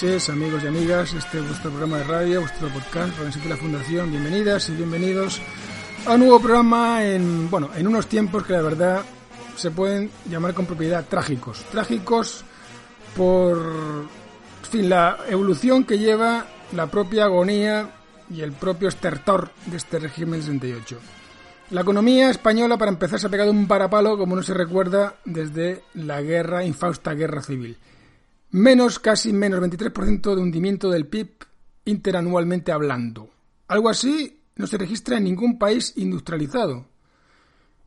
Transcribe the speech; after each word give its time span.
noches, 0.00 0.28
amigos 0.28 0.62
y 0.62 0.68
amigas. 0.68 1.12
Este 1.12 1.38
es 1.38 1.48
vuestro 1.48 1.70
programa 1.70 1.98
de 1.98 2.04
radio, 2.04 2.40
vuestro 2.42 2.68
podcast, 2.68 3.18
Radio 3.18 3.48
la 3.48 3.56
Fundación. 3.56 4.12
Bienvenidas 4.12 4.68
y 4.68 4.76
bienvenidos 4.76 5.42
a 6.06 6.12
un 6.12 6.20
nuevo 6.20 6.38
programa 6.38 7.04
en, 7.04 7.50
bueno, 7.50 7.70
en 7.74 7.84
unos 7.84 8.06
tiempos 8.06 8.44
que 8.44 8.52
la 8.52 8.62
verdad 8.62 9.02
se 9.56 9.72
pueden 9.72 10.08
llamar 10.30 10.54
con 10.54 10.66
propiedad 10.66 11.04
trágicos. 11.04 11.64
Trágicos 11.72 12.44
por, 13.16 14.06
fin, 14.70 14.88
la 14.88 15.18
evolución 15.28 15.82
que 15.82 15.98
lleva 15.98 16.46
la 16.76 16.86
propia 16.86 17.24
agonía 17.24 17.90
y 18.30 18.42
el 18.42 18.52
propio 18.52 18.86
estertor 18.86 19.50
de 19.66 19.78
este 19.78 19.98
régimen 19.98 20.42
68. 20.42 20.96
La 21.70 21.80
economía 21.80 22.30
española, 22.30 22.78
para 22.78 22.92
empezar, 22.92 23.18
se 23.18 23.26
ha 23.26 23.30
pegado 23.30 23.50
un 23.50 23.66
parapalo, 23.66 24.16
como 24.16 24.36
no 24.36 24.44
se 24.44 24.54
recuerda, 24.54 25.16
desde 25.24 25.82
la 25.94 26.22
guerra, 26.22 26.64
infausta 26.64 27.14
guerra 27.14 27.42
civil. 27.42 27.76
Menos, 28.50 28.98
casi 28.98 29.32
menos 29.32 29.60
23% 29.60 30.34
de 30.34 30.40
hundimiento 30.40 30.90
del 30.90 31.06
PIB 31.06 31.44
interanualmente 31.84 32.72
hablando. 32.72 33.30
Algo 33.66 33.88
así 33.88 34.42
no 34.56 34.66
se 34.66 34.78
registra 34.78 35.18
en 35.18 35.24
ningún 35.24 35.58
país 35.58 35.92
industrializado. 35.96 36.86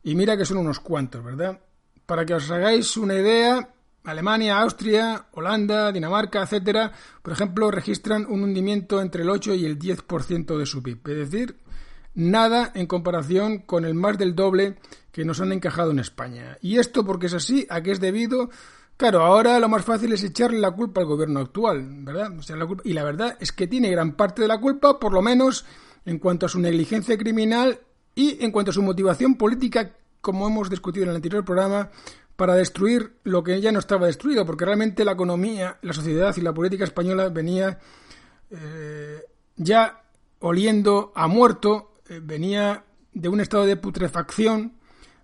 Y 0.02 0.14
mira 0.14 0.36
que 0.36 0.44
son 0.44 0.58
unos 0.58 0.80
cuantos, 0.80 1.24
¿verdad? 1.24 1.60
Para 2.06 2.24
que 2.24 2.34
os 2.34 2.50
hagáis 2.50 2.96
una 2.96 3.14
idea, 3.14 3.74
Alemania, 4.04 4.58
Austria, 4.60 5.26
Holanda, 5.32 5.92
Dinamarca, 5.92 6.42
etcétera, 6.42 6.92
por 7.22 7.32
ejemplo, 7.32 7.70
registran 7.70 8.26
un 8.28 8.42
hundimiento 8.42 9.00
entre 9.00 9.22
el 9.22 9.30
8 9.30 9.54
y 9.54 9.64
el 9.64 9.78
10% 9.78 10.58
de 10.58 10.66
su 10.66 10.82
PIB. 10.82 11.08
Es 11.08 11.30
decir, 11.30 11.56
nada 12.14 12.72
en 12.74 12.86
comparación 12.86 13.58
con 13.58 13.84
el 13.84 13.94
más 13.94 14.18
del 14.18 14.34
doble 14.34 14.78
que 15.12 15.24
nos 15.24 15.40
han 15.40 15.52
encajado 15.52 15.92
en 15.92 16.00
España. 16.00 16.58
Y 16.60 16.78
esto 16.78 17.04
porque 17.04 17.26
es 17.26 17.34
así, 17.34 17.66
a 17.70 17.82
qué 17.82 17.92
es 17.92 18.00
debido. 18.00 18.50
Claro, 18.96 19.22
ahora 19.22 19.58
lo 19.58 19.68
más 19.68 19.84
fácil 19.84 20.12
es 20.12 20.22
echarle 20.22 20.60
la 20.60 20.70
culpa 20.70 21.00
al 21.00 21.06
gobierno 21.06 21.40
actual, 21.40 21.84
¿verdad? 22.04 22.30
y 22.84 22.92
la 22.92 23.02
verdad 23.02 23.36
es 23.40 23.50
que 23.50 23.66
tiene 23.66 23.90
gran 23.90 24.12
parte 24.12 24.42
de 24.42 24.48
la 24.48 24.60
culpa, 24.60 25.00
por 25.00 25.12
lo 25.12 25.22
menos 25.22 25.64
en 26.04 26.18
cuanto 26.18 26.46
a 26.46 26.48
su 26.48 26.60
negligencia 26.60 27.18
criminal 27.18 27.80
y 28.14 28.44
en 28.44 28.52
cuanto 28.52 28.70
a 28.70 28.74
su 28.74 28.82
motivación 28.82 29.36
política, 29.36 29.96
como 30.20 30.46
hemos 30.46 30.70
discutido 30.70 31.04
en 31.04 31.10
el 31.10 31.16
anterior 31.16 31.44
programa, 31.44 31.90
para 32.36 32.54
destruir 32.54 33.16
lo 33.24 33.42
que 33.42 33.60
ya 33.60 33.72
no 33.72 33.78
estaba 33.78 34.06
destruido, 34.06 34.46
porque 34.46 34.64
realmente 34.64 35.04
la 35.04 35.12
economía, 35.12 35.78
la 35.82 35.92
sociedad 35.92 36.34
y 36.36 36.40
la 36.40 36.54
política 36.54 36.84
española 36.84 37.28
venía 37.28 37.78
eh, 38.50 39.20
ya 39.56 40.02
oliendo 40.40 41.12
a 41.14 41.26
muerto 41.26 41.92
eh, 42.08 42.20
venía 42.22 42.84
de 43.12 43.28
un 43.28 43.40
estado 43.40 43.64
de 43.64 43.76
putrefacción 43.76 44.74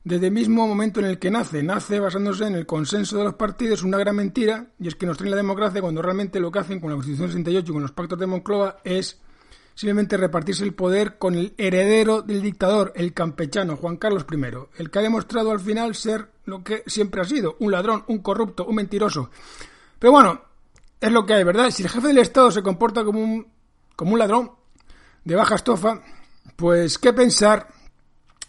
desde 0.05 0.27
el 0.27 0.33
mismo 0.33 0.67
momento 0.67 1.01
en 1.01 1.07
el 1.07 1.19
que 1.19 1.31
nace. 1.31 1.63
Nace 1.63 2.01
basándose 2.01 2.47
en 2.47 2.55
el 2.55 2.67
consenso 2.67 3.19
de 3.19 3.25
los 3.25 3.35
partidos, 3.35 3.83
una 3.83 3.99
gran 3.99 4.17
mentira, 4.17 4.67
y 4.79 4.89
es 4.89 4.95
que 4.95 5.07
nos 5.07 5.19
traen 5.19 5.33
la 5.33 5.37
democracia 5.37 5.81
cuando 5.81 6.03
realmente 6.03 6.41
lo 6.41 6.51
que 6.51 6.61
hacen 6.61 6.81
con 6.81 6.91
la 6.91 6.97
Constitución 6.97 7.29
68 7.29 7.71
y 7.71 7.73
con 7.73 7.83
los 7.83 7.93
pactos 7.93 8.19
de 8.19 8.27
Moncloa 8.27 8.79
es 8.85 9.21
simplemente 9.75 10.17
repartirse 10.17 10.65
el 10.65 10.75
poder 10.75 11.19
con 11.19 11.37
el 11.37 11.55
heredero 11.57 12.23
del 12.23 12.43
dictador, 12.43 12.93
el 12.97 13.15
campechano, 13.15 13.77
Juan 13.77 13.97
Carlos 13.97 14.27
I, 14.29 14.81
el 14.81 14.91
que 14.91 14.99
ha 14.99 15.03
demostrado 15.03 15.53
al 15.53 15.61
final 15.61 15.95
ser 15.95 16.29
lo 16.47 16.65
que 16.65 16.83
siempre 16.87 17.21
ha 17.21 17.25
sido, 17.25 17.57
un 17.61 17.71
ladrón, 17.71 18.03
un 18.09 18.19
corrupto, 18.19 18.67
un 18.67 18.75
mentiroso. 18.75 19.31
Pero 20.01 20.13
bueno, 20.13 20.43
es 21.01 21.13
lo 21.13 21.25
que 21.25 21.35
hay, 21.35 21.45
¿verdad? 21.45 21.71
Si 21.71 21.85
el 21.85 21.91
jefe 21.91 22.09
del 22.09 22.19
Estado 22.19 22.51
se 22.51 22.63
comporta 22.63 23.05
como 23.05 23.21
un, 23.21 23.47
como 23.95 24.15
un 24.15 24.19
ladrón 24.19 24.51
de 25.25 25.37
baja 25.37 25.55
estofa, 25.55 26.03
pues, 26.57 26.99
¿qué 26.99 27.13
pensar? 27.13 27.69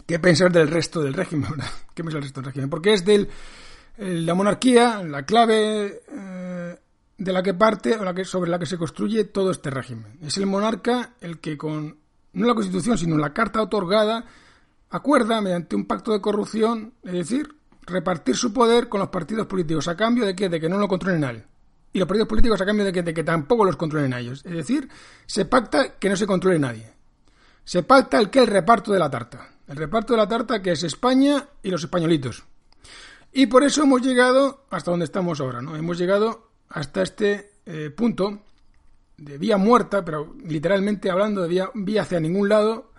¿Qué 0.10 0.18
pensar 0.18 0.52
del 0.52 0.68
resto 0.68 1.04
del 1.04 1.14
régimen? 1.14 1.52
¿Qué 1.94 2.04
pensar 2.04 2.20
del 2.20 2.24
resto 2.24 2.42
del 2.42 2.48
régimen? 2.48 2.68
Porque 2.68 2.94
es 2.94 3.06
de 3.06 3.28
la 4.00 4.34
monarquía 4.34 5.04
la 5.04 5.24
clave 5.24 6.02
eh, 6.12 6.80
de 7.16 7.32
la 7.32 7.44
que 7.44 7.54
parte 7.54 7.96
o 7.96 8.04
la 8.04 8.16
que, 8.16 8.26
sobre 8.26 8.50
la 8.50 8.58
que 8.58 8.66
se 8.66 8.80
construye 8.80 9.26
todo 9.26 9.52
este 9.52 9.70
régimen. 9.70 10.18
Es 10.24 10.36
el 10.40 10.48
monarca 10.48 11.14
el 11.22 11.40
que 11.40 11.60
con, 11.60 12.00
no 12.34 12.48
la 12.48 12.56
constitución, 12.56 12.98
sino 12.98 13.20
la 13.20 13.36
carta 13.36 13.62
otorgada, 13.62 14.26
acuerda 14.90 15.42
mediante 15.42 15.76
un 15.76 15.86
pacto 15.86 16.12
de 16.12 16.22
corrupción, 16.22 16.96
es 17.04 17.14
decir, 17.14 17.56
repartir 17.82 18.36
su 18.36 18.52
poder 18.52 18.90
con 18.90 19.02
los 19.02 19.10
partidos 19.10 19.46
políticos 19.46 19.88
a 19.90 19.96
cambio 19.96 20.26
de 20.26 20.36
que, 20.36 20.50
de 20.50 20.60
que 20.60 20.70
no 20.70 20.80
lo 20.80 20.88
controlen 20.88 21.24
a 21.24 21.30
él. 21.30 21.44
Y 21.94 22.00
los 22.00 22.08
partidos 22.08 22.30
políticos 22.30 22.60
a 22.60 22.66
cambio 22.66 22.84
de 22.84 22.92
que, 22.92 23.04
de 23.04 23.14
que 23.14 23.24
tampoco 23.24 23.64
los 23.64 23.78
controlen 23.78 24.12
a 24.16 24.20
ellos. 24.20 24.44
Es 24.44 24.54
decir, 24.54 24.90
se 25.28 25.46
pacta 25.46 26.00
que 26.00 26.10
no 26.10 26.16
se 26.16 26.26
controle 26.26 26.58
nadie 26.58 26.98
se 27.70 27.84
pacta 27.84 28.18
el 28.18 28.32
que 28.32 28.40
el 28.40 28.48
reparto 28.48 28.92
de 28.92 28.98
la 28.98 29.12
tarta. 29.12 29.48
El 29.70 29.76
reparto 29.76 30.14
de 30.14 30.18
la 30.18 30.28
tarta 30.28 30.64
que 30.64 30.72
es 30.72 30.82
España 30.82 31.48
y 31.62 31.70
los 31.70 31.84
españolitos. 31.84 32.44
Y 33.32 33.46
por 33.46 33.64
eso 33.64 33.84
hemos 33.84 34.02
llegado 34.02 34.66
hasta 34.72 34.90
donde 34.90 35.06
estamos 35.06 35.40
ahora, 35.40 35.62
¿no? 35.62 35.76
Hemos 35.76 36.00
llegado 36.00 36.50
hasta 36.70 37.04
este 37.04 37.52
eh, 37.68 37.92
punto 37.92 38.42
de 39.16 39.38
vía 39.38 39.58
muerta, 39.58 40.04
pero 40.04 40.36
literalmente 40.44 41.12
hablando 41.12 41.44
de 41.44 41.50
vía, 41.50 41.70
vía 41.76 42.02
hacia 42.02 42.20
ningún 42.20 42.50
lado, 42.50 42.94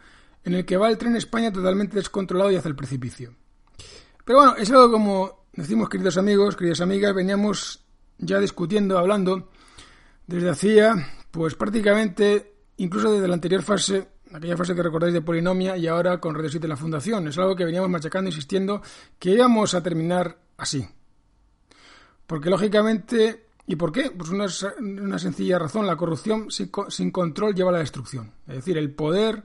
en 0.44 0.54
el 0.54 0.64
que 0.64 0.76
va 0.76 0.88
el 0.88 0.96
tren 0.96 1.16
España 1.16 1.52
totalmente 1.52 1.96
descontrolado 1.96 2.52
y 2.52 2.56
hacia 2.56 2.68
el 2.68 2.76
precipicio. 2.76 3.34
Pero 4.24 4.38
bueno, 4.38 4.54
es 4.56 4.70
algo 4.70 4.92
como 4.92 5.46
decimos, 5.52 5.88
queridos 5.88 6.18
amigos, 6.18 6.54
queridas 6.54 6.80
amigas, 6.80 7.12
veníamos 7.12 7.84
ya 8.18 8.38
discutiendo, 8.38 8.96
hablando 8.96 9.50
desde 10.24 10.50
hacía, 10.50 10.94
pues 11.32 11.56
prácticamente, 11.56 12.54
incluso 12.76 13.12
desde 13.12 13.26
la 13.26 13.34
anterior 13.34 13.62
fase 13.62 14.06
aquella 14.32 14.56
fase 14.56 14.74
que 14.74 14.82
recordáis 14.82 15.12
de 15.12 15.22
polinomia 15.22 15.76
y 15.76 15.86
ahora 15.86 16.18
con 16.18 16.34
Radio 16.34 16.50
7 16.50 16.68
la 16.68 16.76
Fundación. 16.76 17.28
Es 17.28 17.38
algo 17.38 17.56
que 17.56 17.64
veníamos 17.64 17.90
machacando, 17.90 18.30
insistiendo, 18.30 18.82
que 19.18 19.30
íbamos 19.30 19.74
a 19.74 19.82
terminar 19.82 20.38
así. 20.56 20.86
Porque 22.26 22.50
lógicamente, 22.50 23.46
¿y 23.66 23.76
por 23.76 23.92
qué? 23.92 24.10
Pues 24.10 24.30
una, 24.30 24.46
una 24.80 25.18
sencilla 25.18 25.58
razón, 25.58 25.86
la 25.86 25.96
corrupción 25.96 26.50
sin, 26.50 26.70
sin, 26.88 27.10
control 27.10 27.54
lleva 27.54 27.70
a 27.70 27.74
la 27.74 27.78
destrucción. 27.80 28.32
Es 28.46 28.56
decir, 28.56 28.78
el 28.78 28.92
poder 28.92 29.44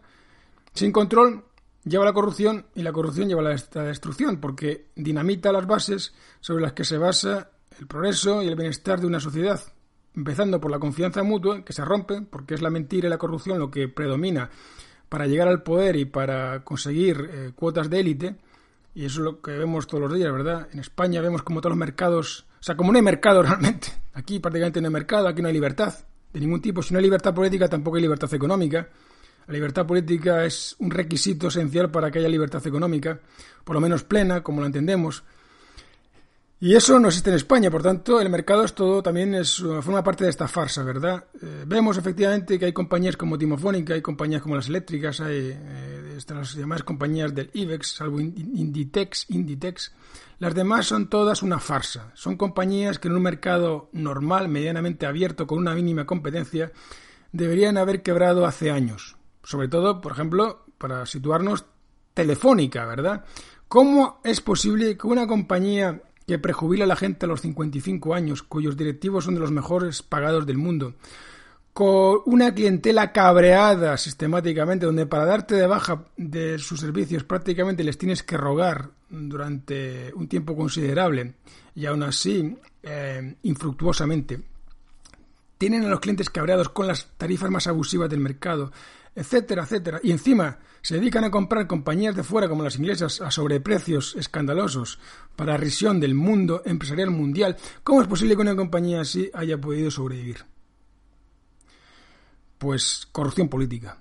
sin 0.73 0.91
control 0.91 1.45
lleva 1.83 2.03
a 2.03 2.07
la 2.07 2.13
corrupción 2.13 2.65
y 2.75 2.83
la 2.83 2.93
corrupción 2.93 3.27
lleva 3.27 3.41
a 3.41 3.55
la 3.55 3.83
destrucción, 3.83 4.39
porque 4.39 4.89
dinamita 4.95 5.51
las 5.51 5.65
bases 5.65 6.13
sobre 6.41 6.61
las 6.61 6.73
que 6.73 6.83
se 6.83 6.97
basa 6.97 7.49
el 7.79 7.87
progreso 7.87 8.41
y 8.41 8.47
el 8.47 8.55
bienestar 8.55 8.99
de 8.99 9.07
una 9.07 9.19
sociedad 9.19 9.61
empezando 10.15 10.59
por 10.59 10.71
la 10.71 10.79
confianza 10.79 11.23
mutua, 11.23 11.63
que 11.63 11.73
se 11.73 11.83
rompe, 11.83 12.21
porque 12.21 12.53
es 12.53 12.61
la 12.61 12.69
mentira 12.69 13.07
y 13.07 13.09
la 13.09 13.17
corrupción 13.17 13.59
lo 13.59 13.69
que 13.69 13.87
predomina 13.87 14.49
para 15.09 15.27
llegar 15.27 15.47
al 15.47 15.63
poder 15.63 15.95
y 15.95 16.05
para 16.05 16.63
conseguir 16.63 17.29
eh, 17.31 17.51
cuotas 17.55 17.89
de 17.89 17.99
élite, 17.99 18.35
y 18.93 19.05
eso 19.05 19.21
es 19.21 19.25
lo 19.25 19.41
que 19.41 19.51
vemos 19.51 19.87
todos 19.87 20.03
los 20.03 20.13
días, 20.13 20.31
¿verdad? 20.31 20.67
En 20.71 20.79
España 20.79 21.21
vemos 21.21 21.43
como 21.43 21.61
todos 21.61 21.71
los 21.71 21.79
mercados, 21.79 22.45
o 22.59 22.63
sea, 22.63 22.75
como 22.75 22.91
no 22.91 22.97
hay 22.97 23.03
mercado 23.03 23.43
realmente, 23.43 23.89
aquí 24.13 24.39
prácticamente 24.39 24.81
no 24.81 24.87
hay 24.87 24.93
mercado, 24.93 25.27
aquí 25.27 25.41
no 25.41 25.47
hay 25.47 25.53
libertad 25.53 25.93
de 26.35 26.41
ningún 26.41 26.61
tipo, 26.61 26.81
si 26.81 26.93
no 26.93 26.99
hay 26.99 27.05
libertad 27.05 27.33
política 27.33 27.69
tampoco 27.69 27.95
hay 27.95 28.01
libertad 28.01 28.33
económica, 28.33 28.89
la 29.47 29.53
libertad 29.53 29.85
política 29.85 30.43
es 30.43 30.75
un 30.79 30.91
requisito 30.91 31.47
esencial 31.47 31.89
para 31.91 32.11
que 32.11 32.19
haya 32.19 32.27
libertad 32.27 32.65
económica, 32.67 33.19
por 33.63 33.75
lo 33.75 33.79
menos 33.79 34.03
plena, 34.03 34.43
como 34.43 34.59
la 34.59 34.67
entendemos, 34.67 35.23
y 36.59 36.73
eso 36.73 36.99
no 36.99 37.09
existe 37.09 37.29
en 37.29 37.35
España, 37.35 37.69
por 37.69 37.83
tanto, 37.83 38.21
el 38.21 38.29
mercado 38.29 38.63
es 38.63 38.73
todo, 38.73 39.03
también 39.03 39.35
es, 39.35 39.57
forma 39.57 40.03
parte 40.03 40.23
de 40.23 40.29
esta 40.29 40.47
farsa, 40.47 40.83
¿verdad? 40.83 41.25
Eh, 41.41 41.63
vemos 41.67 41.97
efectivamente 41.97 42.57
que 42.57 42.65
hay 42.65 42.73
compañías 42.73 43.17
como 43.17 43.37
Timofónica, 43.37 43.93
hay 43.93 44.01
compañías 44.01 44.41
como 44.41 44.55
las 44.55 44.69
eléctricas, 44.69 45.19
hay 45.19 45.51
eh, 45.53 46.13
estas 46.15 46.55
llamadas 46.55 46.83
compañías 46.83 47.35
del 47.35 47.49
IBEX, 47.53 47.95
salvo 47.95 48.21
Inditex, 48.21 49.29
Inditex. 49.29 49.93
Las 50.39 50.55
demás 50.55 50.85
son 50.85 51.09
todas 51.09 51.43
una 51.43 51.59
farsa. 51.59 52.11
Son 52.13 52.37
compañías 52.37 52.99
que 52.99 53.09
en 53.09 53.15
un 53.15 53.21
mercado 53.21 53.89
normal, 53.91 54.47
medianamente 54.47 55.05
abierto, 55.05 55.47
con 55.47 55.59
una 55.59 55.75
mínima 55.75 56.05
competencia, 56.05 56.71
deberían 57.33 57.77
haber 57.77 58.01
quebrado 58.01 58.45
hace 58.45 58.71
años. 58.71 59.17
Sobre 59.43 59.67
todo, 59.67 59.99
por 59.99 60.13
ejemplo, 60.13 60.65
para 60.77 61.05
situarnos, 61.05 61.65
Telefónica, 62.13 62.85
¿verdad? 62.85 63.25
¿Cómo 63.67 64.21
es 64.23 64.39
posible 64.39 64.97
que 64.97 65.05
una 65.05 65.27
compañía 65.27 66.01
que 66.25 66.39
prejubila 66.39 66.85
a 66.85 66.87
la 66.87 66.95
gente 66.95 67.25
a 67.25 67.29
los 67.29 67.41
55 67.41 68.13
años, 68.13 68.43
cuyos 68.43 68.77
directivos 68.77 69.25
son 69.25 69.35
de 69.35 69.39
los 69.39 69.51
mejores 69.51 70.01
pagados 70.01 70.45
del 70.45 70.57
mundo, 70.57 70.95
con 71.73 72.21
una 72.25 72.53
clientela 72.53 73.11
cabreada 73.11 73.97
sistemáticamente, 73.97 74.85
donde 74.85 75.05
para 75.05 75.25
darte 75.25 75.55
de 75.55 75.67
baja 75.67 76.05
de 76.15 76.57
sus 76.57 76.79
servicios 76.79 77.23
prácticamente 77.25 77.83
les 77.83 77.97
tienes 77.97 78.23
que 78.23 78.37
rogar 78.37 78.91
durante 79.09 80.13
un 80.15 80.27
tiempo 80.27 80.55
considerable 80.55 81.35
y 81.75 81.85
aún 81.85 82.03
así 82.03 82.57
eh, 82.81 83.35
infructuosamente. 83.43 84.41
Tienen 85.57 85.83
a 85.83 85.89
los 85.89 85.99
clientes 85.99 86.29
cabreados 86.29 86.69
con 86.69 86.87
las 86.87 87.07
tarifas 87.17 87.49
más 87.49 87.67
abusivas 87.67 88.09
del 88.09 88.19
mercado, 88.19 88.71
etcétera, 89.15 89.63
etcétera. 89.63 89.99
Y 90.03 90.11
encima 90.11 90.59
se 90.81 90.95
dedican 90.95 91.23
a 91.23 91.31
comprar 91.31 91.65
compañías 91.65 92.15
de 92.15 92.23
fuera 92.23 92.49
como 92.49 92.63
las 92.63 92.77
inglesas 92.77 93.21
a 93.21 93.31
sobreprecios 93.31 94.15
escandalosos 94.15 94.99
para 95.35 95.57
risión 95.57 95.99
del 95.99 96.13
mundo 96.13 96.61
empresarial 96.65 97.09
mundial. 97.09 97.57
¿Cómo 97.83 98.01
es 98.01 98.07
posible 98.07 98.35
que 98.35 98.41
una 98.41 98.55
compañía 98.55 99.01
así 99.01 99.31
haya 99.33 99.59
podido 99.59 99.89
sobrevivir? 99.89 100.45
Pues 102.57 103.07
corrupción 103.11 103.49
política. 103.49 103.97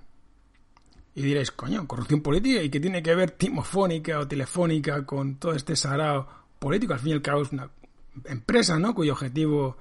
Y 1.15 1.23
diréis, 1.23 1.53
coño, 1.53 1.87
corrupción 1.87 2.21
política, 2.21 2.63
¿y 2.63 2.71
qué 2.71 2.81
tiene 2.81 3.03
que 3.03 3.15
ver 3.15 3.31
Timofónica 3.31 4.19
o 4.19 4.27
Telefónica 4.27 5.07
con 5.07 5.37
todo 5.37 5.53
este 5.53 5.77
sagrado 5.77 6.29
político? 6.59 6.93
Al 6.93 6.99
fin 6.99 7.11
y 7.11 7.13
al 7.15 7.23
cabo 7.23 7.43
es 7.43 7.53
una 7.53 7.71
empresa, 8.25 8.79
¿no? 8.81 8.95
Cuyo 8.95 9.13
objetivo 9.13 9.77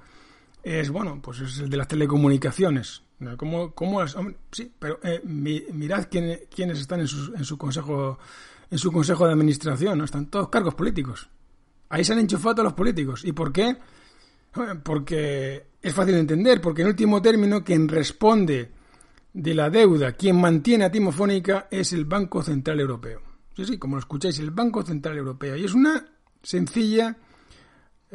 es, 0.64 0.90
bueno, 0.90 1.20
pues 1.22 1.40
es 1.40 1.58
el 1.58 1.70
de 1.70 1.76
las 1.76 1.88
telecomunicaciones. 1.88 3.02
¿Cómo, 3.36 3.72
cómo 3.72 4.06
sí, 4.50 4.70
pero 4.78 4.98
eh, 5.02 5.20
mirad 5.24 6.08
quiénes 6.10 6.80
están 6.80 7.00
en 7.00 7.08
su, 7.08 7.34
en 7.34 7.44
su 7.44 7.56
consejo 7.56 8.18
en 8.70 8.78
su 8.78 8.90
consejo 8.90 9.26
de 9.26 9.32
administración, 9.32 9.98
¿no? 9.98 10.04
Están 10.04 10.26
todos 10.26 10.48
cargos 10.48 10.74
políticos. 10.74 11.28
Ahí 11.90 12.04
se 12.04 12.12
han 12.12 12.18
enchufado 12.18 12.56
todos 12.56 12.64
los 12.64 12.72
políticos. 12.72 13.24
¿Y 13.24 13.32
por 13.32 13.52
qué? 13.52 13.76
Porque 14.82 15.66
es 15.80 15.94
fácil 15.94 16.14
de 16.14 16.20
entender, 16.20 16.60
porque 16.60 16.82
en 16.82 16.88
último 16.88 17.22
término 17.22 17.62
quien 17.62 17.88
responde 17.88 18.72
de 19.32 19.54
la 19.54 19.70
deuda, 19.70 20.12
quien 20.12 20.40
mantiene 20.40 20.84
a 20.84 20.90
Timofónica 20.90 21.68
es 21.70 21.92
el 21.92 22.04
Banco 22.04 22.42
Central 22.42 22.80
Europeo. 22.80 23.20
Sí, 23.54 23.64
sí, 23.64 23.78
como 23.78 23.96
lo 23.96 24.00
escucháis, 24.00 24.38
el 24.40 24.50
Banco 24.50 24.82
Central 24.82 25.18
Europeo. 25.18 25.56
Y 25.56 25.64
es 25.64 25.74
una 25.74 26.04
sencilla 26.42 27.16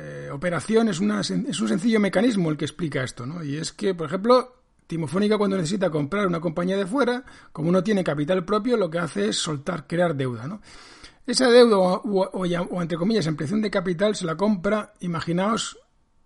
eh, 0.01 0.29
operación, 0.31 0.87
es, 0.87 0.99
un 1.01 1.67
sencillo 1.67 1.99
mecanismo 1.99 2.49
el 2.49 2.55
que 2.55 2.63
explica 2.63 3.03
esto, 3.03 3.25
¿no? 3.25 3.43
Y 3.43 3.57
es 3.57 3.73
que, 3.73 3.93
por 3.93 4.07
ejemplo, 4.07 4.55
Timofónica 4.87 5.37
cuando 5.37 5.57
necesita 5.57 5.89
comprar 5.89 6.25
una 6.25 6.39
compañía 6.39 6.77
de 6.77 6.85
fuera, 6.85 7.25
como 7.51 7.69
no 7.69 7.83
tiene 7.83 8.01
capital 8.01 8.45
propio, 8.45 8.77
lo 8.77 8.89
que 8.89 8.99
hace 8.99 9.27
es 9.27 9.35
soltar, 9.35 9.87
crear 9.87 10.15
deuda, 10.15 10.47
¿no? 10.47 10.61
Esa 11.27 11.49
deuda, 11.49 11.77
o, 11.77 12.81
entre 12.81 12.97
comillas, 12.97 13.27
ampliación 13.27 13.61
de 13.61 13.69
capital, 13.69 14.15
se 14.15 14.25
la 14.25 14.37
compra, 14.37 14.93
imaginaos, 15.01 15.77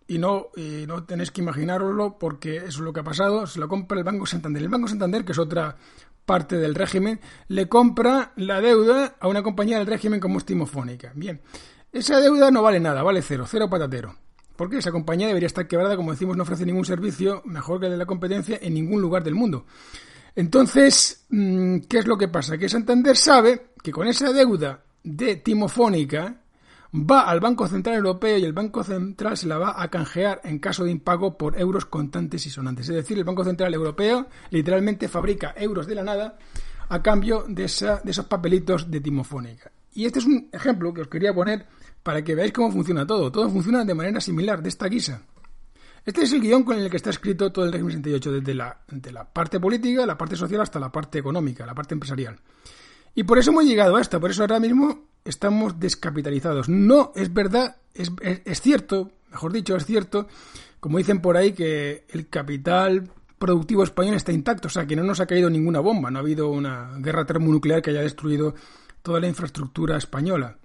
y 0.07 0.19
no, 0.19 0.49
y 0.55 0.85
no 0.85 1.03
tenéis 1.05 1.31
que 1.31 1.41
imaginarlo 1.41 2.17
porque 2.19 2.57
eso 2.57 2.67
es 2.67 2.79
lo 2.79 2.93
que 2.93 2.99
ha 2.99 3.03
pasado, 3.03 3.47
se 3.47 3.59
la 3.59 3.67
compra 3.67 3.97
el 3.97 4.03
Banco 4.03 4.27
Santander. 4.27 4.61
El 4.61 4.69
Banco 4.69 4.87
Santander, 4.87 5.25
que 5.25 5.31
es 5.31 5.39
otra 5.39 5.77
parte 6.25 6.57
del 6.57 6.75
régimen, 6.75 7.19
le 7.47 7.67
compra 7.67 8.33
la 8.35 8.61
deuda 8.61 9.15
a 9.19 9.27
una 9.27 9.41
compañía 9.41 9.79
del 9.79 9.87
régimen 9.87 10.19
como 10.19 10.37
es 10.37 10.45
Timofónica. 10.45 11.11
Bien, 11.15 11.41
esa 11.93 12.19
deuda 12.19 12.49
no 12.49 12.63
vale 12.63 12.79
nada, 12.79 13.03
vale 13.03 13.21
cero, 13.21 13.45
cero 13.47 13.69
patatero. 13.69 14.15
Porque 14.55 14.79
esa 14.79 14.91
compañía 14.91 15.27
debería 15.27 15.47
estar 15.47 15.67
quebrada, 15.67 15.95
como 15.95 16.11
decimos, 16.11 16.35
no 16.35 16.43
ofrece 16.43 16.65
ningún 16.65 16.85
servicio 16.85 17.43
mejor 17.45 17.79
que 17.79 17.85
el 17.85 17.93
de 17.93 17.97
la 17.97 18.05
competencia 18.07 18.59
en 18.61 18.73
ningún 18.73 18.99
lugar 19.01 19.23
del 19.23 19.35
mundo. 19.35 19.65
Entonces, 20.35 21.25
mm, 21.29 21.81
¿qué 21.87 21.99
es 21.99 22.07
lo 22.07 22.17
que 22.17 22.27
pasa? 22.27 22.57
Que 22.57 22.67
Santander 22.67 23.15
sabe 23.15 23.73
que 23.81 23.91
con 23.91 24.07
esa 24.07 24.33
deuda 24.33 24.83
de 25.03 25.35
Timofónica 25.35 26.41
va 26.93 27.21
al 27.21 27.39
Banco 27.39 27.67
Central 27.67 27.97
Europeo 27.97 28.37
y 28.39 28.43
el 28.43 28.53
Banco 28.53 28.83
Central 28.83 29.37
se 29.37 29.47
la 29.47 29.59
va 29.59 29.81
a 29.81 29.87
canjear 29.89 30.41
en 30.43 30.57
caso 30.57 30.83
de 30.83 30.91
impago 30.91 31.37
por 31.37 31.59
euros 31.59 31.85
contantes 31.85 32.45
y 32.47 32.49
sonantes. 32.49 32.89
Es 32.89 32.95
decir, 32.95 33.19
el 33.19 33.23
Banco 33.23 33.43
Central 33.43 33.73
Europeo 33.73 34.27
literalmente 34.49 35.07
fabrica 35.07 35.53
euros 35.57 35.85
de 35.85 35.95
la 35.95 36.03
nada 36.03 36.37
a 36.89 37.01
cambio 37.03 37.45
de, 37.47 37.63
de 38.03 38.11
esos 38.11 38.25
papelitos 38.25 38.89
de 38.89 39.01
Timofónica. 39.01 39.71
Y 39.93 40.05
este 40.05 40.19
es 40.19 40.25
un 40.25 40.49
ejemplo 40.51 40.93
que 40.93 41.01
os 41.01 41.07
quería 41.07 41.33
poner 41.33 41.65
para 42.01 42.23
que 42.23 42.35
veáis 42.35 42.51
cómo 42.51 42.71
funciona 42.71 43.05
todo. 43.05 43.31
Todo 43.31 43.49
funciona 43.49 43.85
de 43.85 43.93
manera 43.93 44.19
similar, 44.19 44.61
de 44.61 44.69
esta 44.69 44.87
guisa. 44.87 45.21
Este 46.05 46.23
es 46.23 46.33
el 46.33 46.41
guion 46.41 46.63
con 46.63 46.77
el 46.77 46.89
que 46.89 46.97
está 46.97 47.11
escrito 47.11 47.51
todo 47.51 47.63
el 47.63 47.71
régimen 47.71 47.93
68, 48.03 48.31
desde 48.33 48.53
la, 48.53 48.77
parte 49.31 49.59
política, 49.59 50.05
la 50.05 50.17
parte 50.17 50.35
social, 50.35 50.61
hasta 50.61 50.79
la 50.79 50.91
parte 50.91 51.19
económica, 51.19 51.65
la 51.65 51.73
parte 51.73 51.93
empresarial. 51.93 52.37
Y 53.15 53.23
por 53.23 53.37
eso 53.37 53.51
hemos 53.51 53.63
llegado 53.63 53.95
a 53.95 54.19
por 54.19 54.31
eso 54.31 54.41
ahora 54.41 54.59
mismo 54.59 55.05
estamos 55.23 55.79
descapitalizados. 55.79 56.67
No, 56.67 57.13
es 57.15 57.33
verdad, 57.33 57.77
es, 57.93 58.11
es 58.21 58.59
cierto, 58.59 59.11
mejor 59.31 59.53
dicho, 59.53 59.77
es 59.77 59.85
cierto, 59.85 60.27
como 60.81 60.97
dicen 60.97 61.21
por 61.21 61.37
ahí, 61.37 61.53
que 61.53 62.05
el 62.09 62.27
capital 62.27 63.09
productivo 63.37 63.83
español 63.83 64.15
está 64.15 64.33
intacto, 64.33 64.67
o 64.67 64.71
sea, 64.71 64.85
que 64.85 64.97
no 64.97 65.03
nos 65.03 65.21
ha 65.21 65.25
caído 65.25 65.49
ninguna 65.49 65.79
bomba, 65.79 66.11
no 66.11 66.19
ha 66.19 66.21
habido 66.21 66.49
una 66.49 66.97
guerra 66.97 67.25
termonuclear 67.25 67.81
que 67.81 67.91
haya 67.91 68.01
destruido 68.01 68.55
toda 69.03 69.19
la 69.19 69.27
infraestructura 69.27 69.97
española. 69.97 70.57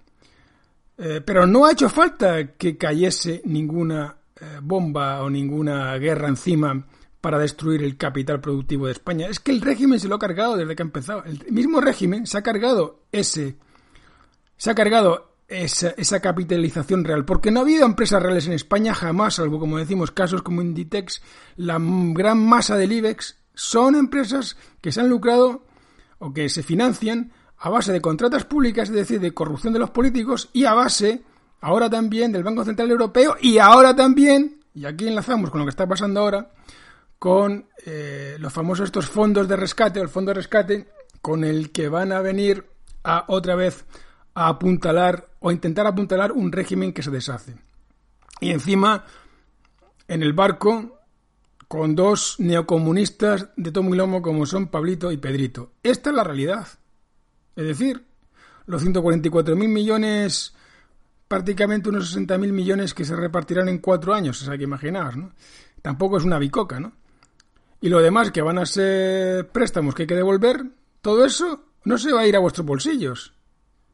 Eh, 0.97 1.21
pero 1.23 1.45
no 1.45 1.65
ha 1.65 1.71
hecho 1.71 1.89
falta 1.89 2.53
que 2.53 2.77
cayese 2.77 3.41
ninguna 3.45 4.17
eh, 4.39 4.59
bomba 4.61 5.21
o 5.21 5.29
ninguna 5.29 5.95
guerra 5.97 6.27
encima 6.27 6.85
para 7.21 7.37
destruir 7.37 7.83
el 7.83 7.97
capital 7.97 8.39
productivo 8.39 8.87
de 8.87 8.93
España. 8.93 9.27
Es 9.27 9.39
que 9.39 9.51
el 9.51 9.61
régimen 9.61 9.99
se 9.99 10.07
lo 10.07 10.15
ha 10.15 10.19
cargado 10.19 10.57
desde 10.57 10.75
que 10.75 10.81
ha 10.81 10.85
empezado. 10.85 11.23
El 11.25 11.51
mismo 11.51 11.81
régimen 11.81 12.25
se 12.25 12.37
ha 12.37 12.41
cargado 12.41 13.03
ese. 13.11 13.57
Se 14.57 14.71
ha 14.71 14.75
cargado 14.75 15.35
esa, 15.47 15.89
esa 15.91 16.21
capitalización 16.21 17.03
real. 17.03 17.25
Porque 17.25 17.51
no 17.51 17.59
ha 17.59 17.63
habido 17.63 17.85
empresas 17.85 18.21
reales 18.21 18.47
en 18.47 18.53
España 18.53 18.93
jamás, 18.93 19.35
salvo 19.35 19.59
como 19.59 19.77
decimos, 19.77 20.11
casos 20.11 20.41
como 20.41 20.61
Inditex, 20.61 21.21
la 21.57 21.77
gran 21.79 22.45
masa 22.45 22.77
del 22.77 22.93
IBEX 22.93 23.37
son 23.53 23.95
empresas 23.95 24.57
que 24.79 24.91
se 24.91 25.01
han 25.01 25.09
lucrado 25.09 25.65
o 26.19 26.33
que 26.33 26.47
se 26.49 26.63
financian 26.63 27.33
a 27.59 27.69
base 27.69 27.91
de 27.91 28.01
contratas 28.01 28.45
públicas, 28.45 28.89
es 28.89 28.95
decir, 28.95 29.19
de 29.19 29.33
corrupción 29.33 29.73
de 29.73 29.79
los 29.79 29.89
políticos, 29.89 30.49
y 30.53 30.65
a 30.65 30.73
base, 30.73 31.23
ahora 31.61 31.89
también, 31.89 32.31
del 32.31 32.43
Banco 32.43 32.63
Central 32.63 32.89
Europeo, 32.91 33.35
y 33.41 33.57
ahora 33.57 33.95
también, 33.95 34.61
y 34.73 34.85
aquí 34.85 35.07
enlazamos 35.07 35.49
con 35.49 35.59
lo 35.59 35.65
que 35.65 35.71
está 35.71 35.87
pasando 35.87 36.21
ahora, 36.21 36.51
con 37.17 37.67
eh, 37.85 38.37
los 38.39 38.53
famosos 38.53 38.85
estos 38.85 39.07
fondos 39.07 39.47
de 39.47 39.57
rescate, 39.57 39.99
o 39.99 40.03
el 40.03 40.09
fondo 40.09 40.29
de 40.29 40.35
rescate, 40.35 40.87
con 41.21 41.43
el 41.43 41.71
que 41.71 41.89
van 41.89 42.13
a 42.13 42.21
venir 42.21 42.65
a 43.03 43.25
otra 43.27 43.55
vez 43.55 43.85
a 44.33 44.47
apuntalar 44.47 45.27
o 45.39 45.51
intentar 45.51 45.85
apuntalar 45.85 46.31
un 46.31 46.51
régimen 46.51 46.93
que 46.93 47.03
se 47.03 47.11
deshace. 47.11 47.55
Y 48.39 48.51
encima, 48.51 49.03
en 50.07 50.23
el 50.23 50.31
barco, 50.31 50.97
con 51.67 51.95
dos 51.95 52.35
neocomunistas 52.39 53.49
de 53.57 53.71
tomo 53.71 53.93
y 53.93 53.97
lomo 53.97 54.21
como 54.21 54.45
son 54.45 54.67
Pablito 54.67 55.11
y 55.11 55.17
Pedrito. 55.17 55.73
Esta 55.83 56.09
es 56.09 56.15
la 56.15 56.23
realidad. 56.23 56.67
Es 57.59 57.65
decir, 57.65 58.05
los 58.67 58.85
144.000 58.85 59.67
millones, 59.67 60.53
prácticamente 61.27 61.89
unos 61.89 62.15
60.000 62.15 62.53
millones 62.53 62.93
que 62.93 63.03
se 63.03 63.17
repartirán 63.17 63.67
en 63.67 63.79
cuatro 63.79 64.13
años, 64.13 64.41
o 64.41 64.45
sea 64.45 64.57
que 64.57 64.63
imaginaos, 64.63 65.17
¿no? 65.17 65.33
Tampoco 65.81 66.17
es 66.17 66.23
una 66.23 66.39
bicoca, 66.39 66.79
¿no? 66.79 66.93
Y 67.81 67.89
lo 67.89 67.99
demás 67.99 68.31
que 68.31 68.41
van 68.41 68.59
a 68.59 68.65
ser 68.65 69.49
préstamos 69.49 69.93
que 69.93 70.03
hay 70.03 70.07
que 70.07 70.15
devolver, 70.15 70.67
todo 71.01 71.25
eso 71.25 71.65
no 71.83 71.97
se 71.97 72.13
va 72.13 72.21
a 72.21 72.27
ir 72.27 72.37
a 72.37 72.39
vuestros 72.39 72.65
bolsillos. 72.65 73.33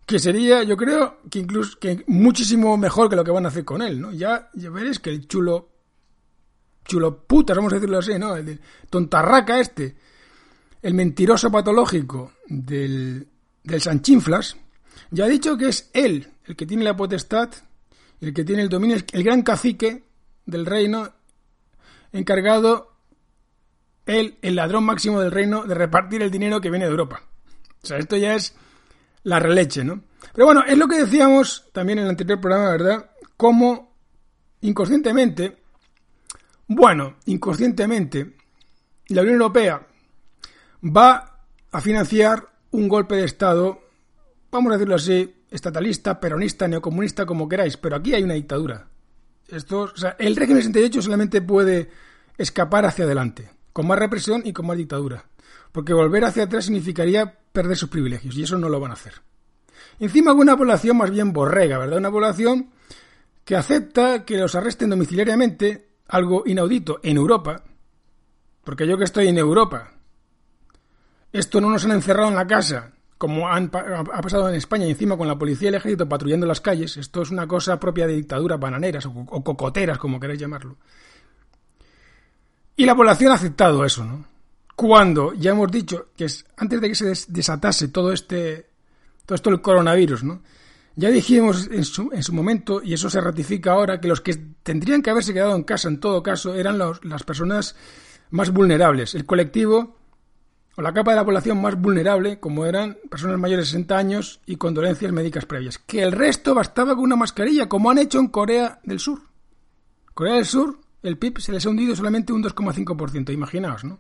Que 0.06 0.20
sería, 0.20 0.62
yo 0.62 0.78
creo, 0.78 1.22
que 1.32 1.40
incluso 1.40 1.80
que 1.80 2.04
muchísimo 2.06 2.78
mejor 2.78 3.10
que 3.10 3.16
lo 3.16 3.24
que 3.24 3.32
van 3.32 3.46
a 3.46 3.50
hacer 3.50 3.66
con 3.66 3.82
él, 3.82 4.00
¿no? 4.00 4.12
Ya, 4.12 4.52
veréis 4.54 5.00
que 5.00 5.10
el 5.10 5.28
chulo, 5.28 5.70
chulo 6.86 7.24
putas, 7.26 7.58
vamos 7.58 7.74
a 7.74 7.78
decirlo 7.78 7.98
así, 7.98 8.20
¿no? 8.20 8.36
El 8.36 8.62
tontarraca 8.92 9.60
este, 9.60 9.96
el 10.84 10.94
mentiroso 10.94 11.50
patológico 11.50 12.34
del, 12.48 13.28
del 13.66 13.82
Sanchinflas, 13.82 14.58
ya 15.12 15.26
ha 15.26 15.28
dicho 15.28 15.58
que 15.58 15.70
es 15.70 15.90
él 15.94 16.32
el 16.46 16.56
que 16.56 16.66
tiene 16.66 16.84
la 16.84 16.96
potestad, 16.96 17.50
el 18.22 18.34
que 18.34 18.44
tiene 18.44 18.62
el 18.62 18.70
dominio, 18.70 18.98
el 19.12 19.24
gran 19.24 19.42
cacique 19.42 20.04
del 20.46 20.66
reino, 20.66 21.12
encargado, 22.12 22.94
él, 24.06 24.38
el 24.42 24.56
ladrón 24.56 24.86
máximo 24.86 25.20
del 25.20 25.32
reino, 25.32 25.64
de 25.64 25.76
repartir 25.76 26.22
el 26.22 26.32
dinero 26.32 26.62
que 26.62 26.70
viene 26.70 26.86
de 26.86 26.92
Europa. 26.92 27.24
O 27.84 27.88
sea, 27.88 27.98
esto 27.98 28.16
ya 28.18 28.36
es 28.36 28.56
la 29.24 29.40
releche, 29.40 29.84
¿no? 29.84 30.04
Pero 30.34 30.46
bueno, 30.46 30.64
es 30.66 30.78
lo 30.78 30.88
que 30.88 31.00
decíamos 31.00 31.70
también 31.72 32.00
en 32.00 32.06
el 32.06 32.12
anterior 32.12 32.40
programa, 32.40 32.70
¿verdad? 32.70 33.10
Cómo 33.38 33.96
inconscientemente, 34.62 35.58
bueno, 36.68 37.18
inconscientemente, 37.26 38.36
la 39.08 39.22
Unión 39.22 39.36
Europea 39.36 39.88
va 40.84 41.40
a 41.72 41.82
financiar 41.82 42.55
un 42.76 42.88
golpe 42.88 43.16
de 43.16 43.24
Estado, 43.24 43.80
vamos 44.52 44.72
a 44.72 44.76
decirlo 44.76 44.96
así, 44.96 45.34
estatalista, 45.50 46.20
peronista, 46.20 46.68
neocomunista, 46.68 47.26
como 47.26 47.48
queráis, 47.48 47.78
pero 47.78 47.96
aquí 47.96 48.14
hay 48.14 48.24
una 48.24 48.34
dictadura. 48.34 48.88
Esto, 49.48 49.82
o 49.82 49.98
sea, 49.98 50.16
el 50.20 50.36
régimen 50.36 50.64
68 50.64 51.02
solamente 51.02 51.42
puede 51.42 51.90
escapar 52.38 52.86
hacia 52.86 53.06
adelante, 53.06 53.52
con 53.72 53.88
más 53.88 54.00
represión 54.00 54.42
y 54.46 54.54
con 54.54 54.68
más 54.68 54.78
dictadura, 54.78 55.26
porque 55.72 55.94
volver 55.94 56.26
hacia 56.26 56.44
atrás 56.44 56.66
significaría 56.66 57.40
perder 57.52 57.78
sus 57.78 57.90
privilegios, 57.90 58.36
y 58.36 58.44
eso 58.44 58.58
no 58.58 58.70
lo 58.70 58.80
van 58.80 58.92
a 58.92 58.96
hacer. 58.96 59.14
Encima 60.00 60.34
una 60.34 60.58
población 60.58 60.98
más 60.98 61.12
bien 61.12 61.32
borrega, 61.32 61.78
¿verdad? 61.78 62.00
Una 62.00 62.12
población 62.12 62.72
que 63.46 63.56
acepta 63.56 64.26
que 64.26 64.38
los 64.38 64.56
arresten 64.56 64.90
domiciliariamente, 64.90 65.90
algo 66.08 66.44
inaudito 66.46 67.00
en 67.04 67.18
Europa, 67.18 67.64
porque 68.64 68.88
yo 68.88 68.98
que 68.98 69.04
estoy 69.04 69.28
en 69.28 69.38
Europa, 69.38 69.95
esto 71.40 71.60
no 71.60 71.70
nos 71.70 71.84
han 71.86 71.92
encerrado 71.92 72.30
en 72.30 72.36
la 72.36 72.48
casa, 72.48 72.92
como 73.18 73.48
ha 73.48 73.62
pasado 73.70 74.50
en 74.50 74.56
España, 74.56 74.86
encima 74.86 75.18
con 75.18 75.28
la 75.28 75.38
policía 75.38 75.68
y 75.68 75.70
el 75.70 75.76
ejército 75.76 76.08
patrullando 76.08 76.46
las 76.46 76.62
calles. 76.62 76.98
Esto 76.98 77.22
es 77.22 77.32
una 77.32 77.48
cosa 77.48 77.80
propia 77.80 78.08
de 78.08 78.16
dictaduras 78.16 78.60
bananeras 78.60 79.06
o, 79.06 79.44
cocoteras, 79.44 79.98
como 79.98 80.20
queréis 80.20 80.40
llamarlo. 80.40 80.78
Y 82.78 82.86
la 82.86 82.96
población 82.96 83.32
ha 83.32 83.36
aceptado 83.36 83.86
eso, 83.86 84.04
¿no? 84.04 84.26
Cuando 84.76 85.34
ya 85.34 85.52
hemos 85.52 85.72
dicho 85.72 86.08
que 86.18 86.26
es, 86.26 86.46
antes 86.58 86.82
de 86.82 86.90
que 86.90 86.96
se 86.96 87.14
desatase 87.30 87.88
todo 87.88 88.12
este, 88.12 88.68
todo 89.26 89.36
esto 89.36 89.50
el 89.50 89.62
coronavirus, 89.62 90.24
¿no? 90.24 90.42
Ya 90.98 91.10
dijimos 91.10 91.70
en 91.72 91.84
su, 91.84 92.10
en 92.14 92.24
su, 92.24 92.34
momento, 92.34 92.82
y 92.82 92.94
eso 92.94 93.10
se 93.10 93.20
ratifica 93.20 93.74
ahora, 93.74 94.00
que 94.00 94.08
los 94.08 94.22
que 94.22 94.36
tendrían 94.64 95.02
que 95.02 95.10
haberse 95.10 95.34
quedado 95.34 95.56
en 95.56 95.64
casa 95.64 95.88
en 95.88 96.00
todo 96.00 96.24
caso 96.24 96.56
eran 96.56 96.78
las 96.78 97.24
personas 97.24 97.76
más 98.32 98.52
vulnerables, 98.52 99.16
el 99.16 99.26
colectivo 99.26 99.98
o 100.78 100.82
la 100.82 100.94
capa 100.94 101.12
de 101.12 101.18
la 101.18 101.26
población 101.26 101.62
más 101.62 101.80
vulnerable, 101.80 102.40
como 102.40 102.66
eran 102.66 102.98
personas 103.10 103.40
mayores 103.40 103.68
de 103.68 103.72
60 103.72 103.98
años 103.98 104.42
y 104.46 104.58
con 104.58 104.74
dolencias 104.74 105.12
médicas 105.12 105.46
previas. 105.46 105.78
Que 105.80 106.04
el 106.04 106.12
resto 106.12 106.54
bastaba 106.54 106.96
con 106.96 107.06
una 107.06 107.16
mascarilla, 107.16 107.70
como 107.70 107.90
han 107.90 107.98
hecho 107.98 108.20
en 108.20 108.28
Corea 108.28 108.80
del 108.84 109.00
Sur. 109.00 109.22
Corea 110.14 110.36
del 110.36 110.46
Sur 110.46 110.80
el 111.06 111.18
PIB 111.18 111.40
se 111.40 111.52
les 111.52 111.66
ha 111.66 111.70
hundido 111.70 111.96
solamente 111.96 112.34
un 112.34 112.44
2,5%, 112.44 113.32
imaginaos, 113.32 113.84
¿no? 113.84 114.00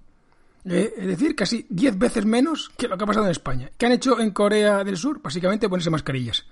Eh, 0.65 0.95
es 0.97 1.05
decir, 1.05 1.35
casi 1.35 1.67
10 1.69 1.99
veces 1.99 2.25
menos 2.25 2.69
que 2.75 2.87
lo 2.87 2.97
que 2.97 3.03
ha 3.03 3.07
pasado 3.07 3.25
en 3.25 3.31
España. 3.31 3.69
¿Qué 3.77 3.85
han 3.85 3.91
hecho 3.91 4.19
en 4.19 4.31
Corea 4.31 4.83
del 4.83 4.97
Sur? 4.97 5.21
Básicamente 5.21 5.69
ponerse 5.69 5.91
mascarillas. 5.91 6.45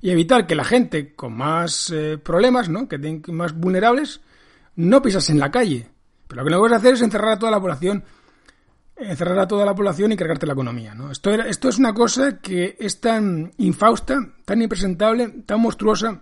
Y 0.00 0.10
evitar 0.10 0.46
que 0.46 0.54
la 0.54 0.64
gente 0.64 1.14
con 1.14 1.36
más 1.36 1.90
eh, 1.90 2.16
problemas, 2.16 2.70
¿no? 2.70 2.88
que 2.88 2.98
más 3.28 3.52
vulnerables, 3.52 4.22
no 4.76 5.02
pisase 5.02 5.32
en 5.32 5.40
la 5.40 5.50
calle. 5.50 5.90
Pero 6.26 6.40
lo 6.40 6.46
que 6.46 6.52
no 6.52 6.58
puedes 6.60 6.78
hacer 6.78 6.94
es 6.94 7.02
encerrar 7.02 7.32
a 7.32 7.38
toda 7.38 7.52
la 7.52 7.60
población 7.60 8.02
encerrar 9.00 9.38
a 9.38 9.48
toda 9.48 9.64
la 9.64 9.74
población 9.74 10.12
y 10.12 10.16
cargarte 10.16 10.46
la 10.46 10.52
economía. 10.52 10.94
¿no? 10.94 11.10
Esto, 11.10 11.30
esto 11.30 11.68
es 11.68 11.78
una 11.78 11.94
cosa 11.94 12.38
que 12.38 12.76
es 12.78 13.00
tan 13.00 13.52
infausta, 13.58 14.18
tan 14.44 14.62
impresentable, 14.62 15.28
tan 15.46 15.60
monstruosa, 15.60 16.20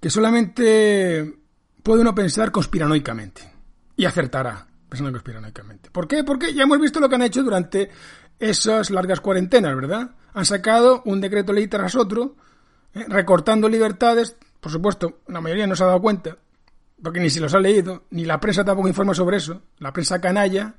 que 0.00 0.10
solamente 0.10 1.34
puede 1.82 2.02
uno 2.02 2.14
pensar 2.14 2.50
conspiranoicamente. 2.50 3.50
Y 3.96 4.04
acertará 4.04 4.66
pensando 4.88 5.12
conspiranoicamente. 5.12 5.90
¿Por 5.90 6.08
qué? 6.08 6.24
Porque 6.24 6.52
ya 6.52 6.64
hemos 6.64 6.80
visto 6.80 7.00
lo 7.00 7.08
que 7.08 7.14
han 7.14 7.22
hecho 7.22 7.42
durante 7.42 7.90
esas 8.38 8.90
largas 8.90 9.20
cuarentenas, 9.20 9.74
¿verdad? 9.76 10.10
Han 10.34 10.44
sacado 10.44 11.02
un 11.04 11.20
decreto 11.20 11.52
ley 11.52 11.68
tras 11.68 11.94
otro, 11.94 12.36
¿eh? 12.94 13.04
recortando 13.08 13.68
libertades. 13.68 14.36
Por 14.60 14.72
supuesto, 14.72 15.20
la 15.28 15.40
mayoría 15.40 15.66
no 15.66 15.76
se 15.76 15.84
ha 15.84 15.86
dado 15.86 16.00
cuenta, 16.00 16.36
porque 17.02 17.20
ni 17.20 17.30
se 17.30 17.40
los 17.40 17.54
ha 17.54 17.60
leído, 17.60 18.04
ni 18.10 18.24
la 18.24 18.40
prensa 18.40 18.64
tampoco 18.64 18.88
informa 18.88 19.14
sobre 19.14 19.36
eso. 19.36 19.62
La 19.78 19.92
prensa 19.92 20.20
canalla 20.20 20.74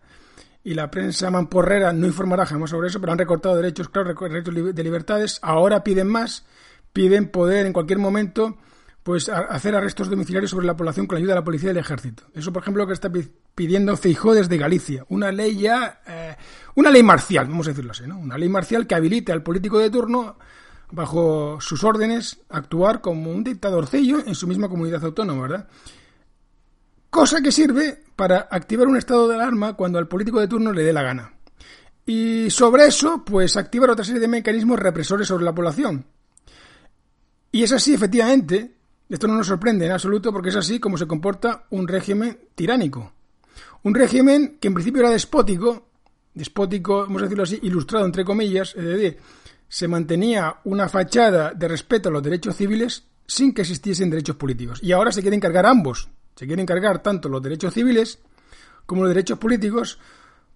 y 0.64 0.74
la 0.74 0.92
prensa 0.92 1.32
mamporrera 1.32 1.92
no 1.94 2.06
informará 2.08 2.46
jamás 2.46 2.70
sobre 2.70 2.90
eso, 2.90 3.00
pero 3.00 3.12
han 3.12 3.18
recortado 3.18 3.56
derechos, 3.56 3.90
claro, 3.90 4.14
derechos 4.14 4.76
de 4.76 4.84
libertades. 4.84 5.40
Ahora 5.42 5.84
piden 5.84 6.08
más, 6.08 6.46
piden 6.94 7.30
poder 7.30 7.66
en 7.66 7.74
cualquier 7.74 8.00
momento 8.00 8.58
pues 9.04 9.30
hacer 9.30 9.76
arrestos 9.76 10.10
domiciliarios 10.10 10.52
sobre 10.52 10.68
la 10.68 10.78
población 10.78 11.08
con 11.08 11.16
la 11.16 11.20
ayuda 11.20 11.34
de 11.34 11.40
la 11.40 11.44
policía 11.44 11.72
y 11.72 11.74
del 11.74 11.84
ejército. 11.84 12.24
Eso, 12.36 12.54
por 12.54 12.62
ejemplo, 12.62 12.84
lo 12.84 12.88
que 12.88 12.94
está 12.94 13.12
pidiendo 13.56 13.98
Feijó 13.98 14.36
desde 14.36 14.58
Galicia. 14.58 15.06
Una 15.10 15.32
ley 15.32 15.58
ya, 15.58 16.02
eh, 16.06 16.36
una 16.76 16.92
ley 16.92 17.02
marcial, 17.02 17.48
vamos 17.48 17.66
a 17.66 17.72
decirlo 17.72 17.92
así, 17.92 18.04
¿no? 18.06 18.20
Una 18.20 18.38
ley 18.38 18.50
marcial 18.50 18.86
que 18.86 18.94
habilite 18.94 19.32
al 19.32 19.42
político 19.42 19.80
de 19.80 19.90
turno, 19.90 20.38
bajo 20.92 21.60
sus 21.62 21.84
órdenes, 21.84 22.42
actuar 22.50 23.02
como 23.02 23.32
un 23.32 23.44
dictadorcillo 23.44 24.20
en 24.26 24.36
su 24.36 24.48
misma 24.48 24.70
comunidad 24.70 25.04
autónoma, 25.04 25.42
¿verdad? 25.42 25.68
Cosa 27.12 27.42
que 27.42 27.52
sirve 27.52 28.06
para 28.16 28.48
activar 28.50 28.88
un 28.88 28.96
estado 28.96 29.28
de 29.28 29.36
alarma 29.36 29.74
cuando 29.74 30.00
al 30.00 30.08
político 30.08 30.40
de 30.40 30.48
turno 30.48 30.72
le 30.72 30.82
dé 30.82 30.94
la 30.94 31.04
gana. 31.04 31.34
Y 32.06 32.50
sobre 32.50 32.88
eso, 32.88 33.26
pues 33.26 33.58
activar 33.58 33.90
otra 33.90 34.06
serie 34.06 34.22
de 34.22 34.30
mecanismos 34.30 34.80
represores 34.80 35.28
sobre 35.28 35.44
la 35.44 35.54
población. 35.54 36.06
Y 37.52 37.64
es 37.64 37.74
así, 37.74 37.94
efectivamente, 37.94 38.76
esto 39.10 39.28
no 39.28 39.36
nos 39.36 39.48
sorprende 39.48 39.86
en 39.86 39.92
absoluto 39.92 40.32
porque 40.32 40.50
es 40.50 40.56
así 40.56 40.80
como 40.80 40.98
se 40.98 41.06
comporta 41.06 41.66
un 41.72 41.86
régimen 41.86 42.40
tiránico. 42.56 43.12
Un 43.84 43.94
régimen 43.94 44.58
que 44.62 44.70
en 44.70 44.74
principio 44.74 45.02
era 45.02 45.10
despótico, 45.10 45.90
despótico, 46.34 47.02
vamos 47.02 47.24
a 47.24 47.26
decirlo 47.26 47.44
así, 47.44 47.60
ilustrado 47.64 48.06
entre 48.06 48.24
comillas, 48.24 48.74
se 49.68 49.88
mantenía 49.90 50.62
una 50.64 50.88
fachada 50.88 51.52
de 51.54 51.68
respeto 51.68 52.08
a 52.08 52.12
los 52.14 52.24
derechos 52.24 52.56
civiles 52.56 53.04
sin 53.28 53.54
que 53.54 53.64
existiesen 53.64 54.10
derechos 54.10 54.38
políticos. 54.38 54.80
Y 54.82 54.94
ahora 54.94 55.12
se 55.12 55.20
quieren 55.20 55.40
encargar 55.40 55.66
ambos. 55.66 56.10
Se 56.36 56.46
quieren 56.46 56.64
encargar 56.64 57.02
tanto 57.02 57.30
los 57.30 57.42
derechos 57.42 57.74
civiles 57.74 58.20
como 58.86 59.04
los 59.04 59.10
derechos 59.10 59.38
políticos 59.38 60.00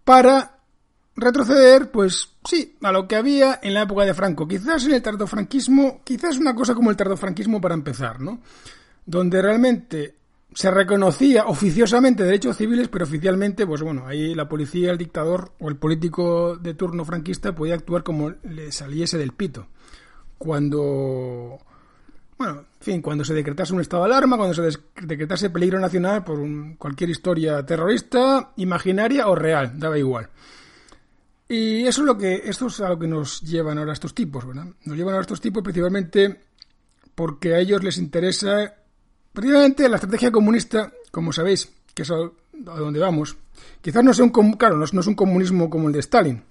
para 0.03 0.59
retroceder, 1.15 1.91
pues 1.91 2.29
sí, 2.43 2.77
a 2.81 2.91
lo 2.91 3.07
que 3.07 3.15
había 3.15 3.59
en 3.63 3.73
la 3.73 3.83
época 3.83 4.03
de 4.03 4.13
Franco. 4.13 4.47
Quizás 4.47 4.85
en 4.85 4.93
el 4.93 5.01
tardofranquismo, 5.01 6.01
quizás 6.03 6.37
una 6.37 6.53
cosa 6.53 6.75
como 6.75 6.91
el 6.91 6.97
tardofranquismo 6.97 7.61
para 7.61 7.75
empezar, 7.75 8.19
¿no? 8.19 8.41
Donde 9.05 9.41
realmente 9.41 10.15
se 10.53 10.71
reconocía 10.71 11.45
oficiosamente 11.45 12.23
derechos 12.23 12.57
civiles, 12.57 12.87
pero 12.87 13.05
oficialmente, 13.05 13.67
pues 13.67 13.81
bueno, 13.81 14.07
ahí 14.07 14.33
la 14.33 14.47
policía, 14.47 14.91
el 14.91 14.97
dictador 14.97 15.51
o 15.59 15.67
el 15.67 15.75
político 15.75 16.55
de 16.55 16.73
turno 16.73 17.03
franquista 17.03 17.53
podía 17.53 17.75
actuar 17.75 18.03
como 18.03 18.33
le 18.43 18.71
saliese 18.71 19.17
del 19.17 19.33
pito. 19.33 19.67
Cuando, 20.37 21.59
bueno, 22.37 22.59
en 22.59 22.65
fin, 22.81 23.01
cuando 23.01 23.23
se 23.23 23.33
decretase 23.33 23.73
un 23.73 23.81
estado 23.81 24.03
de 24.03 24.09
alarma, 24.09 24.37
cuando 24.37 24.53
se 24.53 24.79
decretase 25.01 25.49
peligro 25.49 25.79
nacional 25.79 26.23
por 26.23 26.39
cualquier 26.77 27.09
historia 27.09 27.65
terrorista, 27.65 28.51
imaginaria 28.57 29.27
o 29.27 29.35
real, 29.35 29.79
daba 29.79 29.97
igual. 29.97 30.29
Y 31.47 31.85
eso 31.85 32.01
es 32.01 32.05
lo 32.07 32.17
que, 32.17 32.41
esto 32.45 32.67
es 32.67 32.81
a 32.81 32.89
lo 32.89 32.99
que 32.99 33.07
nos 33.07 33.41
llevan 33.41 33.77
ahora 33.77 33.93
estos 33.93 34.15
tipos, 34.15 34.45
¿verdad? 34.45 34.65
Nos 34.83 34.97
llevan 34.97 35.13
ahora 35.13 35.21
estos 35.21 35.41
tipos 35.41 35.63
principalmente 35.63 36.41
porque 37.13 37.53
a 37.53 37.59
ellos 37.59 37.83
les 37.83 37.97
interesa 37.97 38.73
Precisamente 39.35 39.89
la 39.89 39.97
estrategia 39.97 40.31
comunista, 40.31 40.93
como 41.11 41.33
sabéis, 41.33 41.69
que 41.93 42.03
es 42.03 42.11
a 42.11 42.15
donde 42.53 42.99
vamos, 43.01 43.35
quizás 43.81 44.01
no 44.01 44.13
sea 44.13 44.23
un, 44.23 44.53
claro, 44.53 44.77
no, 44.77 44.85
es 44.85 45.07
un 45.07 45.13
comunismo 45.13 45.69
como 45.69 45.89
el 45.89 45.93
de 45.93 45.99
Stalin, 45.99 46.41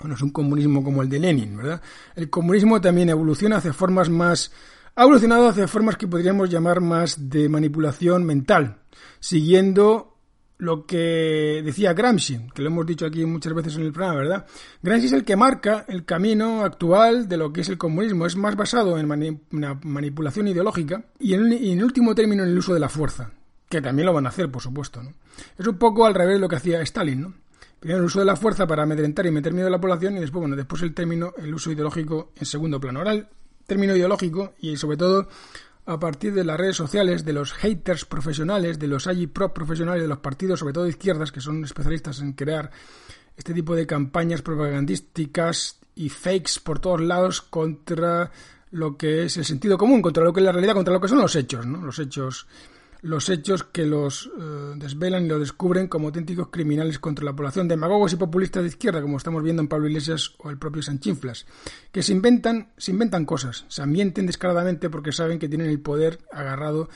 o 0.00 0.06
no 0.06 0.14
es 0.14 0.22
un 0.22 0.30
comunismo 0.30 0.84
como 0.84 1.02
el 1.02 1.08
de 1.08 1.18
Lenin, 1.18 1.56
¿verdad? 1.56 1.82
El 2.14 2.30
comunismo 2.30 2.80
también 2.80 3.08
evoluciona 3.08 3.56
hacia 3.56 3.72
formas 3.72 4.10
más, 4.10 4.52
ha 4.96 5.02
evolucionado 5.02 5.48
hacia 5.48 5.68
formas 5.68 5.96
que 5.96 6.06
podríamos 6.06 6.48
llamar 6.48 6.80
más 6.80 7.28
de 7.28 7.48
manipulación 7.48 8.24
mental, 8.24 8.78
siguiendo 9.18 10.14
lo 10.58 10.86
que 10.86 11.62
decía 11.64 11.92
Gramsci, 11.94 12.46
que 12.54 12.62
lo 12.62 12.68
hemos 12.68 12.86
dicho 12.86 13.04
aquí 13.04 13.24
muchas 13.26 13.52
veces 13.54 13.76
en 13.76 13.82
el 13.82 13.92
programa, 13.92 14.20
¿verdad? 14.20 14.46
Gramsci 14.82 15.06
es 15.06 15.12
el 15.12 15.24
que 15.24 15.36
marca 15.36 15.84
el 15.88 16.04
camino 16.04 16.64
actual 16.64 17.28
de 17.28 17.36
lo 17.36 17.52
que 17.52 17.62
es 17.62 17.68
el 17.68 17.76
comunismo. 17.76 18.24
Es 18.24 18.36
más 18.36 18.54
basado 18.54 18.96
en 18.98 19.40
una 19.50 19.80
manipulación 19.82 20.48
ideológica 20.48 21.04
y 21.18 21.34
en, 21.34 21.82
último 21.82 22.14
término 22.14 22.44
en 22.44 22.50
el 22.50 22.58
uso 22.58 22.72
de 22.72 22.80
la 22.80 22.88
fuerza, 22.88 23.32
que 23.68 23.82
también 23.82 24.06
lo 24.06 24.12
van 24.12 24.26
a 24.26 24.28
hacer, 24.28 24.50
por 24.50 24.62
supuesto. 24.62 25.02
¿no? 25.02 25.12
Es 25.58 25.66
un 25.66 25.76
poco 25.76 26.06
al 26.06 26.14
revés 26.14 26.36
de 26.36 26.40
lo 26.40 26.48
que 26.48 26.56
hacía 26.56 26.80
Stalin, 26.82 27.20
¿no? 27.20 27.34
Primero 27.80 27.98
el 27.98 28.06
uso 28.06 28.20
de 28.20 28.24
la 28.24 28.36
fuerza 28.36 28.66
para 28.66 28.84
amedrentar 28.84 29.26
y 29.26 29.30
meter 29.30 29.52
miedo 29.52 29.66
a 29.66 29.70
la 29.70 29.80
población 29.80 30.16
y 30.16 30.20
después, 30.20 30.40
bueno, 30.40 30.56
después 30.56 30.80
el 30.80 30.94
término, 30.94 31.34
el 31.36 31.52
uso 31.52 31.70
ideológico 31.70 32.32
en 32.36 32.46
segundo 32.46 32.80
plano. 32.80 33.00
Ahora 33.00 33.28
término 33.66 33.96
ideológico 33.96 34.54
y 34.58 34.76
sobre 34.76 34.96
todo 34.96 35.28
a 35.86 35.98
partir 35.98 36.32
de 36.32 36.44
las 36.44 36.58
redes 36.58 36.76
sociales, 36.76 37.24
de 37.24 37.32
los 37.32 37.52
haters 37.52 38.04
profesionales, 38.04 38.78
de 38.78 38.88
los 38.88 39.08
pro 39.32 39.52
profesionales 39.52 40.02
de 40.02 40.08
los 40.08 40.18
partidos, 40.18 40.60
sobre 40.60 40.72
todo 40.72 40.84
de 40.84 40.90
izquierdas, 40.90 41.30
que 41.30 41.40
son 41.40 41.62
especialistas 41.62 42.20
en 42.20 42.32
crear 42.32 42.70
este 43.36 43.52
tipo 43.52 43.74
de 43.74 43.86
campañas 43.86 44.42
propagandísticas 44.42 45.78
y 45.94 46.08
fakes 46.08 46.60
por 46.62 46.78
todos 46.78 47.00
lados 47.00 47.42
contra 47.42 48.30
lo 48.70 48.96
que 48.96 49.24
es 49.24 49.36
el 49.36 49.44
sentido 49.44 49.76
común, 49.76 50.02
contra 50.02 50.24
lo 50.24 50.32
que 50.32 50.40
es 50.40 50.46
la 50.46 50.52
realidad, 50.52 50.74
contra 50.74 50.94
lo 50.94 51.00
que 51.00 51.08
son 51.08 51.20
los 51.20 51.36
hechos, 51.36 51.66
¿no? 51.66 51.84
Los 51.84 51.98
hechos 51.98 52.46
los 53.04 53.28
hechos 53.28 53.64
que 53.64 53.84
los 53.84 54.30
eh, 54.38 54.72
desvelan 54.76 55.26
y 55.26 55.28
lo 55.28 55.38
descubren 55.38 55.88
como 55.88 56.08
auténticos 56.08 56.48
criminales 56.48 56.98
contra 56.98 57.22
la 57.22 57.36
población, 57.36 57.68
demagogos 57.68 58.14
y 58.14 58.16
populistas 58.16 58.62
de 58.62 58.70
izquierda, 58.70 59.02
como 59.02 59.18
estamos 59.18 59.42
viendo 59.42 59.60
en 59.60 59.68
Pablo 59.68 59.88
Iglesias 59.88 60.32
o 60.38 60.48
el 60.48 60.56
propio 60.56 60.82
Sanchinflas, 60.82 61.44
que 61.92 62.02
se 62.02 62.12
inventan, 62.12 62.72
se 62.78 62.92
inventan 62.92 63.26
cosas, 63.26 63.66
se 63.68 63.82
ambienten 63.82 64.24
descaradamente 64.24 64.88
porque 64.88 65.12
saben 65.12 65.38
que 65.38 65.50
tienen 65.50 65.68
el 65.68 65.80
poder 65.80 66.18
agarrado 66.32 66.88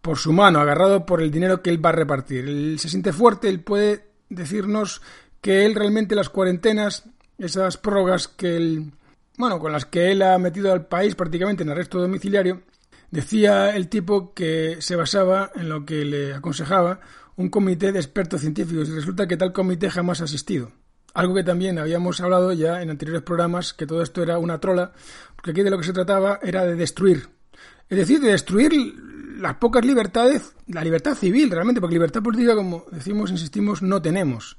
por 0.00 0.18
su 0.18 0.32
mano, 0.32 0.58
agarrado 0.58 1.06
por 1.06 1.22
el 1.22 1.30
dinero 1.30 1.62
que 1.62 1.70
él 1.70 1.84
va 1.84 1.90
a 1.90 1.92
repartir. 1.92 2.48
Él 2.48 2.80
se 2.80 2.88
siente 2.88 3.12
fuerte, 3.12 3.48
él 3.48 3.60
puede 3.60 4.04
decirnos 4.30 5.00
que 5.40 5.64
él 5.64 5.76
realmente 5.76 6.16
las 6.16 6.28
cuarentenas, 6.28 7.04
esas 7.38 7.76
prórrogas 7.76 8.26
que 8.26 8.56
él, 8.56 8.92
bueno, 9.38 9.60
con 9.60 9.70
las 9.70 9.86
que 9.86 10.10
él 10.10 10.22
ha 10.22 10.36
metido 10.38 10.72
al 10.72 10.86
país 10.86 11.14
prácticamente 11.14 11.62
en 11.62 11.70
arresto 11.70 12.00
domiciliario, 12.00 12.62
Decía 13.12 13.76
el 13.76 13.88
tipo 13.88 14.32
que 14.32 14.78
se 14.80 14.96
basaba 14.96 15.52
en 15.54 15.68
lo 15.68 15.84
que 15.84 16.02
le 16.06 16.32
aconsejaba 16.32 17.00
un 17.36 17.50
comité 17.50 17.92
de 17.92 17.98
expertos 17.98 18.40
científicos 18.40 18.88
y 18.88 18.92
resulta 18.92 19.28
que 19.28 19.36
tal 19.36 19.52
comité 19.52 19.90
jamás 19.90 20.22
ha 20.22 20.24
asistido. 20.24 20.72
Algo 21.12 21.34
que 21.34 21.44
también 21.44 21.78
habíamos 21.78 22.22
hablado 22.22 22.54
ya 22.54 22.80
en 22.80 22.88
anteriores 22.88 23.22
programas, 23.22 23.74
que 23.74 23.86
todo 23.86 24.02
esto 24.02 24.22
era 24.22 24.38
una 24.38 24.60
trola, 24.60 24.92
porque 25.36 25.50
aquí 25.50 25.62
de 25.62 25.68
lo 25.68 25.76
que 25.76 25.84
se 25.84 25.92
trataba 25.92 26.40
era 26.42 26.64
de 26.64 26.74
destruir. 26.74 27.28
Es 27.90 27.98
decir, 27.98 28.18
de 28.18 28.30
destruir 28.30 28.72
las 29.38 29.56
pocas 29.56 29.84
libertades, 29.84 30.54
la 30.68 30.82
libertad 30.82 31.14
civil 31.14 31.50
realmente, 31.50 31.82
porque 31.82 31.96
libertad 31.96 32.22
política, 32.22 32.54
como 32.54 32.86
decimos, 32.90 33.30
insistimos, 33.30 33.82
no 33.82 34.00
tenemos. 34.00 34.56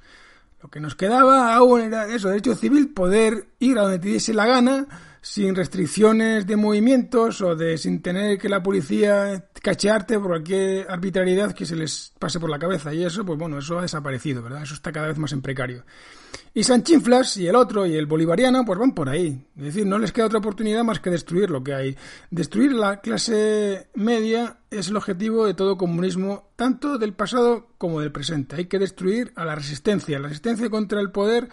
Lo 0.61 0.69
que 0.69 0.79
nos 0.79 0.93
quedaba 0.93 1.55
aún 1.55 1.81
era 1.81 2.05
eso, 2.05 2.29
derecho 2.29 2.53
civil, 2.53 2.93
poder 2.93 3.47
ir 3.57 3.79
a 3.79 3.81
donde 3.81 3.97
te 3.97 4.09
diese 4.09 4.31
la 4.31 4.45
gana, 4.45 4.85
sin 5.23 5.55
restricciones 5.55 6.45
de 6.45 6.57
movimientos 6.57 7.39
o 7.39 7.55
de 7.55 7.77
sin 7.77 8.01
tener 8.01 8.37
que 8.37 8.49
la 8.49 8.61
policía 8.61 9.49
cachearte 9.61 10.19
por 10.19 10.27
cualquier 10.27 10.85
arbitrariedad 10.91 11.53
que 11.53 11.65
se 11.65 11.77
les 11.77 12.11
pase 12.19 12.41
por 12.41 12.49
la 12.49 12.59
cabeza. 12.59 12.93
Y 12.93 13.05
eso, 13.05 13.25
pues 13.25 13.39
bueno, 13.39 13.57
eso 13.57 13.79
ha 13.79 13.83
desaparecido, 13.83 14.43
¿verdad? 14.43 14.63
Eso 14.63 14.73
está 14.73 14.91
cada 14.91 15.07
vez 15.07 15.17
más 15.17 15.31
en 15.31 15.41
precario. 15.41 15.85
Y 16.53 16.63
Sanchinflas 16.63 17.37
y 17.37 17.47
el 17.47 17.55
otro 17.55 17.85
y 17.85 17.95
el 17.95 18.05
bolivariano, 18.05 18.65
pues 18.65 18.77
van 18.77 18.93
por 18.93 19.07
ahí. 19.07 19.47
Es 19.55 19.63
decir, 19.63 19.87
no 19.87 19.97
les 19.97 20.11
queda 20.11 20.25
otra 20.25 20.39
oportunidad 20.39 20.83
más 20.83 20.99
que 20.99 21.09
destruir 21.09 21.49
lo 21.49 21.63
que 21.63 21.73
hay. 21.73 21.97
Destruir 22.29 22.73
la 22.73 22.99
clase 22.99 23.87
media 23.95 24.57
es 24.69 24.89
el 24.89 24.97
objetivo 24.97 25.45
de 25.45 25.53
todo 25.53 25.77
comunismo, 25.77 26.49
tanto 26.57 26.97
del 26.97 27.13
pasado 27.13 27.69
como 27.77 28.01
del 28.01 28.11
presente. 28.11 28.57
Hay 28.57 28.65
que 28.65 28.77
destruir 28.77 29.31
a 29.37 29.45
la 29.45 29.55
resistencia, 29.55 30.19
la 30.19 30.27
resistencia 30.27 30.69
contra 30.69 30.99
el 30.99 31.11
poder 31.11 31.47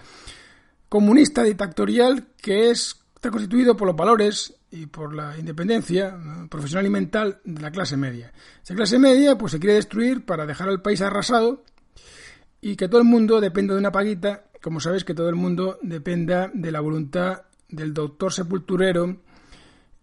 comunista 0.89 1.45
dictatorial 1.45 2.27
que 2.37 2.71
es 2.71 3.00
está 3.21 3.31
constituido 3.31 3.77
por 3.77 3.87
los 3.87 3.97
valores 3.97 4.55
y 4.71 4.87
por 4.87 5.15
la 5.15 5.37
independencia 5.37 6.19
profesional 6.49 6.87
y 6.87 6.89
mental 6.89 7.41
de 7.45 7.61
la 7.61 7.71
clase 7.71 7.99
media. 7.99 8.33
Esa 8.65 8.75
clase 8.75 8.99
media 8.99 9.37
pues 9.37 9.53
se 9.53 9.61
quiere 9.61 9.75
destruir 9.75 10.25
para 10.25 10.47
dejar 10.47 10.71
al 10.71 10.81
país 10.81 11.03
arrasado 11.03 11.63
y 12.63 12.77
que 12.77 12.89
todo 12.89 13.03
el 13.03 13.07
mundo 13.07 13.39
dependa 13.43 13.75
de 13.75 13.81
una 13.81 13.93
paguita, 13.93 14.45
como 14.63 14.81
sabéis 14.81 15.05
que 15.05 15.13
todo 15.13 15.29
el 15.29 15.35
mundo 15.35 15.79
dependa 15.83 16.51
de 16.55 16.73
la 16.73 16.81
voluntad 16.81 17.43
del 17.69 17.93
doctor 17.93 18.33
sepulturero 18.33 19.19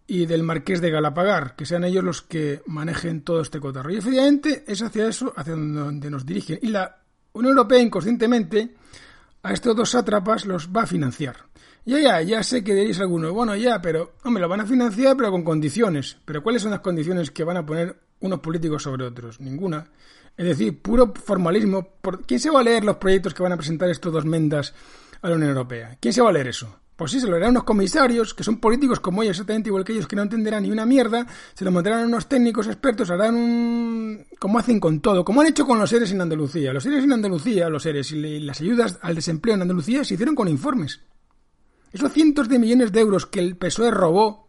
y 0.06 0.26
del 0.26 0.44
marqués 0.44 0.80
de 0.80 0.92
Galapagar, 0.92 1.56
que 1.56 1.66
sean 1.66 1.82
ellos 1.82 2.04
los 2.04 2.22
que 2.22 2.62
manejen 2.66 3.22
todo 3.22 3.40
este 3.40 3.58
cotarro. 3.58 3.90
Y 3.90 3.96
efectivamente 3.96 4.62
es 4.64 4.80
hacia 4.80 5.08
eso, 5.08 5.32
hacia 5.34 5.56
donde 5.56 6.08
nos 6.08 6.24
dirigen. 6.24 6.60
Y 6.62 6.68
la 6.68 7.00
Unión 7.32 7.50
Europea 7.50 7.80
inconscientemente 7.80 8.76
a 9.42 9.52
estos 9.52 9.74
dos 9.74 9.90
sátrapas 9.90 10.46
los 10.46 10.68
va 10.68 10.82
a 10.82 10.86
financiar. 10.86 11.48
Ya, 11.88 11.98
ya, 12.00 12.20
ya 12.20 12.42
sé 12.42 12.62
que 12.62 12.74
diréis 12.74 13.00
alguno, 13.00 13.32
bueno, 13.32 13.56
ya, 13.56 13.80
pero, 13.80 14.12
hombre, 14.22 14.42
lo 14.42 14.48
van 14.50 14.60
a 14.60 14.66
financiar, 14.66 15.16
pero 15.16 15.30
con 15.30 15.42
condiciones. 15.42 16.18
Pero 16.26 16.42
¿cuáles 16.42 16.60
son 16.60 16.70
las 16.70 16.80
condiciones 16.80 17.30
que 17.30 17.44
van 17.44 17.56
a 17.56 17.64
poner 17.64 17.96
unos 18.20 18.40
políticos 18.40 18.82
sobre 18.82 19.06
otros? 19.06 19.40
Ninguna. 19.40 19.88
Es 20.36 20.44
decir, 20.44 20.82
puro 20.82 21.14
formalismo. 21.14 21.94
¿Quién 22.26 22.40
se 22.40 22.50
va 22.50 22.60
a 22.60 22.62
leer 22.62 22.84
los 22.84 22.96
proyectos 22.96 23.32
que 23.32 23.42
van 23.42 23.52
a 23.52 23.56
presentar 23.56 23.88
estos 23.88 24.12
dos 24.12 24.26
mendas 24.26 24.74
a 25.22 25.30
la 25.30 25.36
Unión 25.36 25.48
Europea? 25.48 25.96
¿Quién 25.98 26.12
se 26.12 26.20
va 26.20 26.28
a 26.28 26.32
leer 26.32 26.48
eso? 26.48 26.78
Pues 26.94 27.10
sí, 27.10 27.20
se 27.20 27.26
lo 27.26 27.36
harán 27.36 27.52
unos 27.52 27.64
comisarios, 27.64 28.34
que 28.34 28.44
son 28.44 28.60
políticos 28.60 29.00
como 29.00 29.22
ellos, 29.22 29.36
exactamente 29.36 29.70
igual 29.70 29.84
que 29.84 29.92
ellos, 29.92 30.06
que 30.06 30.16
no 30.16 30.20
entenderán 30.20 30.64
ni 30.64 30.70
una 30.70 30.84
mierda, 30.84 31.26
se 31.54 31.64
lo 31.64 31.72
montarán 31.72 32.04
unos 32.04 32.28
técnicos 32.28 32.66
expertos, 32.66 33.08
harán 33.08 33.34
un... 33.34 34.26
como 34.38 34.58
hacen 34.58 34.78
con 34.78 35.00
todo, 35.00 35.24
como 35.24 35.40
han 35.40 35.46
hecho 35.46 35.64
con 35.64 35.78
los 35.78 35.88
seres 35.88 36.12
en 36.12 36.20
Andalucía. 36.20 36.70
Los 36.74 36.82
seres 36.82 37.04
en 37.04 37.12
Andalucía, 37.12 37.70
los 37.70 37.82
seres 37.82 38.12
y 38.12 38.40
las 38.40 38.60
ayudas 38.60 38.98
al 39.00 39.14
desempleo 39.14 39.54
en 39.54 39.62
Andalucía 39.62 40.04
se 40.04 40.12
hicieron 40.12 40.34
con 40.34 40.48
informes. 40.48 41.00
Esos 41.92 42.12
cientos 42.12 42.48
de 42.48 42.58
millones 42.58 42.92
de 42.92 43.00
euros 43.00 43.26
que 43.26 43.40
el 43.40 43.56
PSOE 43.56 43.90
robó, 43.90 44.48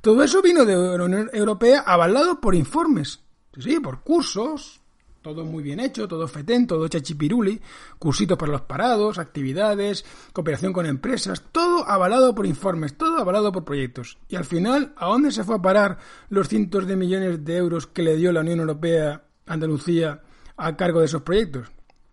todo 0.00 0.22
eso 0.22 0.42
vino 0.42 0.64
de 0.64 0.76
la 0.76 1.04
Unión 1.04 1.30
Europea 1.32 1.80
avalado 1.80 2.40
por 2.40 2.54
informes. 2.54 3.20
Sí, 3.58 3.80
por 3.80 4.02
cursos, 4.02 4.82
todo 5.24 5.46
muy 5.46 5.62
bien 5.62 5.80
hecho, 5.80 6.06
todo 6.06 6.28
fetén, 6.28 6.66
todo 6.66 6.86
chachipiruli, 6.86 7.58
cursitos 7.98 8.36
para 8.36 8.52
los 8.52 8.60
parados, 8.60 9.18
actividades, 9.18 10.04
cooperación 10.34 10.74
con 10.74 10.84
empresas, 10.84 11.42
todo 11.50 11.88
avalado 11.88 12.34
por 12.34 12.44
informes, 12.44 12.98
todo 12.98 13.16
avalado 13.16 13.50
por 13.50 13.64
proyectos. 13.64 14.18
Y 14.28 14.36
al 14.36 14.44
final, 14.44 14.92
¿a 14.98 15.06
dónde 15.06 15.32
se 15.32 15.42
fue 15.42 15.54
a 15.54 15.62
parar 15.62 15.98
los 16.28 16.48
cientos 16.48 16.86
de 16.86 16.96
millones 16.96 17.42
de 17.42 17.56
euros 17.56 17.86
que 17.86 18.02
le 18.02 18.16
dio 18.16 18.32
la 18.32 18.40
Unión 18.40 18.60
Europea 18.60 19.24
a 19.46 19.52
Andalucía 19.54 20.20
a 20.58 20.76
cargo 20.76 21.00
de 21.00 21.06
esos 21.06 21.22
proyectos? 21.22 21.68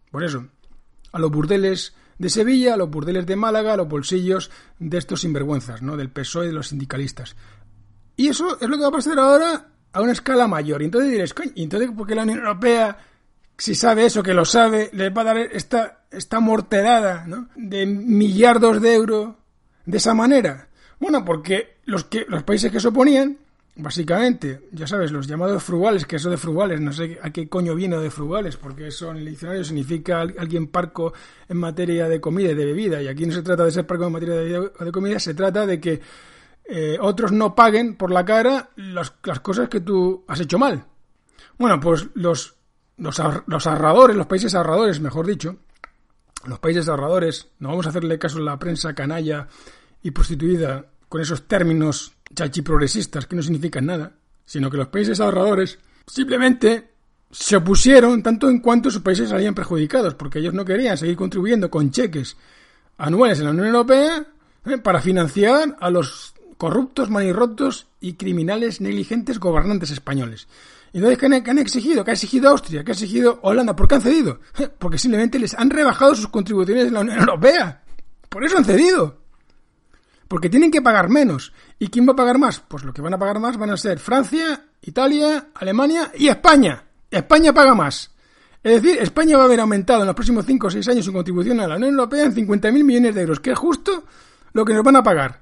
Por 0.09 0.23
eso, 0.23 0.47
a 1.11 1.19
los 1.19 1.31
burdeles 1.31 1.93
de 2.21 2.29
Sevilla, 2.29 2.77
los 2.77 2.91
burdeles 2.91 3.25
de 3.25 3.35
Málaga, 3.35 3.75
los 3.75 3.87
bolsillos 3.87 4.51
de 4.77 4.99
estos 4.99 5.21
sinvergüenzas, 5.21 5.81
¿no? 5.81 5.97
Del 5.97 6.11
PSOE 6.11 6.45
y 6.45 6.47
de 6.49 6.53
los 6.53 6.67
sindicalistas. 6.67 7.35
Y 8.15 8.27
eso 8.27 8.61
es 8.61 8.69
lo 8.69 8.77
que 8.77 8.83
va 8.83 8.89
a 8.89 8.91
pasar 8.91 9.17
ahora 9.17 9.69
a 9.91 10.01
una 10.01 10.11
escala 10.11 10.47
mayor. 10.47 10.83
Y 10.83 10.85
entonces 10.85 11.09
diréis, 11.09 11.33
coño, 11.33 11.51
¿y 11.55 11.63
entonces 11.63 11.89
por 11.89 12.05
qué 12.05 12.13
la 12.13 12.21
Unión 12.21 12.37
Europea, 12.37 12.95
si 13.57 13.73
sabe 13.73 14.05
eso, 14.05 14.21
que 14.21 14.35
lo 14.35 14.45
sabe, 14.45 14.91
le 14.93 15.09
va 15.09 15.23
a 15.23 15.25
dar 15.25 15.37
esta, 15.39 16.03
esta 16.11 16.39
morterada 16.39 17.25
de 17.55 17.87
millardos 17.87 18.79
de 18.83 18.93
euros 18.93 19.35
de 19.87 19.97
esa 19.97 20.13
manera? 20.13 20.69
Bueno, 20.99 21.25
porque 21.25 21.79
los, 21.85 22.03
que, 22.03 22.25
los 22.27 22.43
países 22.43 22.71
que 22.71 22.79
se 22.79 22.89
oponían, 22.89 23.39
básicamente, 23.75 24.67
ya 24.71 24.85
sabes, 24.85 25.11
los 25.11 25.27
llamados 25.27 25.63
frugales, 25.63 26.05
que 26.05 26.17
eso 26.17 26.29
de 26.29 26.37
frugales, 26.37 26.81
no 26.81 26.91
sé 26.91 27.17
a 27.21 27.29
qué 27.31 27.47
coño 27.47 27.73
viene 27.73 27.97
de 27.97 28.11
frugales, 28.11 28.57
porque 28.57 28.87
eso 28.87 29.11
en 29.11 29.17
el 29.17 29.25
diccionario 29.25 29.63
significa 29.63 30.21
alguien 30.21 30.67
parco 30.67 31.13
en 31.47 31.57
materia 31.57 32.07
de 32.09 32.19
comida 32.19 32.51
y 32.51 32.55
de 32.55 32.65
bebida, 32.65 33.01
y 33.01 33.07
aquí 33.07 33.25
no 33.25 33.33
se 33.33 33.41
trata 33.41 33.63
de 33.63 33.71
ser 33.71 33.87
parco 33.87 34.05
en 34.05 34.13
materia 34.13 34.35
de 34.35 34.91
comida, 34.91 35.19
se 35.19 35.33
trata 35.33 35.65
de 35.65 35.79
que 35.79 36.01
eh, 36.65 36.97
otros 37.01 37.31
no 37.31 37.53
paguen 37.53 37.95
por 37.95 38.11
la 38.11 38.23
cara 38.23 38.69
las, 38.75 39.11
cosas 39.41 39.67
que 39.67 39.81
tú 39.81 40.23
has 40.27 40.39
hecho 40.39 40.57
mal. 40.57 40.85
Bueno, 41.57 41.79
pues 41.79 42.07
los, 42.13 42.55
los, 42.97 43.19
ahorradores, 43.19 44.15
los 44.15 44.27
países 44.27 44.55
ahorradores, 44.55 44.99
mejor 45.01 45.27
dicho, 45.27 45.57
los 46.45 46.59
países 46.59 46.87
ahorradores, 46.87 47.49
no 47.59 47.69
vamos 47.69 47.85
a 47.85 47.89
hacerle 47.89 48.17
caso 48.17 48.37
a 48.37 48.41
la 48.41 48.59
prensa 48.59 48.93
canalla 48.93 49.47
y 50.01 50.11
prostituida 50.11 50.85
con 51.11 51.19
esos 51.19 51.45
términos 51.45 52.13
chachiprogresistas 52.33 53.25
que 53.25 53.35
no 53.35 53.43
significan 53.43 53.85
nada, 53.85 54.13
sino 54.45 54.71
que 54.71 54.77
los 54.77 54.87
países 54.87 55.19
ahorradores 55.19 55.77
simplemente 56.07 56.91
se 57.29 57.57
opusieron 57.57 58.23
tanto 58.23 58.49
en 58.49 58.61
cuanto 58.61 58.89
sus 58.89 59.01
países 59.01 59.27
salían 59.27 59.53
perjudicados, 59.53 60.15
porque 60.15 60.39
ellos 60.39 60.53
no 60.53 60.63
querían 60.63 60.97
seguir 60.97 61.17
contribuyendo 61.17 61.69
con 61.69 61.91
cheques 61.91 62.37
anuales 62.97 63.39
en 63.39 63.43
la 63.43 63.51
Unión 63.51 63.67
Europea 63.67 64.25
eh, 64.63 64.77
para 64.77 65.01
financiar 65.01 65.75
a 65.81 65.89
los 65.89 66.33
corruptos, 66.55 67.09
manirrotos 67.09 67.87
y 67.99 68.13
criminales 68.13 68.79
negligentes 68.79 69.37
gobernantes 69.37 69.91
españoles. 69.91 70.47
¿Y 70.93 70.99
entonces 70.99 71.19
qué 71.19 71.25
han, 71.25 71.59
exigido? 71.59 72.05
¿Qué 72.05 72.11
ha 72.11 72.13
exigido 72.13 72.51
Austria? 72.51 72.85
¿Qué 72.85 72.91
ha 72.91 72.93
exigido 72.93 73.37
Holanda? 73.43 73.75
¿Por 73.75 73.89
qué 73.89 73.95
han 73.95 74.01
cedido? 74.01 74.39
Porque 74.79 74.97
simplemente 74.97 75.39
les 75.39 75.55
han 75.55 75.71
rebajado 75.71 76.15
sus 76.15 76.29
contribuciones 76.29 76.87
en 76.87 76.93
la 76.93 77.01
Unión 77.01 77.19
Europea. 77.19 77.83
Por 78.29 78.45
eso 78.45 78.57
han 78.57 78.63
cedido. 78.63 79.20
Porque 80.31 80.49
tienen 80.49 80.71
que 80.71 80.81
pagar 80.81 81.09
menos. 81.09 81.51
¿Y 81.77 81.89
quién 81.89 82.07
va 82.07 82.13
a 82.13 82.15
pagar 82.15 82.37
más? 82.37 82.63
Pues 82.65 82.85
lo 82.85 82.93
que 82.93 83.01
van 83.01 83.13
a 83.13 83.19
pagar 83.19 83.41
más 83.41 83.57
van 83.57 83.69
a 83.71 83.75
ser 83.75 83.99
Francia, 83.99 84.63
Italia, 84.81 85.49
Alemania 85.55 86.09
y 86.17 86.29
España. 86.29 86.85
España 87.11 87.51
paga 87.51 87.75
más. 87.75 88.11
Es 88.63 88.81
decir, 88.81 88.97
España 89.01 89.35
va 89.35 89.43
a 89.43 89.45
haber 89.47 89.59
aumentado 89.59 89.99
en 89.99 90.05
los 90.05 90.15
próximos 90.15 90.45
5 90.45 90.67
o 90.67 90.69
6 90.69 90.87
años 90.87 91.03
su 91.03 91.11
contribución 91.11 91.59
a 91.59 91.67
la 91.67 91.75
Unión 91.75 91.91
Europea 91.91 92.23
en 92.23 92.33
50.000 92.33 92.81
millones 92.81 93.13
de 93.13 93.19
euros, 93.23 93.41
que 93.41 93.51
es 93.51 93.59
justo 93.59 94.05
lo 94.53 94.63
que 94.63 94.73
nos 94.73 94.85
van 94.85 94.95
a 94.95 95.03
pagar. 95.03 95.41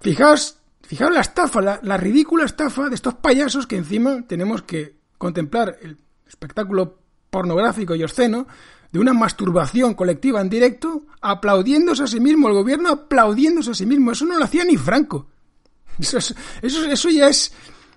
Fijaos, 0.00 0.56
fijaos 0.82 1.12
la 1.12 1.22
estafa, 1.22 1.80
la, 1.82 1.96
ridícula 1.96 2.44
estafa 2.44 2.88
de 2.88 2.94
estos 2.94 3.14
payasos 3.14 3.66
que 3.66 3.74
encima 3.74 4.22
tenemos 4.28 4.62
que 4.62 4.98
contemplar 5.18 5.78
el 5.82 5.98
espectáculo 6.28 7.00
pornográfico 7.28 7.96
y 7.96 8.04
obsceno 8.04 8.46
de 8.92 8.98
una 8.98 9.14
masturbación 9.14 9.94
colectiva 9.94 10.40
en 10.40 10.50
directo, 10.50 11.06
aplaudiéndose 11.20 12.02
a 12.02 12.06
sí 12.06 12.20
mismo, 12.20 12.48
el 12.48 12.54
gobierno 12.54 12.90
aplaudiéndose 12.90 13.70
a 13.70 13.74
sí 13.74 13.86
mismo. 13.86 14.12
Eso 14.12 14.26
no 14.26 14.38
lo 14.38 14.44
hacía 14.44 14.64
ni 14.64 14.76
Franco. 14.76 15.26
Eso, 15.98 16.18
eso, 16.18 16.84
eso 16.84 17.10
ya 17.10 17.28
es 17.28 17.52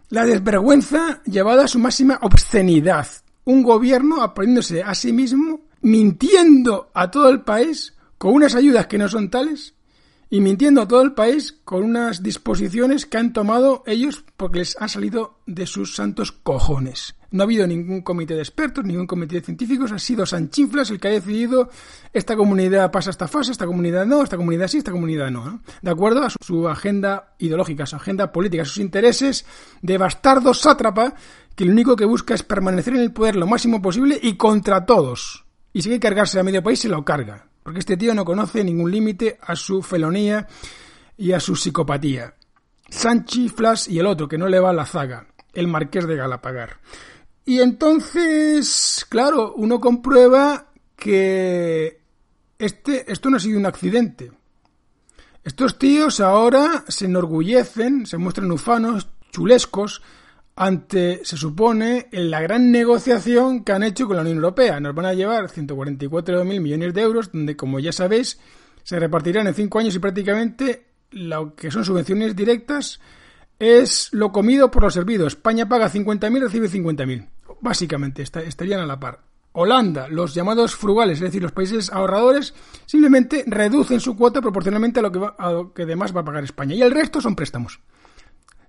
la 0.09 0.25
desvergüenza 0.25 1.21
llevada 1.25 1.65
a 1.65 1.67
su 1.67 1.79
máxima 1.79 2.19
obscenidad. 2.21 3.07
Un 3.43 3.63
gobierno 3.63 4.21
aplaudiéndose 4.21 4.83
a 4.83 4.95
sí 4.95 5.11
mismo, 5.11 5.61
mintiendo 5.81 6.89
a 6.93 7.11
todo 7.11 7.29
el 7.29 7.41
país 7.41 7.93
con 8.17 8.33
unas 8.33 8.55
ayudas 8.55 8.87
que 8.87 8.97
no 8.97 9.07
son 9.07 9.29
tales 9.29 9.75
y 10.29 10.41
mintiendo 10.41 10.81
a 10.81 10.87
todo 10.87 11.01
el 11.01 11.13
país 11.13 11.59
con 11.63 11.83
unas 11.83 12.23
disposiciones 12.23 13.05
que 13.05 13.17
han 13.17 13.33
tomado 13.33 13.83
ellos 13.85 14.23
porque 14.35 14.59
les 14.59 14.75
han 14.81 14.89
salido 14.89 15.39
de 15.45 15.67
sus 15.67 15.95
santos 15.95 16.31
cojones. 16.31 17.15
No 17.35 17.43
ha 17.43 17.45
habido 17.45 17.67
ningún 17.67 18.01
comité 18.01 18.33
de 18.33 18.41
expertos, 18.41 18.83
ningún 18.83 19.05
comité 19.05 19.35
de 19.35 19.41
científicos, 19.41 19.91
ha 19.91 19.99
sido 19.99 20.25
Sanchinflas 20.25 20.89
el 20.89 20.99
que 20.99 21.09
ha 21.09 21.11
decidido 21.11 21.69
esta 22.13 22.35
comunidad 22.35 22.91
pasa 22.91 23.09
a 23.09 23.11
esta 23.11 23.27
fase, 23.27 23.51
esta 23.51 23.65
comunidad 23.65 24.05
no, 24.05 24.23
esta 24.23 24.37
comunidad 24.37 24.67
sí, 24.67 24.77
esta 24.77 24.91
comunidad 24.91 25.29
no. 25.29 25.61
De 25.81 25.91
acuerdo 25.91 26.23
a 26.23 26.29
su, 26.29 26.67
agenda 26.67 27.35
ideológica, 27.37 27.85
su 27.85 27.97
agenda 27.97 28.31
política, 28.31 28.65
sus 28.65 28.77
intereses 28.77 29.45
de 29.81 29.97
bastardo 29.97 30.53
sátrapa 30.53 31.13
que 31.55 31.65
lo 31.65 31.71
único 31.71 31.95
que 31.95 32.05
busca 32.05 32.33
es 32.33 32.43
permanecer 32.43 32.95
en 32.95 33.01
el 33.01 33.11
poder 33.11 33.35
lo 33.35 33.47
máximo 33.47 33.81
posible 33.81 34.19
y 34.21 34.35
contra 34.35 34.85
todos. 34.85 35.45
Y 35.73 35.81
si 35.81 35.91
hay 35.91 35.99
cargarse 35.99 36.39
a 36.39 36.43
medio 36.43 36.63
país, 36.63 36.79
se 36.79 36.89
lo 36.89 37.03
carga 37.05 37.49
porque 37.65 37.79
este 37.79 37.97
tío 37.97 38.13
no 38.13 38.23
conoce 38.25 38.63
ningún 38.63 38.91
límite 38.91 39.39
a 39.41 39.55
su 39.55 39.81
felonía 39.81 40.47
y 41.17 41.31
a 41.31 41.39
su 41.39 41.55
psicopatía. 41.55 42.35
Sanchi, 42.87 43.49
Flash 43.49 43.89
y 43.89 43.97
el 43.97 44.05
otro, 44.05 44.27
que 44.27 44.37
no 44.37 44.47
le 44.47 44.59
va 44.59 44.69
a 44.69 44.73
la 44.73 44.85
zaga, 44.85 45.25
el 45.51 45.67
marqués 45.67 46.05
de 46.05 46.15
Galapagar. 46.15 46.77
Y 47.45 47.59
entonces, 47.59 49.05
claro, 49.07 49.53
uno 49.55 49.79
comprueba 49.79 50.71
que 50.95 52.01
este, 52.57 53.11
esto 53.11 53.29
no 53.29 53.37
ha 53.37 53.39
sido 53.39 53.59
un 53.59 53.67
accidente. 53.67 54.31
Estos 55.43 55.77
tíos 55.77 56.19
ahora 56.21 56.83
se 56.87 57.05
enorgullecen, 57.05 58.07
se 58.07 58.17
muestran 58.17 58.51
ufanos, 58.51 59.07
chulescos, 59.31 60.01
ante, 60.55 61.23
se 61.23 61.37
supone, 61.37 62.07
la 62.11 62.41
gran 62.41 62.71
negociación 62.71 63.63
que 63.63 63.73
han 63.73 63.83
hecho 63.83 64.07
con 64.07 64.15
la 64.15 64.23
Unión 64.23 64.37
Europea. 64.37 64.79
Nos 64.79 64.95
van 64.95 65.05
a 65.05 65.13
llevar 65.13 65.47
144.000 65.47 66.61
millones 66.61 66.93
de 66.95 67.01
euros, 67.01 67.31
donde, 67.31 67.55
como 67.55 67.79
ya 67.79 67.91
sabéis, 67.91 68.39
se 68.81 68.99
repartirán 68.99 69.45
en 69.45 69.53
cinco 69.53 69.77
años 69.77 69.95
y 69.95 69.99
prácticamente 69.99 70.87
lo 71.11 71.55
que 71.55 71.69
son 71.69 71.85
subvenciones 71.85 72.35
directas 72.35 72.99
es 73.59 74.09
lo 74.13 74.31
comido 74.31 74.71
por 74.71 74.83
lo 74.83 74.89
servido. 74.89 75.27
España 75.27 75.69
paga 75.69 75.91
50.000, 75.91 76.39
recibe 76.41 76.69
50.000. 76.69 77.34
Básicamente, 77.61 78.21
estarían 78.21 78.81
a 78.81 78.85
la 78.85 78.99
par. 78.99 79.21
Holanda, 79.57 80.07
los 80.09 80.33
llamados 80.33 80.75
frugales, 80.75 81.19
es 81.19 81.21
decir, 81.21 81.41
los 81.41 81.53
países 81.53 81.89
ahorradores, 81.91 82.53
simplemente 82.85 83.45
reducen 83.47 84.01
su 84.01 84.17
cuota 84.17 84.41
proporcionalmente 84.41 84.99
a 84.99 85.03
lo 85.03 85.11
que, 85.11 85.19
va, 85.19 85.35
a 85.37 85.51
lo 85.51 85.73
que 85.73 85.83
además 85.83 86.15
va 86.15 86.21
a 86.21 86.25
pagar 86.25 86.43
España. 86.43 86.75
Y 86.75 86.81
el 86.81 86.91
resto 86.91 87.21
son 87.21 87.35
préstamos. 87.35 87.79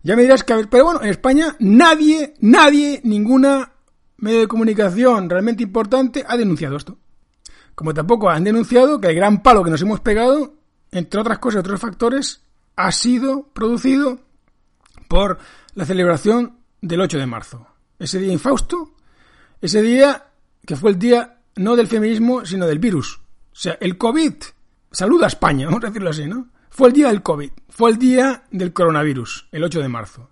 Ya 0.04 0.14
me 0.14 0.22
dirás 0.22 0.44
que, 0.44 0.54
pero 0.70 0.84
bueno, 0.84 1.02
en 1.02 1.08
España 1.08 1.56
nadie, 1.58 2.34
nadie, 2.40 3.00
ninguna 3.02 3.72
medio 4.18 4.40
de 4.40 4.48
comunicación 4.48 5.28
realmente 5.28 5.64
importante 5.64 6.24
ha 6.26 6.36
denunciado 6.36 6.76
esto. 6.76 6.98
Como 7.74 7.92
tampoco 7.92 8.30
han 8.30 8.44
denunciado 8.44 9.00
que 9.00 9.08
el 9.08 9.16
gran 9.16 9.42
palo 9.42 9.64
que 9.64 9.70
nos 9.70 9.82
hemos 9.82 10.00
pegado, 10.00 10.54
entre 10.92 11.20
otras 11.20 11.38
cosas, 11.40 11.60
otros 11.60 11.80
factores, 11.80 12.42
ha 12.76 12.92
sido 12.92 13.48
producido 13.52 14.20
por 15.08 15.38
la 15.74 15.84
celebración 15.84 16.60
del 16.80 17.00
8 17.00 17.18
de 17.18 17.26
marzo. 17.26 17.66
Ese 17.98 18.18
día 18.18 18.32
infausto, 18.32 18.94
ese 19.60 19.82
día 19.82 20.26
que 20.64 20.76
fue 20.76 20.90
el 20.90 20.98
día 20.98 21.38
no 21.56 21.76
del 21.76 21.86
feminismo, 21.86 22.44
sino 22.44 22.66
del 22.66 22.78
virus. 22.78 23.16
O 23.16 23.58
sea, 23.58 23.78
el 23.80 23.96
COVID 23.96 24.34
saluda 24.90 25.26
a 25.26 25.28
España, 25.28 25.66
vamos 25.70 25.84
a 25.84 25.88
decirlo 25.88 26.10
así, 26.10 26.26
¿no? 26.26 26.48
Fue 26.70 26.88
el 26.88 26.94
día 26.94 27.08
del 27.08 27.22
COVID, 27.22 27.50
fue 27.70 27.90
el 27.90 27.98
día 27.98 28.44
del 28.50 28.72
coronavirus, 28.72 29.48
el 29.52 29.64
8 29.64 29.80
de 29.80 29.88
marzo. 29.88 30.30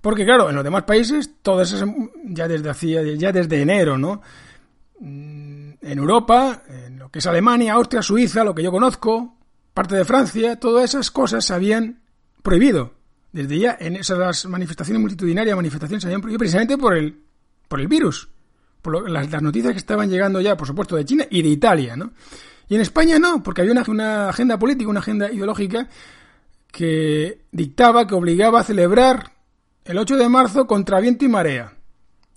Porque 0.00 0.24
claro, 0.24 0.50
en 0.50 0.54
los 0.54 0.64
demás 0.64 0.84
países, 0.84 1.30
todas 1.42 1.72
esas, 1.72 1.88
ya 2.24 2.46
desde 2.46 2.68
hacía, 2.70 3.02
ya 3.02 3.32
desde 3.32 3.62
enero, 3.62 3.96
¿no? 3.96 4.20
Mm, 5.00 5.70
en 5.80 5.98
Europa, 5.98 6.62
en 6.68 6.98
lo 6.98 7.10
que 7.10 7.20
es 7.20 7.26
Alemania, 7.26 7.74
Austria, 7.74 8.02
Suiza, 8.02 8.44
lo 8.44 8.54
que 8.54 8.62
yo 8.62 8.70
conozco, 8.70 9.38
parte 9.72 9.96
de 9.96 10.04
Francia, 10.04 10.58
todas 10.58 10.84
esas 10.84 11.10
cosas 11.10 11.44
se 11.44 11.54
habían 11.54 12.02
prohibido. 12.42 12.97
Desde 13.32 13.58
ya, 13.58 13.76
en 13.78 13.96
esas 13.96 14.46
manifestaciones 14.46 15.00
multitudinarias, 15.00 15.54
manifestaciones 15.54 16.02
se 16.02 16.08
habían 16.08 16.20
prohibido 16.20 16.38
precisamente 16.38 16.78
por 16.78 16.96
el, 16.96 17.18
por 17.68 17.80
el 17.80 17.88
virus. 17.88 18.28
Por 18.80 19.10
las, 19.10 19.30
las, 19.30 19.42
noticias 19.42 19.72
que 19.72 19.78
estaban 19.78 20.08
llegando 20.08 20.40
ya, 20.40 20.56
por 20.56 20.66
supuesto, 20.66 20.96
de 20.96 21.04
China 21.04 21.26
y 21.28 21.42
de 21.42 21.48
Italia, 21.48 21.96
¿no? 21.96 22.12
Y 22.68 22.74
en 22.74 22.82
España 22.82 23.18
no, 23.18 23.42
porque 23.42 23.62
había 23.62 23.72
una, 23.72 24.28
agenda 24.28 24.58
política, 24.58 24.90
una 24.90 25.00
agenda 25.00 25.32
ideológica 25.32 25.88
que 26.70 27.46
dictaba, 27.50 28.06
que 28.06 28.14
obligaba 28.14 28.60
a 28.60 28.64
celebrar 28.64 29.32
el 29.84 29.96
8 29.96 30.16
de 30.16 30.28
marzo 30.28 30.66
contra 30.66 31.00
viento 31.00 31.24
y 31.24 31.28
marea. 31.28 31.72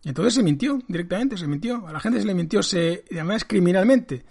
Y 0.04 0.10
entonces 0.10 0.34
se 0.34 0.42
mintió 0.42 0.80
directamente, 0.88 1.38
se 1.38 1.48
mintió. 1.48 1.86
A 1.86 1.92
la 1.92 2.00
gente 2.00 2.20
se 2.20 2.26
le 2.26 2.34
mintió, 2.34 2.64
se, 2.64 3.04
además 3.12 3.44
criminalmente. 3.46 4.24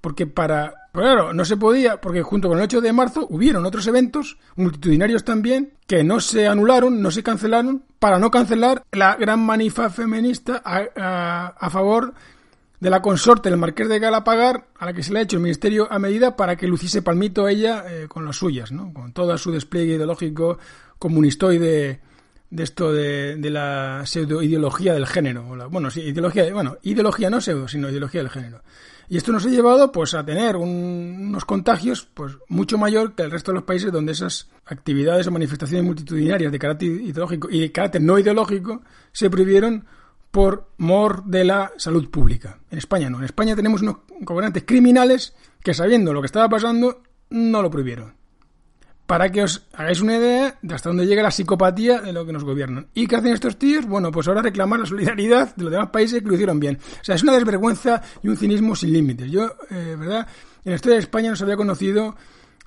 Porque 0.00 0.26
para. 0.26 0.74
Claro, 0.92 1.32
no 1.32 1.44
se 1.44 1.56
podía, 1.56 2.00
porque 2.00 2.22
junto 2.22 2.48
con 2.48 2.58
el 2.58 2.64
8 2.64 2.80
de 2.80 2.92
marzo 2.92 3.26
hubieron 3.30 3.66
otros 3.66 3.86
eventos, 3.86 4.38
multitudinarios 4.56 5.24
también, 5.24 5.72
que 5.86 6.04
no 6.04 6.20
se 6.20 6.46
anularon, 6.46 7.00
no 7.02 7.10
se 7.10 7.22
cancelaron, 7.22 7.84
para 7.98 8.18
no 8.18 8.30
cancelar 8.30 8.82
la 8.92 9.16
gran 9.16 9.40
manifa 9.40 9.90
feminista 9.90 10.62
a, 10.64 11.70
favor 11.70 12.14
de 12.80 12.90
la 12.90 13.02
consorte 13.02 13.50
del 13.50 13.58
Marqués 13.58 13.88
de 13.88 13.98
Galapagar, 13.98 14.68
a 14.78 14.86
la 14.86 14.92
que 14.94 15.02
se 15.02 15.12
le 15.12 15.18
ha 15.18 15.22
hecho 15.22 15.36
el 15.36 15.42
Ministerio 15.42 15.86
a 15.90 15.98
medida 15.98 16.34
para 16.34 16.56
que 16.56 16.66
luciese 16.66 17.02
palmito 17.02 17.46
ella 17.46 17.84
eh, 17.86 18.08
con 18.08 18.24
las 18.24 18.36
suyas, 18.36 18.72
¿no? 18.72 18.92
con 18.92 19.12
todo 19.12 19.36
su 19.36 19.52
despliegue 19.52 19.94
ideológico 19.94 20.58
comunistoide 20.98 22.00
de 22.50 22.62
esto 22.64 22.92
de, 22.92 23.36
de 23.36 23.50
la 23.50 24.02
pseudo-ideología 24.04 24.92
del 24.92 25.06
género. 25.06 25.44
bueno, 25.70 25.90
sí, 25.90 26.00
ideología, 26.00 26.52
bueno, 26.52 26.78
ideología 26.82 27.30
no 27.30 27.40
pseudo, 27.40 27.68
sino 27.68 27.88
ideología 27.88 28.22
del 28.22 28.30
género. 28.30 28.62
Y 29.10 29.16
esto 29.16 29.32
nos 29.32 29.44
ha 29.44 29.48
llevado 29.48 29.90
pues 29.90 30.14
a 30.14 30.24
tener 30.24 30.54
unos 30.54 31.44
contagios 31.44 32.08
pues 32.14 32.34
mucho 32.48 32.78
mayor 32.78 33.16
que 33.16 33.24
el 33.24 33.32
resto 33.32 33.50
de 33.50 33.56
los 33.56 33.64
países 33.64 33.90
donde 33.90 34.12
esas 34.12 34.48
actividades 34.64 35.26
o 35.26 35.32
manifestaciones 35.32 35.84
multitudinarias 35.84 36.52
de 36.52 36.58
carácter 36.60 36.88
ideológico 36.88 37.50
y 37.50 37.58
de 37.58 37.72
carácter 37.72 38.02
no 38.02 38.20
ideológico 38.20 38.82
se 39.10 39.28
prohibieron 39.28 39.84
por 40.30 40.68
mor 40.76 41.24
de 41.24 41.42
la 41.42 41.72
salud 41.76 42.08
pública. 42.08 42.60
En 42.70 42.78
España 42.78 43.10
no. 43.10 43.18
En 43.18 43.24
España 43.24 43.56
tenemos 43.56 43.82
unos 43.82 43.96
gobernantes 44.20 44.62
criminales 44.64 45.34
que 45.60 45.74
sabiendo 45.74 46.12
lo 46.12 46.20
que 46.20 46.26
estaba 46.26 46.48
pasando 46.48 47.02
no 47.30 47.62
lo 47.62 47.68
prohibieron. 47.68 48.19
Para 49.10 49.28
que 49.28 49.42
os 49.42 49.66
hagáis 49.72 50.00
una 50.02 50.18
idea 50.18 50.56
de 50.62 50.72
hasta 50.72 50.88
dónde 50.88 51.04
llega 51.04 51.20
la 51.20 51.32
psicopatía 51.32 52.00
de 52.00 52.12
lo 52.12 52.24
que 52.24 52.32
nos 52.32 52.44
gobiernan. 52.44 52.86
¿Y 52.94 53.08
qué 53.08 53.16
hacen 53.16 53.32
estos 53.32 53.58
tíos? 53.58 53.84
Bueno, 53.84 54.12
pues 54.12 54.28
ahora 54.28 54.40
reclamar 54.40 54.78
la 54.78 54.86
solidaridad 54.86 55.52
de 55.56 55.64
los 55.64 55.72
demás 55.72 55.90
países 55.90 56.22
que 56.22 56.28
lo 56.28 56.34
hicieron 56.34 56.60
bien. 56.60 56.78
O 56.78 57.04
sea, 57.04 57.16
es 57.16 57.22
una 57.24 57.32
desvergüenza 57.32 58.00
y 58.22 58.28
un 58.28 58.36
cinismo 58.36 58.76
sin 58.76 58.92
límites. 58.92 59.28
Yo, 59.28 59.56
eh, 59.68 59.96
¿verdad? 59.98 60.28
En 60.64 60.70
la 60.70 60.76
historia 60.76 60.94
de 60.94 61.02
España 61.02 61.30
no 61.30 61.34
se 61.34 61.42
había 61.42 61.56
conocido 61.56 62.14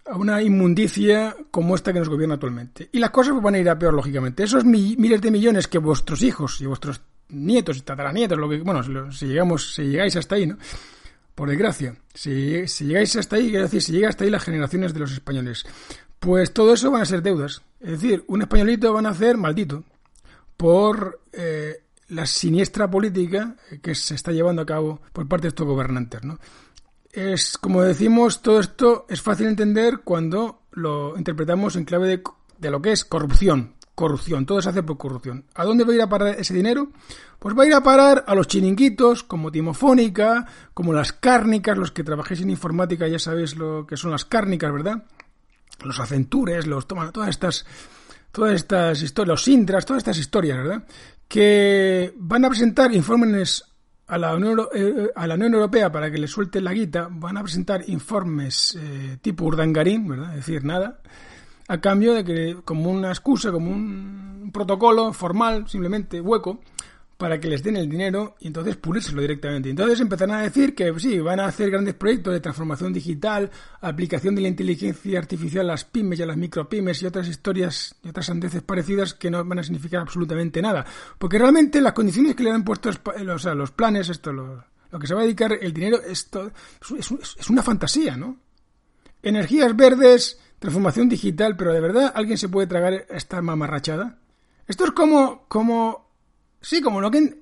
a 0.06 0.17
una 0.17 0.41
inmundicia 0.41 1.34
como 1.49 1.75
esta 1.75 1.93
que 1.93 1.99
nos 1.99 2.10
gobierna 2.10 2.34
actualmente. 2.34 2.89
Y 2.91 2.99
las 2.99 3.12
cosas 3.12 3.41
van 3.41 3.56
a 3.56 3.60
ir 3.60 3.69
a 3.69 3.79
peor, 3.79 3.93
lógicamente. 3.93 4.43
Esos 4.43 4.65
miles 4.65 5.21
de 5.21 5.32
millones 5.32 5.69
que 5.69 5.77
vuestros 5.77 6.21
hijos 6.23 6.60
y 6.60 6.65
vuestros 6.65 6.99
nietos 7.29 7.77
y 7.77 7.82
tataranietos, 7.84 8.38
lo 8.38 8.49
que, 8.49 8.58
bueno, 8.58 8.84
si 9.13 9.27
llegamos, 9.27 9.75
si 9.75 9.84
llegáis 9.84 10.17
hasta 10.17 10.36
ahí, 10.36 10.47
¿no? 10.47 10.58
Por 11.36 11.49
desgracia, 11.49 11.95
si, 12.13 12.67
si 12.67 12.86
llegáis 12.86 13.15
hasta 13.15 13.38
ahí, 13.38 13.49
quiero 13.49 13.63
decir, 13.63 13.82
si 13.82 13.91
llega 13.91 14.10
hasta 14.10 14.23
ahí 14.23 14.29
las 14.29 14.43
generaciones 14.43 14.93
de 14.93 14.99
los 14.99 15.13
españoles, 15.13 15.65
pues 16.23 16.53
todo 16.53 16.73
eso 16.73 16.89
van 16.89 17.01
a 17.01 17.05
ser 17.05 17.21
deudas. 17.21 17.62
Es 17.81 18.01
decir, 18.01 18.23
un 18.27 18.41
españolito 18.41 18.93
van 18.93 19.05
a 19.05 19.09
hacer 19.09 19.36
maldito 19.36 19.83
por 20.55 21.19
eh, 21.33 21.83
la 22.07 22.25
siniestra 22.25 22.89
política 22.89 23.57
que 23.81 23.93
se 23.93 24.15
está 24.15 24.31
llevando 24.31 24.62
a 24.62 24.65
cabo 24.65 25.01
por 25.12 25.27
parte 25.27 25.43
de 25.43 25.49
estos 25.49 25.67
gobernantes, 25.67 26.23
¿no? 26.23 26.39
Es, 27.12 27.57
como 27.57 27.83
decimos, 27.83 28.41
todo 28.41 28.62
esto 28.62 29.05
es 29.09 29.21
fácil 29.21 29.47
entender 29.47 29.99
cuando 30.03 30.62
lo 30.71 31.17
interpretamos 31.17 31.75
en 31.75 31.83
clave 31.83 32.07
de, 32.07 32.23
de 32.57 32.71
lo 32.71 32.81
que 32.81 32.93
es 32.93 33.03
corrupción, 33.03 33.73
corrupción, 33.93 34.45
todo 34.45 34.62
se 34.62 34.69
hace 34.69 34.81
por 34.81 34.97
corrupción. 34.97 35.45
¿A 35.53 35.65
dónde 35.65 35.83
va 35.83 35.91
a 35.91 35.95
ir 35.95 36.01
a 36.01 36.09
parar 36.09 36.36
ese 36.39 36.53
dinero? 36.53 36.88
Pues 37.38 37.55
va 37.55 37.63
a 37.63 37.67
ir 37.67 37.73
a 37.73 37.83
parar 37.83 38.23
a 38.25 38.33
los 38.33 38.47
chiringuitos, 38.47 39.23
como 39.23 39.51
Timofónica, 39.51 40.47
como 40.73 40.93
las 40.93 41.12
cárnicas, 41.12 41.77
los 41.77 41.91
que 41.91 42.05
trabajéis 42.05 42.41
en 42.41 42.49
informática 42.49 43.09
ya 43.09 43.19
sabéis 43.19 43.57
lo 43.57 43.86
que 43.86 43.97
son 43.97 44.12
las 44.12 44.23
cárnicas, 44.23 44.71
¿verdad? 44.71 45.03
Los 45.86 46.00
acentures, 46.00 46.67
los 46.67 46.88
toman, 46.88 47.12
todas 47.12 47.30
estas, 47.30 47.65
todas 48.32 48.54
estas 48.54 49.02
historias, 49.02 49.30
los 49.30 49.48
intras, 49.48 49.86
todas 49.86 50.02
estas 50.02 50.17
historias, 50.17 50.58
¿verdad? 50.58 50.84
Que 51.28 52.13
van 52.17 52.46
a 52.46 52.50
presentar 52.50 52.93
informes 52.93 53.63
a 54.08 54.17
la 54.17 54.36
Unión, 54.36 54.67
eh, 54.74 55.10
a 55.15 55.28
la 55.28 55.36
Unión 55.36 55.54
Europea 55.54 55.91
para 55.91 56.12
que 56.12 56.17
le 56.17 56.28
suelte 56.28 56.62
la 56.62 56.74
guita, 56.74 57.08
van 57.10 57.38
a 57.38 57.43
presentar 57.43 57.84
informes 57.88 58.78
eh, 58.80 59.17
tipo 59.22 59.46
Urdangarín, 59.46 60.08
¿verdad? 60.08 60.32
Es 60.32 60.46
decir, 60.46 60.63
nada 60.63 61.00
a 61.67 61.80
cambio 61.80 62.13
de 62.13 62.24
que, 62.24 62.58
como 62.65 62.91
una 62.91 63.10
excusa, 63.10 63.52
como 63.52 63.72
un 63.72 64.52
protocolo 64.54 65.13
formal, 65.13 65.67
simplemente 65.67 66.19
hueco, 66.22 66.60
para 67.17 67.39
que 67.39 67.47
les 67.47 67.63
den 67.63 67.78
el 67.78 67.89
dinero 67.89 68.36
y 68.39 68.47
entonces 68.47 68.76
pulírselo 68.76 69.21
directamente. 69.21 69.69
Entonces 69.69 69.99
empezarán 69.99 70.39
a 70.39 70.41
decir 70.43 70.76
que 70.76 70.93
sí, 70.99 71.19
van 71.19 71.39
a 71.39 71.45
hacer 71.45 71.69
grandes 71.69 71.93
proyectos 71.93 72.34
de 72.34 72.39
transformación 72.39 72.91
digital, 72.91 73.49
aplicación 73.82 74.36
de 74.36 74.41
la 74.41 74.47
inteligencia 74.47 75.19
artificial 75.19 75.65
a 75.65 75.73
las 75.73 75.86
pymes 75.86 76.19
y 76.19 76.23
a 76.23 76.26
las 76.26 76.38
micropymes 76.38 77.02
y 77.02 77.06
otras 77.06 77.28
historias 77.28 77.95
y 78.04 78.10
otras 78.10 78.30
andeces 78.30 78.62
parecidas 78.62 79.13
que 79.13 79.30
no 79.30 79.43
van 79.45 79.60
a 79.60 79.63
significar 79.63 80.02
absolutamente 80.02 80.62
nada. 80.62 80.86
Porque 81.17 81.38
realmente 81.38 81.82
las 81.82 81.93
condiciones 81.93 82.36
que 82.36 82.43
le 82.43 82.52
han 82.52 82.63
puesto 82.63 82.89
o 82.89 83.39
sea, 83.39 83.54
los 83.54 83.71
planes, 83.71 84.10
esto, 84.10 84.34
lo, 84.34 84.63
lo 84.91 84.99
que 84.99 85.08
se 85.08 85.13
va 85.13 85.21
a 85.21 85.23
dedicar 85.23 85.58
el 85.60 85.73
dinero, 85.73 86.02
esto 86.02 86.52
es, 86.97 87.12
es 87.39 87.49
una 87.49 87.63
fantasía, 87.63 88.17
¿no? 88.17 88.38
Energías 89.21 89.76
verdes, 89.76 90.39
transformación 90.60 91.10
digital, 91.10 91.56
pero 91.56 91.73
de 91.73 91.80
verdad 91.80 92.12
alguien 92.15 92.38
se 92.38 92.49
puede 92.49 92.67
tragar 92.67 93.06
esta 93.10 93.41
mamarrachada. 93.41 94.17
Esto 94.67 94.86
es 94.86 94.91
como, 94.91 95.45
como, 95.47 96.12
sí, 96.63 96.82
como 96.82 96.99
lo 96.99 97.12
que 97.12 97.19
han 97.19 97.36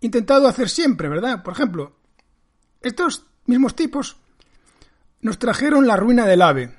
intentado 0.00 0.48
hacer 0.48 0.70
siempre, 0.70 1.10
¿verdad? 1.10 1.42
Por 1.42 1.52
ejemplo, 1.52 1.96
estos 2.80 3.26
mismos 3.44 3.76
tipos 3.76 4.16
nos 5.20 5.38
trajeron 5.38 5.86
la 5.86 5.96
ruina 5.96 6.24
del 6.24 6.40
AVE, 6.40 6.74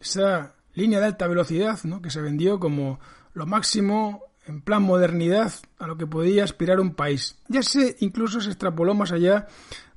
esa 0.00 0.54
línea 0.74 1.00
de 1.00 1.06
alta 1.06 1.26
velocidad, 1.26 1.78
¿no? 1.84 2.02
Que 2.02 2.10
se 2.10 2.20
vendió 2.20 2.60
como 2.60 3.00
lo 3.32 3.46
máximo 3.46 4.22
en 4.46 4.60
plan 4.60 4.82
modernidad 4.82 5.52
a 5.78 5.86
lo 5.86 5.96
que 5.96 6.06
podía 6.06 6.44
aspirar 6.44 6.80
un 6.80 6.94
país. 6.94 7.36
Ya 7.48 7.62
se 7.62 7.96
incluso 8.00 8.40
se 8.40 8.50
extrapoló 8.50 8.94
más 8.94 9.12
allá 9.12 9.46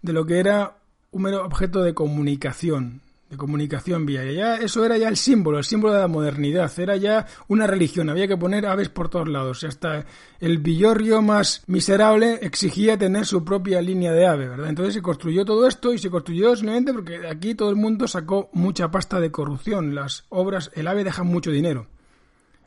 de 0.01 0.13
lo 0.13 0.25
que 0.25 0.39
era 0.39 0.77
un 1.11 1.23
mero 1.23 1.45
objeto 1.45 1.81
de 1.81 1.93
comunicación, 1.93 3.01
de 3.29 3.37
comunicación 3.37 4.05
viaria. 4.05 4.31
Ya 4.31 4.55
eso 4.55 4.85
era 4.85 4.97
ya 4.97 5.09
el 5.09 5.17
símbolo, 5.17 5.57
el 5.57 5.63
símbolo 5.63 5.93
de 5.93 5.99
la 5.99 6.07
modernidad, 6.07 6.71
era 6.79 6.95
ya 6.95 7.25
una 7.47 7.67
religión, 7.67 8.09
había 8.09 8.27
que 8.27 8.37
poner 8.37 8.65
aves 8.65 8.89
por 8.89 9.09
todos 9.09 9.27
lados. 9.27 9.63
Hasta 9.63 10.05
el 10.39 10.59
villorrio 10.59 11.21
más 11.21 11.63
miserable 11.67 12.39
exigía 12.41 12.97
tener 12.97 13.25
su 13.25 13.43
propia 13.43 13.81
línea 13.81 14.13
de 14.13 14.27
ave, 14.27 14.47
¿verdad? 14.47 14.69
Entonces 14.69 14.93
se 14.93 15.01
construyó 15.01 15.43
todo 15.43 15.67
esto 15.67 15.93
y 15.93 15.97
se 15.97 16.09
construyó 16.09 16.55
simplemente 16.55 16.93
porque 16.93 17.27
aquí 17.27 17.55
todo 17.55 17.69
el 17.69 17.75
mundo 17.75 18.07
sacó 18.07 18.49
mucha 18.53 18.89
pasta 18.91 19.19
de 19.19 19.31
corrupción. 19.31 19.93
Las 19.93 20.25
obras, 20.29 20.71
el 20.75 20.87
ave 20.87 21.03
deja 21.03 21.23
mucho 21.23 21.51
dinero. 21.51 21.87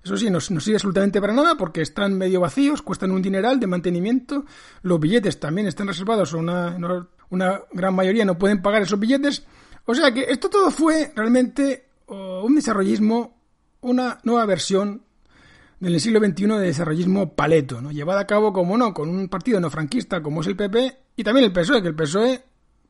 Eso 0.03 0.17
sí, 0.17 0.31
no, 0.31 0.41
sirve 0.41 0.77
absolutamente 0.77 1.21
para 1.21 1.35
nada 1.35 1.57
porque 1.57 1.83
están 1.83 2.17
medio 2.17 2.41
vacíos, 2.41 2.81
cuestan 2.81 3.11
un 3.11 3.21
dineral 3.21 3.61
de 3.61 3.67
mantenimiento. 3.67 4.47
Los 4.83 4.99
billetes 4.99 5.39
también 5.39 5.67
están 5.67 5.89
reservados, 5.89 6.33
una, 6.33 6.79
una 7.29 7.61
gran 7.73 7.95
mayoría 7.95 8.25
no 8.25 8.39
pueden 8.39 8.63
pagar 8.63 8.83
esos 8.83 8.99
billetes 8.99 9.45
o 9.85 9.95
sea 9.95 10.13
que 10.13 10.23
esto 10.29 10.49
todo 10.49 10.71
fue 10.71 11.13
realmente 11.15 11.87
un 12.07 12.55
desarrollismo, 12.55 13.37
una 13.81 14.19
nueva 14.25 14.47
versión 14.47 15.03
del 15.79 16.01
siglo 16.01 16.21
XXI 16.21 16.47
de 16.47 16.59
desarrollismo 16.59 17.35
paleto, 17.35 17.81
¿no? 17.81 17.91
llevada 17.91 18.21
a 18.21 18.27
cabo, 18.27 18.53
como 18.53 18.77
no, 18.77 18.93
con 18.93 19.09
un 19.09 19.29
partido 19.29 19.61
no 19.61 19.71
franquista 19.71 20.23
como 20.23 20.43
es 20.43 20.47
el 20.47 20.57
PP 20.57 20.99
y 21.17 21.25
también 21.25 21.47
el 21.47 21.53
PSOE, 21.53 21.83
que 21.83 21.89
el 21.89 21.95
PSOE 21.95 22.43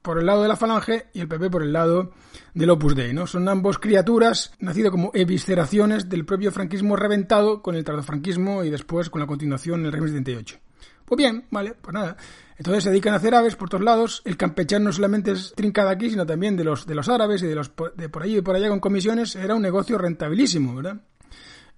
por 0.02 0.18
el 0.18 0.26
lado 0.26 0.42
de 0.42 0.48
la 0.48 0.56
falange 0.56 1.06
y 1.12 1.20
el 1.20 1.28
PP 1.28 1.50
por 1.50 1.62
el 1.62 1.72
lado 1.72 2.12
del 2.54 2.70
Opus 2.70 2.96
Dei, 2.96 3.12
¿no? 3.12 3.26
Son 3.26 3.48
ambos 3.48 3.78
criaturas 3.78 4.52
nacidas 4.58 4.90
como 4.90 5.10
evisceraciones 5.14 6.08
del 6.08 6.24
propio 6.24 6.50
franquismo 6.52 6.96
reventado 6.96 7.62
con 7.62 7.76
el 7.76 7.84
tardofranquismo 7.84 8.64
y 8.64 8.70
después 8.70 9.10
con 9.10 9.20
la 9.20 9.26
continuación 9.26 9.80
en 9.80 9.86
el 9.86 9.92
régimen 9.92 10.12
78. 10.12 10.58
Pues 11.04 11.18
bien, 11.18 11.44
vale, 11.50 11.74
pues 11.74 11.92
nada. 11.92 12.16
Entonces 12.60 12.84
se 12.84 12.90
dedican 12.90 13.14
a 13.14 13.16
hacer 13.16 13.34
aves 13.34 13.56
por 13.56 13.70
todos 13.70 13.82
lados. 13.82 14.20
El 14.26 14.36
campechano 14.36 14.84
no 14.84 14.92
solamente 14.92 15.32
es 15.32 15.54
trincada 15.56 15.92
aquí, 15.92 16.10
sino 16.10 16.26
también 16.26 16.58
de 16.58 16.64
los, 16.64 16.86
de 16.86 16.94
los 16.94 17.08
árabes 17.08 17.42
y 17.42 17.46
de 17.46 17.54
los 17.54 17.72
de 17.96 18.10
por 18.10 18.22
allí 18.22 18.36
y 18.36 18.40
por 18.42 18.54
allá 18.54 18.68
con 18.68 18.80
comisiones. 18.80 19.34
Era 19.34 19.54
un 19.54 19.62
negocio 19.62 19.96
rentabilísimo, 19.96 20.74
¿verdad? 20.74 21.00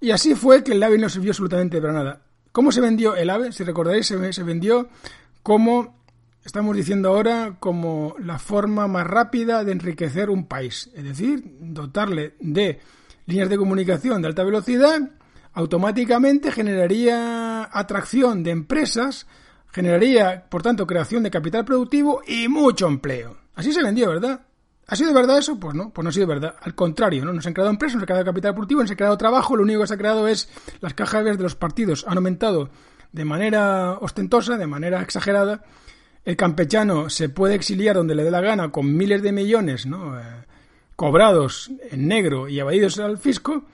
Y 0.00 0.10
así 0.10 0.34
fue 0.34 0.64
que 0.64 0.72
el 0.72 0.82
AVE 0.82 0.98
no 0.98 1.08
sirvió 1.08 1.30
absolutamente 1.30 1.80
para 1.80 1.92
nada. 1.92 2.22
¿Cómo 2.50 2.72
se 2.72 2.80
vendió 2.80 3.14
el 3.14 3.30
AVE? 3.30 3.52
Si 3.52 3.62
recordaréis, 3.62 4.08
se 4.08 4.42
vendió 4.42 4.88
como, 5.44 6.02
estamos 6.44 6.76
diciendo 6.76 7.10
ahora, 7.10 7.58
como 7.60 8.16
la 8.18 8.40
forma 8.40 8.88
más 8.88 9.06
rápida 9.06 9.62
de 9.62 9.70
enriquecer 9.70 10.30
un 10.30 10.48
país. 10.48 10.90
Es 10.96 11.04
decir, 11.04 11.44
dotarle 11.60 12.34
de 12.40 12.80
líneas 13.26 13.48
de 13.48 13.56
comunicación 13.56 14.20
de 14.20 14.26
alta 14.26 14.42
velocidad 14.42 15.00
automáticamente 15.52 16.50
generaría 16.50 17.68
atracción 17.70 18.42
de 18.42 18.50
empresas, 18.50 19.28
generaría, 19.72 20.44
por 20.48 20.62
tanto, 20.62 20.86
creación 20.86 21.22
de 21.22 21.30
capital 21.30 21.64
productivo 21.64 22.22
y 22.26 22.46
mucho 22.48 22.86
empleo. 22.86 23.36
Así 23.54 23.72
se 23.72 23.82
vendió, 23.82 24.10
¿verdad? 24.10 24.40
¿Ha 24.86 24.96
sido 24.96 25.14
verdad 25.14 25.38
eso? 25.38 25.58
Pues 25.58 25.74
no, 25.74 25.90
pues 25.90 26.02
no 26.02 26.10
ha 26.10 26.12
sido 26.12 26.26
verdad. 26.26 26.54
Al 26.60 26.74
contrario, 26.74 27.24
¿no? 27.24 27.32
Nos 27.32 27.46
han 27.46 27.54
creado 27.54 27.70
empresas, 27.70 27.96
nos 27.96 28.02
han 28.02 28.06
creado 28.06 28.24
capital 28.24 28.52
productivo, 28.52 28.82
nos 28.82 28.90
han 28.90 28.96
creado 28.96 29.16
trabajo, 29.16 29.56
lo 29.56 29.62
único 29.62 29.80
que 29.80 29.86
se 29.86 29.94
ha 29.94 29.98
creado 29.98 30.28
es 30.28 30.48
las 30.80 30.94
cajas 30.94 31.24
de 31.24 31.34
los 31.36 31.54
partidos 31.54 32.04
han 32.06 32.18
aumentado 32.18 32.70
de 33.12 33.24
manera 33.24 33.92
ostentosa, 34.00 34.56
de 34.56 34.66
manera 34.66 35.00
exagerada. 35.00 35.64
El 36.24 36.36
campechano 36.36 37.10
se 37.10 37.28
puede 37.28 37.54
exiliar 37.54 37.96
donde 37.96 38.14
le 38.14 38.24
dé 38.24 38.30
la 38.30 38.40
gana 38.40 38.70
con 38.70 38.96
miles 38.96 39.22
de 39.22 39.32
millones, 39.32 39.86
¿no? 39.86 40.18
Eh, 40.18 40.22
cobrados 40.96 41.70
en 41.90 42.08
negro 42.08 42.48
y 42.48 42.58
evadidos 42.58 42.98
al 42.98 43.18
fisco 43.18 43.64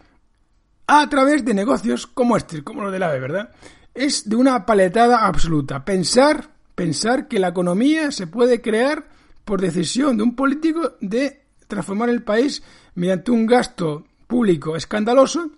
a 0.87 1.09
través 1.09 1.45
de 1.45 1.53
negocios 1.53 2.07
como 2.07 2.37
este, 2.37 2.63
como 2.65 2.83
lo 2.83 2.91
del 2.91 3.03
AVE, 3.03 3.21
¿verdad? 3.21 3.51
Es 3.99 4.29
de 4.29 4.37
una 4.37 4.65
paletada 4.65 5.27
absoluta. 5.27 5.85
Pensar, 5.85 6.51
pensar 6.77 7.27
que 7.27 7.41
la 7.41 7.49
economía 7.49 8.13
se 8.13 8.29
puede 8.29 8.61
crear 8.61 9.09
por 9.45 9.61
decisión 9.61 10.17
de 10.17 10.23
un 10.23 10.37
político 10.37 10.93
de 11.01 11.43
transformar 11.67 12.09
el 12.09 12.23
país 12.23 12.63
mediante 12.95 13.33
un 13.33 13.45
gasto 13.45 14.07
público 14.29 14.77
escandaloso 14.77 15.51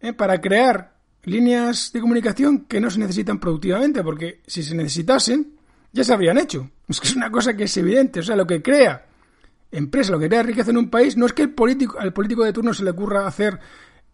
¿eh? 0.00 0.14
para 0.14 0.40
crear 0.40 0.94
líneas 1.24 1.92
de 1.92 2.00
comunicación 2.00 2.60
que 2.60 2.80
no 2.80 2.88
se 2.88 2.98
necesitan 2.98 3.38
productivamente, 3.38 4.02
porque 4.02 4.40
si 4.46 4.62
se 4.62 4.74
necesitasen, 4.74 5.52
ya 5.92 6.02
se 6.02 6.14
habrían 6.14 6.38
hecho. 6.38 6.70
Es 6.88 6.98
que 6.98 7.08
es 7.08 7.16
una 7.16 7.30
cosa 7.30 7.54
que 7.54 7.64
es 7.64 7.76
evidente. 7.76 8.20
O 8.20 8.22
sea, 8.22 8.36
lo 8.36 8.46
que 8.46 8.62
crea 8.62 9.04
empresa, 9.70 10.12
lo 10.12 10.18
que 10.18 10.28
crea 10.28 10.42
riqueza 10.42 10.70
en 10.70 10.78
un 10.78 10.88
país, 10.88 11.14
no 11.18 11.26
es 11.26 11.34
que 11.34 11.42
el 11.42 11.50
político, 11.50 11.98
al 11.98 12.14
político 12.14 12.42
de 12.42 12.54
turno 12.54 12.72
se 12.72 12.84
le 12.84 12.90
ocurra 12.92 13.26
hacer 13.26 13.60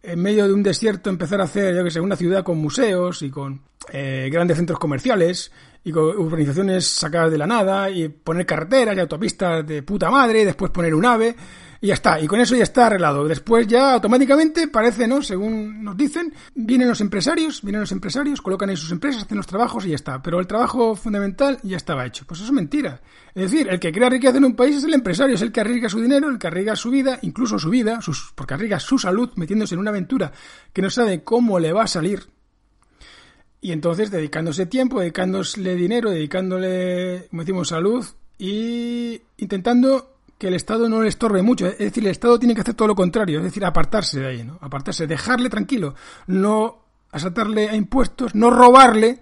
en 0.03 0.19
medio 0.19 0.45
de 0.45 0.53
un 0.53 0.61
desierto 0.61 1.09
empezar 1.09 1.39
a 1.39 1.45
hacer, 1.45 1.73
yo 1.73 1.83
que 1.83 1.89
sé, 1.89 2.01
una 2.01 2.17
ciudad 2.17 2.43
con 2.43 2.57
museos 2.57 3.21
y 3.21 3.31
con 3.31 3.61
eh, 3.91 4.29
grandes 4.31 4.57
centros 4.57 4.77
comerciales 4.77 5.51
y 5.85 5.91
con 5.91 6.03
urbanizaciones 6.03 6.85
sacadas 6.85 7.31
de 7.31 7.37
la 7.37 7.47
nada 7.47 7.89
y 7.89 8.09
poner 8.09 8.45
carreteras 8.45 8.95
y 8.95 8.99
autopistas 8.99 9.65
de 9.65 9.81
puta 9.81 10.11
madre 10.11 10.41
y 10.41 10.45
después 10.45 10.71
poner 10.71 10.93
un 10.93 11.05
ave 11.05 11.35
y 11.83 11.87
ya 11.87 11.95
está. 11.95 12.17
Y 12.21 12.27
con 12.27 12.39
eso 12.39 12.55
ya 12.55 12.63
está 12.63 12.87
arreglado. 12.87 13.27
Después 13.27 13.67
ya 13.67 13.95
automáticamente 13.95 14.69
parece, 14.69 15.05
¿no? 15.05 15.21
Según 15.21 15.83
nos 15.83 15.97
dicen, 15.97 16.33
vienen 16.55 16.87
los 16.87 17.01
empresarios, 17.01 17.61
vienen 17.61 17.81
los 17.81 17.91
empresarios, 17.91 18.41
colocan 18.41 18.69
en 18.69 18.77
sus 18.77 18.89
empresas, 18.93 19.23
hacen 19.23 19.35
los 19.35 19.47
trabajos 19.47 19.85
y 19.85 19.89
ya 19.89 19.95
está. 19.95 20.21
Pero 20.21 20.39
el 20.39 20.47
trabajo 20.47 20.95
fundamental 20.95 21.59
ya 21.61 21.75
estaba 21.75 22.05
hecho. 22.05 22.23
Pues 22.25 22.39
eso 22.39 22.47
es 22.47 22.53
mentira. 22.53 23.01
Es 23.35 23.51
decir, 23.51 23.67
el 23.67 23.81
que 23.81 23.91
crea 23.91 24.07
riqueza 24.07 24.37
en 24.37 24.45
un 24.45 24.55
país 24.55 24.77
es 24.77 24.85
el 24.85 24.93
empresario, 24.93 25.35
es 25.35 25.41
el 25.41 25.51
que 25.51 25.59
arriesga 25.59 25.89
su 25.89 25.99
dinero, 25.99 26.29
el 26.29 26.39
que 26.39 26.47
arriesga 26.47 26.77
su 26.77 26.89
vida, 26.89 27.19
incluso 27.21 27.59
su 27.59 27.69
vida, 27.69 27.99
sus, 27.99 28.31
porque 28.33 28.53
arriesga 28.53 28.79
su 28.79 28.97
salud 28.97 29.31
metiéndose 29.35 29.75
en 29.75 29.81
una 29.81 29.89
aventura 29.89 30.31
que 30.71 30.81
no 30.81 30.89
sabe 30.89 31.25
cómo 31.25 31.59
le 31.59 31.73
va 31.73 31.83
a 31.83 31.87
salir. 31.87 32.27
Y 33.59 33.73
entonces 33.73 34.09
dedicándose 34.09 34.67
tiempo, 34.67 35.01
dedicándole 35.01 35.75
dinero, 35.75 36.11
dedicándole, 36.11 37.27
como 37.29 37.41
decimos, 37.41 37.67
salud 37.67 38.05
y 38.37 39.21
intentando 39.35 40.12
que 40.43 40.49
el 40.49 40.55
Estado 40.55 40.89
no 40.89 41.01
le 41.01 41.07
estorbe 41.07 41.41
mucho. 41.41 41.67
Es 41.67 41.77
decir, 41.77 42.03
el 42.03 42.11
Estado 42.11 42.37
tiene 42.37 42.53
que 42.53 42.59
hacer 42.59 42.73
todo 42.73 42.89
lo 42.89 42.95
contrario, 42.95 43.37
es 43.37 43.45
decir, 43.45 43.63
apartarse 43.63 44.19
de 44.19 44.27
ahí, 44.27 44.43
¿no? 44.43 44.57
Apartarse, 44.59 45.07
dejarle 45.07 45.49
tranquilo, 45.49 45.95
no 46.27 46.83
asaltarle 47.13 47.69
a 47.69 47.77
impuestos, 47.77 48.35
no 48.35 48.49
robarle 48.49 49.21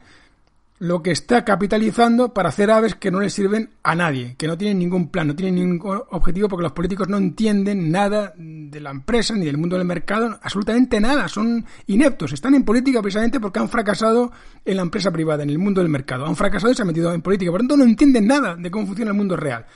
lo 0.79 1.03
que 1.03 1.11
está 1.11 1.45
capitalizando 1.45 2.33
para 2.33 2.49
hacer 2.49 2.71
aves 2.71 2.95
que 2.95 3.11
no 3.11 3.19
le 3.19 3.29
sirven 3.29 3.69
a 3.83 3.93
nadie, 3.93 4.33
que 4.35 4.47
no 4.47 4.57
tienen 4.57 4.79
ningún 4.79 5.09
plan, 5.09 5.27
no 5.27 5.35
tienen 5.35 5.53
ningún 5.53 6.01
objetivo 6.09 6.47
porque 6.47 6.63
los 6.63 6.71
políticos 6.71 7.07
no 7.07 7.17
entienden 7.17 7.91
nada 7.91 8.33
de 8.35 8.79
la 8.79 8.89
empresa 8.89 9.35
ni 9.35 9.45
del 9.45 9.59
mundo 9.59 9.77
del 9.77 9.85
mercado, 9.85 10.39
absolutamente 10.41 10.99
nada, 10.99 11.27
son 11.27 11.63
ineptos, 11.85 12.33
están 12.33 12.55
en 12.55 12.63
política 12.63 12.99
precisamente 12.99 13.39
porque 13.39 13.59
han 13.59 13.69
fracasado 13.69 14.31
en 14.65 14.75
la 14.75 14.81
empresa 14.81 15.11
privada, 15.11 15.43
en 15.43 15.51
el 15.51 15.59
mundo 15.59 15.81
del 15.81 15.91
mercado, 15.91 16.25
han 16.25 16.35
fracasado 16.35 16.71
y 16.71 16.75
se 16.75 16.81
han 16.81 16.87
metido 16.87 17.13
en 17.13 17.21
política, 17.21 17.51
por 17.51 17.61
lo 17.61 17.67
tanto 17.67 17.77
no 17.77 17.83
entienden 17.83 18.25
nada 18.25 18.55
de 18.55 18.71
cómo 18.71 18.87
funciona 18.87 19.11
el 19.11 19.17
mundo 19.17 19.37
real. 19.37 19.67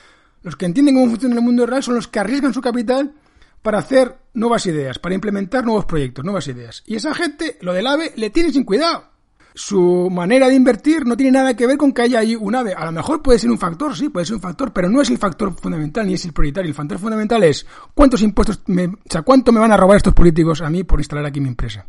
Los 0.45 0.55
que 0.55 0.67
entienden 0.67 0.93
cómo 0.93 1.09
funciona 1.09 1.33
el 1.33 1.41
mundo 1.41 1.65
real 1.65 1.81
son 1.81 1.95
los 1.95 2.07
que 2.07 2.19
arriesgan 2.19 2.53
su 2.53 2.61
capital 2.61 3.15
para 3.63 3.79
hacer 3.79 4.15
nuevas 4.35 4.63
ideas, 4.67 4.99
para 4.99 5.15
implementar 5.15 5.65
nuevos 5.65 5.85
proyectos, 5.85 6.23
nuevas 6.23 6.47
ideas. 6.47 6.83
Y 6.85 6.93
esa 6.93 7.15
gente, 7.15 7.57
lo 7.61 7.73
del 7.73 7.87
AVE, 7.87 8.13
le 8.15 8.29
tiene 8.29 8.51
sin 8.51 8.63
cuidado. 8.63 9.05
Su 9.55 10.07
manera 10.11 10.47
de 10.47 10.53
invertir 10.53 11.03
no 11.07 11.17
tiene 11.17 11.31
nada 11.31 11.55
que 11.55 11.65
ver 11.65 11.77
con 11.77 11.91
que 11.91 12.03
haya 12.03 12.19
ahí 12.19 12.35
un 12.35 12.53
AVE. 12.53 12.75
A 12.75 12.85
lo 12.85 12.91
mejor 12.91 13.23
puede 13.23 13.39
ser 13.39 13.49
un 13.49 13.57
factor, 13.57 13.97
sí, 13.97 14.09
puede 14.09 14.27
ser 14.27 14.35
un 14.35 14.41
factor, 14.41 14.71
pero 14.71 14.87
no 14.87 15.01
es 15.01 15.09
el 15.09 15.17
factor 15.17 15.51
fundamental 15.51 16.05
ni 16.05 16.13
es 16.13 16.25
el 16.25 16.31
prioritario. 16.31 16.69
El 16.69 16.75
factor 16.75 16.99
fundamental 16.99 17.41
es 17.43 17.65
cuántos 17.95 18.21
impuestos, 18.21 18.61
me, 18.67 18.85
o 18.85 18.97
sea, 19.09 19.23
cuánto 19.23 19.51
me 19.51 19.59
van 19.59 19.71
a 19.71 19.77
robar 19.77 19.97
estos 19.97 20.13
políticos 20.13 20.61
a 20.61 20.69
mí 20.69 20.83
por 20.83 20.99
instalar 20.99 21.25
aquí 21.25 21.41
mi 21.41 21.49
empresa. 21.49 21.87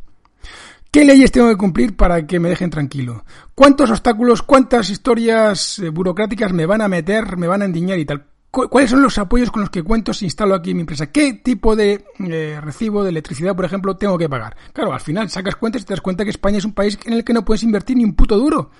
¿Qué 0.90 1.04
leyes 1.04 1.30
tengo 1.30 1.50
que 1.50 1.56
cumplir 1.58 1.94
para 1.94 2.26
que 2.26 2.40
me 2.40 2.48
dejen 2.48 2.70
tranquilo? 2.70 3.22
¿Cuántos 3.54 3.90
obstáculos, 3.90 4.40
cuántas 4.40 4.88
historias 4.88 5.78
eh, 5.78 5.90
burocráticas 5.90 6.54
me 6.54 6.64
van 6.64 6.80
a 6.80 6.88
meter, 6.88 7.36
me 7.36 7.48
van 7.48 7.60
a 7.60 7.66
endiñar 7.66 7.98
y 7.98 8.06
tal? 8.06 8.24
¿Cuáles 8.56 8.88
son 8.88 9.02
los 9.02 9.18
apoyos 9.18 9.50
con 9.50 9.60
los 9.60 9.68
que 9.68 9.82
cuento 9.82 10.14
si 10.14 10.24
instalo 10.24 10.54
aquí 10.54 10.72
mi 10.72 10.80
empresa? 10.80 11.12
¿Qué 11.12 11.34
tipo 11.34 11.76
de 11.76 12.06
eh, 12.20 12.58
recibo 12.62 13.04
de 13.04 13.10
electricidad, 13.10 13.54
por 13.54 13.66
ejemplo, 13.66 13.96
tengo 13.98 14.16
que 14.16 14.30
pagar? 14.30 14.56
Claro, 14.72 14.94
al 14.94 15.00
final 15.00 15.28
sacas 15.28 15.56
cuentas 15.56 15.82
y 15.82 15.84
te 15.84 15.92
das 15.92 16.00
cuenta 16.00 16.24
que 16.24 16.30
España 16.30 16.56
es 16.56 16.64
un 16.64 16.72
país 16.72 16.98
en 17.04 17.12
el 17.12 17.22
que 17.22 17.34
no 17.34 17.44
puedes 17.44 17.62
invertir 17.62 17.98
ni 17.98 18.04
un 18.04 18.14
puto 18.14 18.38
duro. 18.38 18.70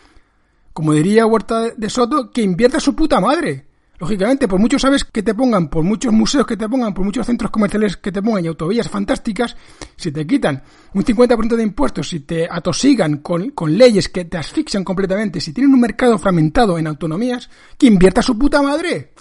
Como 0.72 0.94
diría 0.94 1.26
Huerta 1.26 1.70
de 1.76 1.90
Soto, 1.90 2.30
que 2.30 2.40
invierta 2.40 2.80
su 2.80 2.96
puta 2.96 3.20
madre. 3.20 3.66
Lógicamente, 3.98 4.48
por 4.48 4.60
muchos 4.60 4.80
sabes 4.80 5.04
que 5.04 5.22
te 5.22 5.34
pongan, 5.34 5.68
por 5.68 5.82
muchos 5.82 6.12
museos 6.12 6.46
que 6.46 6.56
te 6.56 6.68
pongan, 6.68 6.94
por 6.94 7.04
muchos 7.04 7.26
centros 7.26 7.50
comerciales 7.50 7.98
que 7.98 8.12
te 8.12 8.22
pongan 8.22 8.44
y 8.44 8.48
autovías 8.48 8.88
fantásticas, 8.88 9.56
si 9.96 10.10
te 10.10 10.26
quitan 10.26 10.62
un 10.94 11.04
50% 11.04 11.54
de 11.54 11.62
impuestos, 11.62 12.08
si 12.08 12.20
te 12.20 12.48
atosigan 12.50 13.18
con, 13.18 13.50
con 13.50 13.76
leyes 13.76 14.08
que 14.08 14.24
te 14.24 14.38
asfixian 14.38 14.84
completamente, 14.84 15.40
si 15.40 15.52
tienen 15.52 15.74
un 15.74 15.80
mercado 15.80 16.18
fragmentado 16.18 16.78
en 16.78 16.86
autonomías, 16.86 17.50
que 17.76 17.86
invierta 17.86 18.22
su 18.22 18.38
puta 18.38 18.62
madre. 18.62 19.12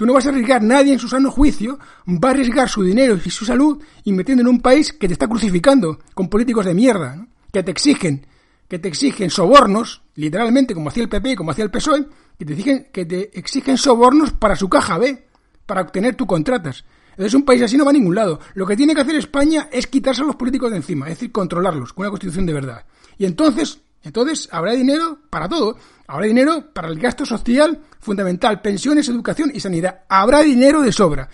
Tú 0.00 0.06
no 0.06 0.14
vas 0.14 0.24
a 0.24 0.30
arriesgar, 0.30 0.62
nadie 0.62 0.94
en 0.94 0.98
su 0.98 1.08
sano 1.08 1.30
juicio 1.30 1.78
va 2.08 2.30
a 2.30 2.32
arriesgar 2.32 2.70
su 2.70 2.82
dinero 2.82 3.18
y 3.22 3.28
su 3.28 3.44
salud 3.44 3.82
invirtiendo 4.04 4.40
en 4.40 4.48
un 4.48 4.62
país 4.62 4.94
que 4.94 5.06
te 5.06 5.12
está 5.12 5.28
crucificando 5.28 5.98
con 6.14 6.30
políticos 6.30 6.64
de 6.64 6.72
mierda, 6.72 7.26
que 7.52 7.62
te 7.62 7.70
exigen, 7.70 8.26
que 8.66 8.78
te 8.78 8.88
exigen 8.88 9.28
sobornos, 9.28 10.00
literalmente, 10.14 10.72
como 10.72 10.88
hacía 10.88 11.02
el 11.02 11.10
PP 11.10 11.32
y 11.32 11.36
como 11.36 11.50
hacía 11.50 11.64
el 11.64 11.70
PSOE, 11.70 12.06
que 12.38 12.46
te 12.46 12.52
exigen, 12.54 12.86
que 12.90 13.04
te 13.04 13.38
exigen 13.38 13.76
sobornos 13.76 14.32
para 14.32 14.56
su 14.56 14.70
caja 14.70 14.96
B, 14.96 15.26
para 15.66 15.82
obtener 15.82 16.14
tus 16.14 16.26
contratas. 16.26 16.82
Entonces 17.10 17.34
un 17.34 17.44
país 17.44 17.60
así 17.60 17.76
no 17.76 17.84
va 17.84 17.90
a 17.90 17.92
ningún 17.92 18.14
lado. 18.14 18.40
Lo 18.54 18.66
que 18.66 18.78
tiene 18.78 18.94
que 18.94 19.02
hacer 19.02 19.16
España 19.16 19.68
es 19.70 19.86
quitarse 19.86 20.22
a 20.22 20.24
los 20.24 20.36
políticos 20.36 20.70
de 20.70 20.78
encima, 20.78 21.08
es 21.08 21.16
decir, 21.16 21.30
controlarlos 21.30 21.92
con 21.92 22.04
una 22.04 22.10
constitución 22.10 22.46
de 22.46 22.54
verdad. 22.54 22.86
Y 23.18 23.26
entonces, 23.26 23.82
entonces 24.02 24.48
habrá 24.50 24.72
dinero 24.72 25.18
para 25.28 25.48
todo. 25.48 25.76
Habrá 26.06 26.26
dinero 26.26 26.72
para 26.72 26.88
el 26.88 26.98
gasto 26.98 27.24
social 27.24 27.80
fundamental, 28.00 28.60
pensiones, 28.60 29.08
educación 29.08 29.52
y 29.54 29.60
sanidad. 29.60 30.00
Habrá 30.08 30.40
dinero 30.40 30.82
de 30.82 30.92
sobra. 30.92 31.28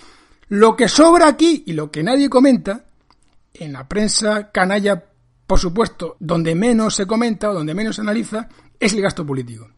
Lo 0.48 0.76
que 0.76 0.88
sobra 0.88 1.28
aquí 1.28 1.64
y 1.66 1.72
lo 1.72 1.90
que 1.90 2.02
nadie 2.02 2.28
comenta, 2.28 2.84
en 3.54 3.72
la 3.72 3.88
prensa 3.88 4.50
canalla, 4.50 5.02
por 5.46 5.58
supuesto, 5.58 6.16
donde 6.20 6.54
menos 6.54 6.94
se 6.94 7.06
comenta 7.06 7.50
o 7.50 7.54
donde 7.54 7.74
menos 7.74 7.96
se 7.96 8.02
analiza, 8.02 8.48
es 8.78 8.92
el 8.92 9.00
gasto 9.00 9.24
político. 9.24 9.68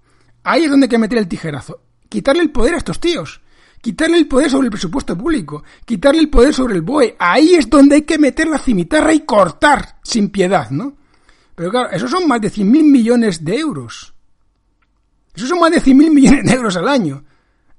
Ahí 0.43 0.65
es 0.65 0.71
donde 0.71 0.85
hay 0.85 0.91
que 0.91 0.99
meter 0.99 1.19
el 1.19 1.29
tijerazo. 1.29 1.81
Quitarle 2.09 2.43
el 2.43 2.51
poder 2.51 2.75
a 2.75 2.79
estos 2.79 3.01
tíos. 3.01 3.41
Quitarle 3.81 4.17
el 4.17 4.27
poder 4.27 4.51
sobre 4.51 4.67
el 4.67 4.73
presupuesto 4.73 5.17
público. 5.17 5.63
Quitarle 5.85 6.21
el 6.21 6.31
poder 6.31 6.53
sobre 6.53 6.75
el 6.75 6.83
BOE. 6.83 7.17
Ahí 7.19 7.55
es 7.55 7.71
donde 7.71 7.97
hay 7.97 8.03
que 8.03 8.19
meter 8.19 8.49
la 8.49 8.59
cimitarra 8.59 9.13
y 9.13 9.21
cortar 9.21 9.99
sin 10.03 10.31
piedad, 10.31 10.71
¿no? 10.71 10.98
Pero 11.59 11.73
claro, 11.73 11.91
esos 11.91 12.09
son 12.09 12.29
más 12.29 12.41
de 12.41 12.53
100.000 12.53 12.65
millones 12.85 13.45
de 13.45 13.59
euros. 13.59 14.15
Eso 15.35 15.49
son 15.49 15.59
más 15.59 15.73
de 15.73 15.83
100.000 15.83 16.15
millones 16.15 16.45
de 16.45 16.53
euros 16.53 16.77
al 16.77 16.87
año. 16.87 17.25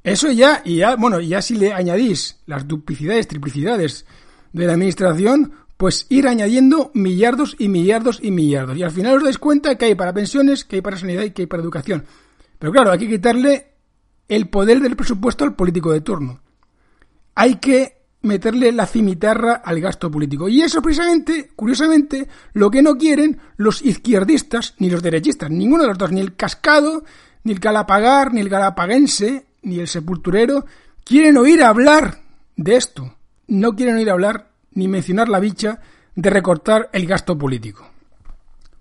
Eso 0.04 0.30
ya, 0.32 0.62
y 0.66 0.76
ya, 0.80 0.98
bueno, 0.98 1.22
ya 1.22 1.42
si 1.42 1.56
le 1.56 1.72
añadís 1.72 2.42
las 2.46 2.68
duplicidades, 2.68 3.30
triplicidades 3.30 4.06
de 4.52 4.66
la 4.66 4.74
administración, 4.74 5.54
pues 5.78 6.08
ir 6.10 6.28
añadiendo 6.28 6.92
millardos 6.94 7.56
y 7.58 7.70
millardos 7.70 8.20
y 8.22 8.32
millardos. 8.32 8.78
Y 8.78 8.84
al 8.84 8.92
final 8.92 9.16
os 9.16 9.24
dais 9.24 9.38
cuenta 9.38 9.78
que 9.78 9.86
hay 9.86 9.96
para 9.96 10.12
pensiones, 10.12 10.66
que 10.66 10.76
hay 10.76 10.82
para 10.82 10.98
sanidad 10.98 11.24
y 11.24 11.32
que 11.32 11.44
hay 11.44 11.48
para 11.48 11.64
educación. 11.64 12.04
Pero 12.60 12.74
claro, 12.74 12.92
hay 12.92 13.00
que 13.00 13.08
quitarle 13.08 13.76
el 14.28 14.50
poder 14.50 14.82
del 14.82 14.98
presupuesto 14.98 15.46
al 15.46 15.56
político 15.56 15.94
de 15.94 16.02
turno. 16.02 16.42
Hay 17.34 17.56
que 17.56 17.99
meterle 18.22 18.72
la 18.72 18.86
cimitarra 18.86 19.62
al 19.64 19.80
gasto 19.80 20.12
político. 20.12 20.50
Y 20.50 20.62
eso 20.62 20.82
precisamente, 20.82 21.52
curiosamente, 21.56 22.28
lo 22.54 22.70
que 22.70 22.82
no 22.82 22.96
quieren 22.96 23.40
los 23.58 23.82
izquierdistas 23.82 24.76
ni 24.80 24.90
los 24.90 25.02
derechistas, 25.02 25.50
ninguno 25.50 25.84
de 25.84 25.90
los 25.90 25.98
dos, 25.98 26.12
ni 26.12 26.20
el 26.20 26.36
cascado, 26.36 27.04
ni 27.44 27.54
el 27.54 27.60
Galapagar, 27.60 28.34
ni 28.34 28.42
el 28.42 28.50
Galapaguense, 28.50 29.46
ni 29.64 29.80
el 29.80 29.88
Sepulturero 29.88 30.66
quieren 31.04 31.38
oír 31.38 31.64
hablar 31.64 32.22
de 32.56 32.76
esto. 32.76 33.16
No 33.48 33.76
quieren 33.76 33.96
oír 33.96 34.10
hablar 34.10 34.52
ni 34.74 34.88
mencionar 34.88 35.30
la 35.30 35.40
bicha 35.40 35.80
de 36.16 36.30
recortar 36.30 36.90
el 36.94 37.08
gasto 37.08 37.38
político. 37.38 37.88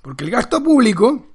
Porque 0.03 0.25
el 0.25 0.31
gasto 0.31 0.63
público 0.63 1.27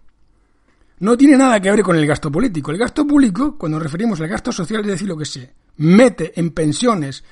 no 1.00 1.18
tiene 1.18 1.38
nada 1.38 1.60
que 1.60 1.72
ver 1.72 1.82
con 1.82 1.96
el 1.96 2.06
gasto 2.06 2.32
político. 2.32 2.72
El 2.72 2.78
gasto 2.78 3.06
público, 3.06 3.58
cuando 3.58 3.78
nos 3.78 3.84
referimos 3.84 4.22
al 4.22 4.28
gasto 4.28 4.52
social, 4.52 4.82
es 4.82 4.88
decir, 4.88 5.08
lo 5.08 5.18
que 5.18 5.26
se 5.26 5.54
mete 5.78 6.40
en 6.40 6.52
pensiones, 6.52 7.24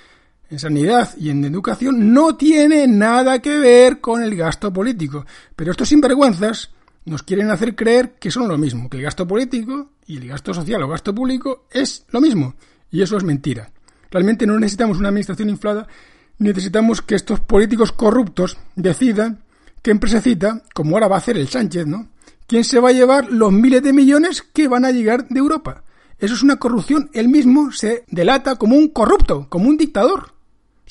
en 0.52 0.60
sanidad 0.60 1.10
y 1.18 1.30
en 1.30 1.46
educación, 1.46 2.14
no 2.14 2.36
tiene 2.36 2.86
nada 2.86 3.40
que 3.40 3.58
ver 3.58 4.02
con 4.02 4.22
el 4.22 4.36
gasto 4.36 4.72
político. 4.72 5.26
Pero 5.56 5.72
estos 5.72 5.88
sinvergüenzas 5.88 6.72
nos 7.06 7.24
quieren 7.24 7.50
hacer 7.50 7.74
creer 7.74 8.16
que 8.20 8.30
son 8.30 8.50
lo 8.50 8.58
mismo, 8.58 8.90
que 8.90 8.98
el 8.98 9.04
gasto 9.04 9.26
político 9.26 9.92
y 10.06 10.18
el 10.18 10.28
gasto 10.28 10.54
social 10.54 10.84
o 10.84 10.90
gasto 10.90 11.16
público 11.16 11.66
es 11.72 12.06
lo 12.10 12.20
mismo. 12.20 12.56
Y 12.92 13.02
eso 13.02 13.16
es 13.16 13.24
mentira. 13.24 13.72
Realmente 14.12 14.46
no 14.46 14.60
necesitamos 14.60 15.00
una 15.00 15.08
administración 15.08 15.50
inflada, 15.50 15.88
necesitamos 16.38 17.02
que 17.02 17.16
estos 17.16 17.40
políticos 17.40 17.94
corruptos 17.94 18.58
decidan 18.76 19.44
qué 19.82 19.92
empresecita, 19.92 20.64
como 20.74 20.96
ahora 20.96 21.08
va 21.08 21.16
a 21.16 21.20
hacer 21.20 21.38
el 21.38 21.48
Sánchez, 21.48 21.88
¿no? 21.88 22.10
¿Quién 22.46 22.66
se 22.66 22.82
va 22.82 22.90
a 22.90 22.94
llevar 22.94 23.32
los 23.32 23.54
miles 23.54 23.82
de 23.82 23.94
millones 23.94 24.42
que 24.42 24.68
van 24.68 24.84
a 24.84 24.92
llegar 24.92 25.30
de 25.30 25.40
Europa? 25.40 25.86
Eso 26.20 26.34
es 26.34 26.44
una 26.44 26.58
corrupción. 26.58 27.10
Él 27.14 27.30
mismo 27.30 27.72
se 27.72 28.04
delata 28.10 28.58
como 28.58 28.76
un 28.76 28.90
corrupto, 28.90 29.48
como 29.48 29.70
un 29.70 29.78
dictador. 29.78 30.41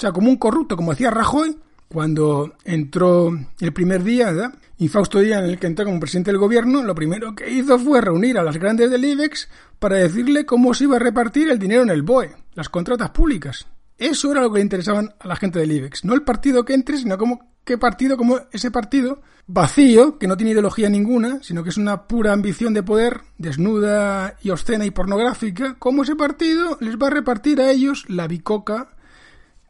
Sea, 0.00 0.12
como 0.12 0.30
un 0.30 0.38
corrupto, 0.38 0.76
como 0.76 0.92
decía 0.92 1.10
Rajoy 1.10 1.58
cuando 1.86 2.54
entró 2.64 3.38
el 3.60 3.72
primer 3.74 4.02
día, 4.02 4.30
¿verdad? 4.30 4.54
infausto 4.78 5.18
día 5.18 5.40
en 5.40 5.44
el 5.44 5.58
que 5.58 5.66
entró 5.66 5.84
como 5.84 6.00
presidente 6.00 6.30
del 6.30 6.40
gobierno, 6.40 6.82
lo 6.82 6.94
primero 6.94 7.34
que 7.34 7.50
hizo 7.50 7.78
fue 7.78 8.00
reunir 8.00 8.38
a 8.38 8.42
las 8.42 8.56
grandes 8.56 8.90
del 8.90 9.04
IBEX 9.04 9.50
para 9.78 9.96
decirle 9.96 10.46
cómo 10.46 10.72
se 10.72 10.84
iba 10.84 10.96
a 10.96 11.00
repartir 11.00 11.50
el 11.50 11.58
dinero 11.58 11.82
en 11.82 11.90
el 11.90 12.00
BOE, 12.00 12.34
las 12.54 12.70
contratas 12.70 13.10
públicas. 13.10 13.66
Eso 13.98 14.32
era 14.32 14.40
lo 14.40 14.50
que 14.50 14.60
le 14.60 14.62
interesaban 14.62 15.12
a 15.20 15.28
la 15.28 15.36
gente 15.36 15.58
del 15.58 15.72
IBEX. 15.72 16.06
No 16.06 16.14
el 16.14 16.22
partido 16.22 16.64
que 16.64 16.72
entre, 16.72 16.96
sino 16.96 17.18
como 17.18 17.52
qué 17.62 17.76
partido, 17.76 18.16
como 18.16 18.38
ese 18.52 18.70
partido 18.70 19.20
vacío, 19.46 20.16
que 20.16 20.26
no 20.26 20.38
tiene 20.38 20.52
ideología 20.52 20.88
ninguna, 20.88 21.42
sino 21.42 21.62
que 21.62 21.68
es 21.68 21.76
una 21.76 22.04
pura 22.08 22.32
ambición 22.32 22.72
de 22.72 22.82
poder, 22.82 23.20
desnuda 23.36 24.34
y 24.40 24.48
obscena 24.48 24.86
y 24.86 24.92
pornográfica, 24.92 25.76
cómo 25.78 26.04
ese 26.04 26.16
partido 26.16 26.78
les 26.80 26.96
va 26.96 27.08
a 27.08 27.10
repartir 27.10 27.60
a 27.60 27.70
ellos 27.70 28.06
la 28.08 28.26
bicoca 28.26 28.92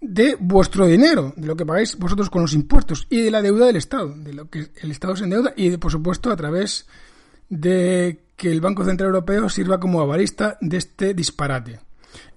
de 0.00 0.36
vuestro 0.40 0.86
dinero, 0.86 1.34
de 1.36 1.46
lo 1.46 1.56
que 1.56 1.66
pagáis 1.66 1.96
vosotros 1.98 2.30
con 2.30 2.42
los 2.42 2.54
impuestos 2.54 3.06
y 3.10 3.22
de 3.22 3.30
la 3.30 3.42
deuda 3.42 3.66
del 3.66 3.76
Estado, 3.76 4.14
de 4.14 4.32
lo 4.32 4.48
que 4.48 4.70
el 4.80 4.90
Estado 4.90 5.16
se 5.16 5.24
endeuda 5.24 5.52
y, 5.56 5.76
por 5.76 5.92
supuesto, 5.92 6.30
a 6.30 6.36
través 6.36 6.86
de 7.48 8.20
que 8.36 8.50
el 8.50 8.60
Banco 8.60 8.84
Central 8.84 9.08
Europeo 9.08 9.48
sirva 9.48 9.78
como 9.78 10.00
avalista 10.00 10.56
de 10.60 10.78
este 10.78 11.12
disparate. 11.12 11.80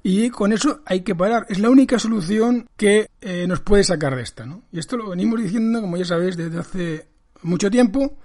Y 0.03 0.29
con 0.29 0.51
eso 0.51 0.81
hay 0.85 1.01
que 1.01 1.15
parar. 1.15 1.45
Es 1.47 1.59
la 1.59 1.69
única 1.69 1.97
solución 1.97 2.67
que 2.75 3.09
eh, 3.21 3.47
nos 3.47 3.61
puede 3.61 3.85
sacar 3.85 4.15
de 4.15 4.23
esta. 4.23 4.45
¿no? 4.45 4.63
Y 4.71 4.79
esto 4.79 4.97
lo 4.97 5.09
venimos 5.09 5.41
diciendo, 5.41 5.79
como 5.79 5.95
ya 5.95 6.03
sabéis, 6.03 6.35
desde 6.35 6.59
hace 6.59 7.07
mucho 7.43 7.71
tiempo. 7.71 8.17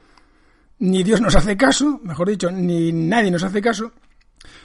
Ni 0.80 1.04
Dios 1.04 1.20
nos 1.20 1.36
hace 1.36 1.56
caso, 1.56 2.00
mejor 2.02 2.28
dicho, 2.28 2.50
ni 2.50 2.92
nadie 2.92 3.30
nos 3.30 3.44
hace 3.44 3.60
caso. 3.60 3.92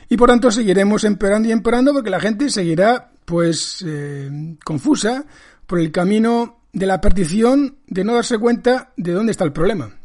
Y 0.10 0.18
por 0.18 0.30
tanto 0.30 0.52
seguiremos 0.52 1.04
empeorando 1.04 1.50
y 1.50 1.52
empeorando 1.52 1.94
porque 1.94 2.10
la 2.10 2.20
gente 2.20 2.50
seguirá 2.50 3.13
pues 3.26 3.84
eh, 3.86 4.58
confusa 4.64 5.26
por 5.66 5.80
el 5.80 5.92
camino 5.92 6.60
de 6.74 6.86
la 6.86 7.00
perdición 7.00 7.78
de 7.88 8.04
no 8.04 8.16
darse 8.16 8.38
cuenta 8.38 8.94
de 8.98 9.12
dónde 9.12 9.32
está 9.32 9.44
el 9.44 9.54
problema. 9.54 9.96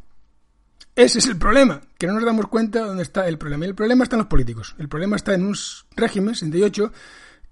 Ese 0.95 1.21
es 1.21 1.27
el 1.27 1.39
problema, 1.39 1.81
que 1.97 2.09
no 2.09 2.15
nos 2.15 2.25
damos 2.25 2.49
cuenta 2.49 2.81
de 2.81 2.87
dónde 2.87 3.05
está 3.05 3.29
el 3.29 3.39
problema. 3.39 3.65
Y 3.65 3.69
el 3.69 3.75
problema 3.75 4.03
está 4.03 4.17
en 4.17 4.23
los 4.23 4.29
políticos. 4.29 4.75
El 4.79 4.89
problema 4.89 5.17
está 5.17 5.33
en 5.35 5.47
un 5.47 5.57
régimen, 5.95 6.35
68, 6.35 6.93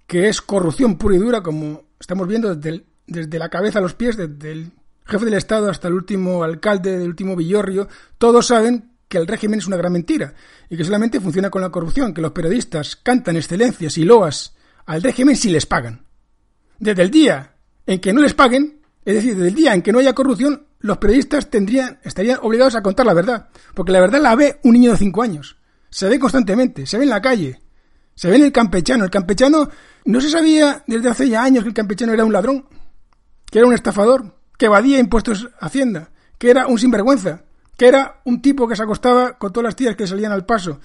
que 0.05 0.27
es 0.27 0.41
corrupción 0.41 0.97
pura 0.97 1.15
y 1.15 1.19
dura, 1.19 1.41
como 1.41 1.85
estamos 1.99 2.27
viendo 2.27 2.53
desde, 2.53 2.85
desde 3.07 3.39
la 3.39 3.49
cabeza 3.49 3.79
a 3.79 3.81
los 3.81 3.93
pies, 3.93 4.17
desde 4.17 4.51
el 4.51 4.71
jefe 5.05 5.25
del 5.25 5.35
Estado 5.35 5.69
hasta 5.69 5.87
el 5.87 5.93
último 5.93 6.43
alcalde, 6.43 6.97
del 6.97 7.07
último 7.07 7.35
villorrio. 7.37 7.87
Todos 8.17 8.47
saben 8.47 8.91
que 9.07 9.17
el 9.17 9.27
régimen 9.27 9.59
es 9.59 9.67
una 9.67 9.77
gran 9.77 9.93
mentira 9.93 10.33
y 10.69 10.75
que 10.75 10.83
solamente 10.83 11.21
funciona 11.21 11.49
con 11.49 11.61
la 11.61 11.69
corrupción, 11.69 12.13
que 12.13 12.21
los 12.21 12.31
periodistas 12.31 12.97
cantan 12.97 13.37
excelencias 13.37 13.97
y 13.97 14.03
loas 14.03 14.56
al 14.87 15.03
régimen 15.03 15.35
si 15.35 15.49
les 15.49 15.65
pagan. 15.65 16.05
Desde 16.79 17.03
el 17.03 17.11
día 17.11 17.53
en 17.85 17.99
que 17.99 18.13
no 18.13 18.21
les 18.21 18.33
paguen, 18.33 18.81
es 19.05 19.15
decir, 19.15 19.35
desde 19.35 19.49
el 19.49 19.55
día 19.55 19.73
en 19.73 19.81
que 19.81 19.91
no 19.91 19.99
haya 19.99 20.13
corrupción, 20.13 20.65
los 20.79 20.97
periodistas 20.97 21.49
tendrían, 21.49 21.99
estarían 22.03 22.39
obligados 22.41 22.75
a 22.75 22.81
contar 22.81 23.05
la 23.05 23.13
verdad, 23.13 23.49
porque 23.75 23.91
la 23.91 23.99
verdad 23.99 24.21
la 24.21 24.35
ve 24.35 24.59
un 24.63 24.73
niño 24.73 24.91
de 24.91 24.97
cinco 24.97 25.21
años. 25.21 25.57
Se 25.89 26.09
ve 26.09 26.19
constantemente, 26.19 26.85
se 26.85 26.97
ve 26.97 27.03
en 27.03 27.09
la 27.09 27.21
calle, 27.21 27.61
se 28.15 28.29
ve 28.29 28.37
en 28.37 28.43
el 28.43 28.51
campechano. 28.51 29.03
El 29.03 29.09
campechano 29.09 29.69
no 30.05 30.21
se 30.21 30.29
sabía 30.29 30.83
desde 30.87 31.09
hace 31.09 31.29
ya 31.29 31.43
años 31.43 31.63
que 31.63 31.69
el 31.69 31.75
campechano 31.75 32.13
era 32.13 32.25
un 32.25 32.33
ladrón, 32.33 32.65
que 33.49 33.59
era 33.59 33.67
un 33.67 33.73
estafador, 33.73 34.35
que 34.57 34.65
evadía 34.67 34.99
impuestos 34.99 35.49
a 35.59 35.67
Hacienda, 35.67 36.11
que 36.37 36.49
era 36.49 36.67
un 36.67 36.79
sinvergüenza, 36.79 37.43
que 37.77 37.87
era 37.87 38.21
un 38.25 38.41
tipo 38.41 38.67
que 38.67 38.75
se 38.75 38.83
acostaba 38.83 39.37
con 39.37 39.51
todas 39.51 39.65
las 39.65 39.75
tías 39.75 39.95
que 39.95 40.07
salían 40.07 40.31
al 40.31 40.45
paso, 40.45 40.79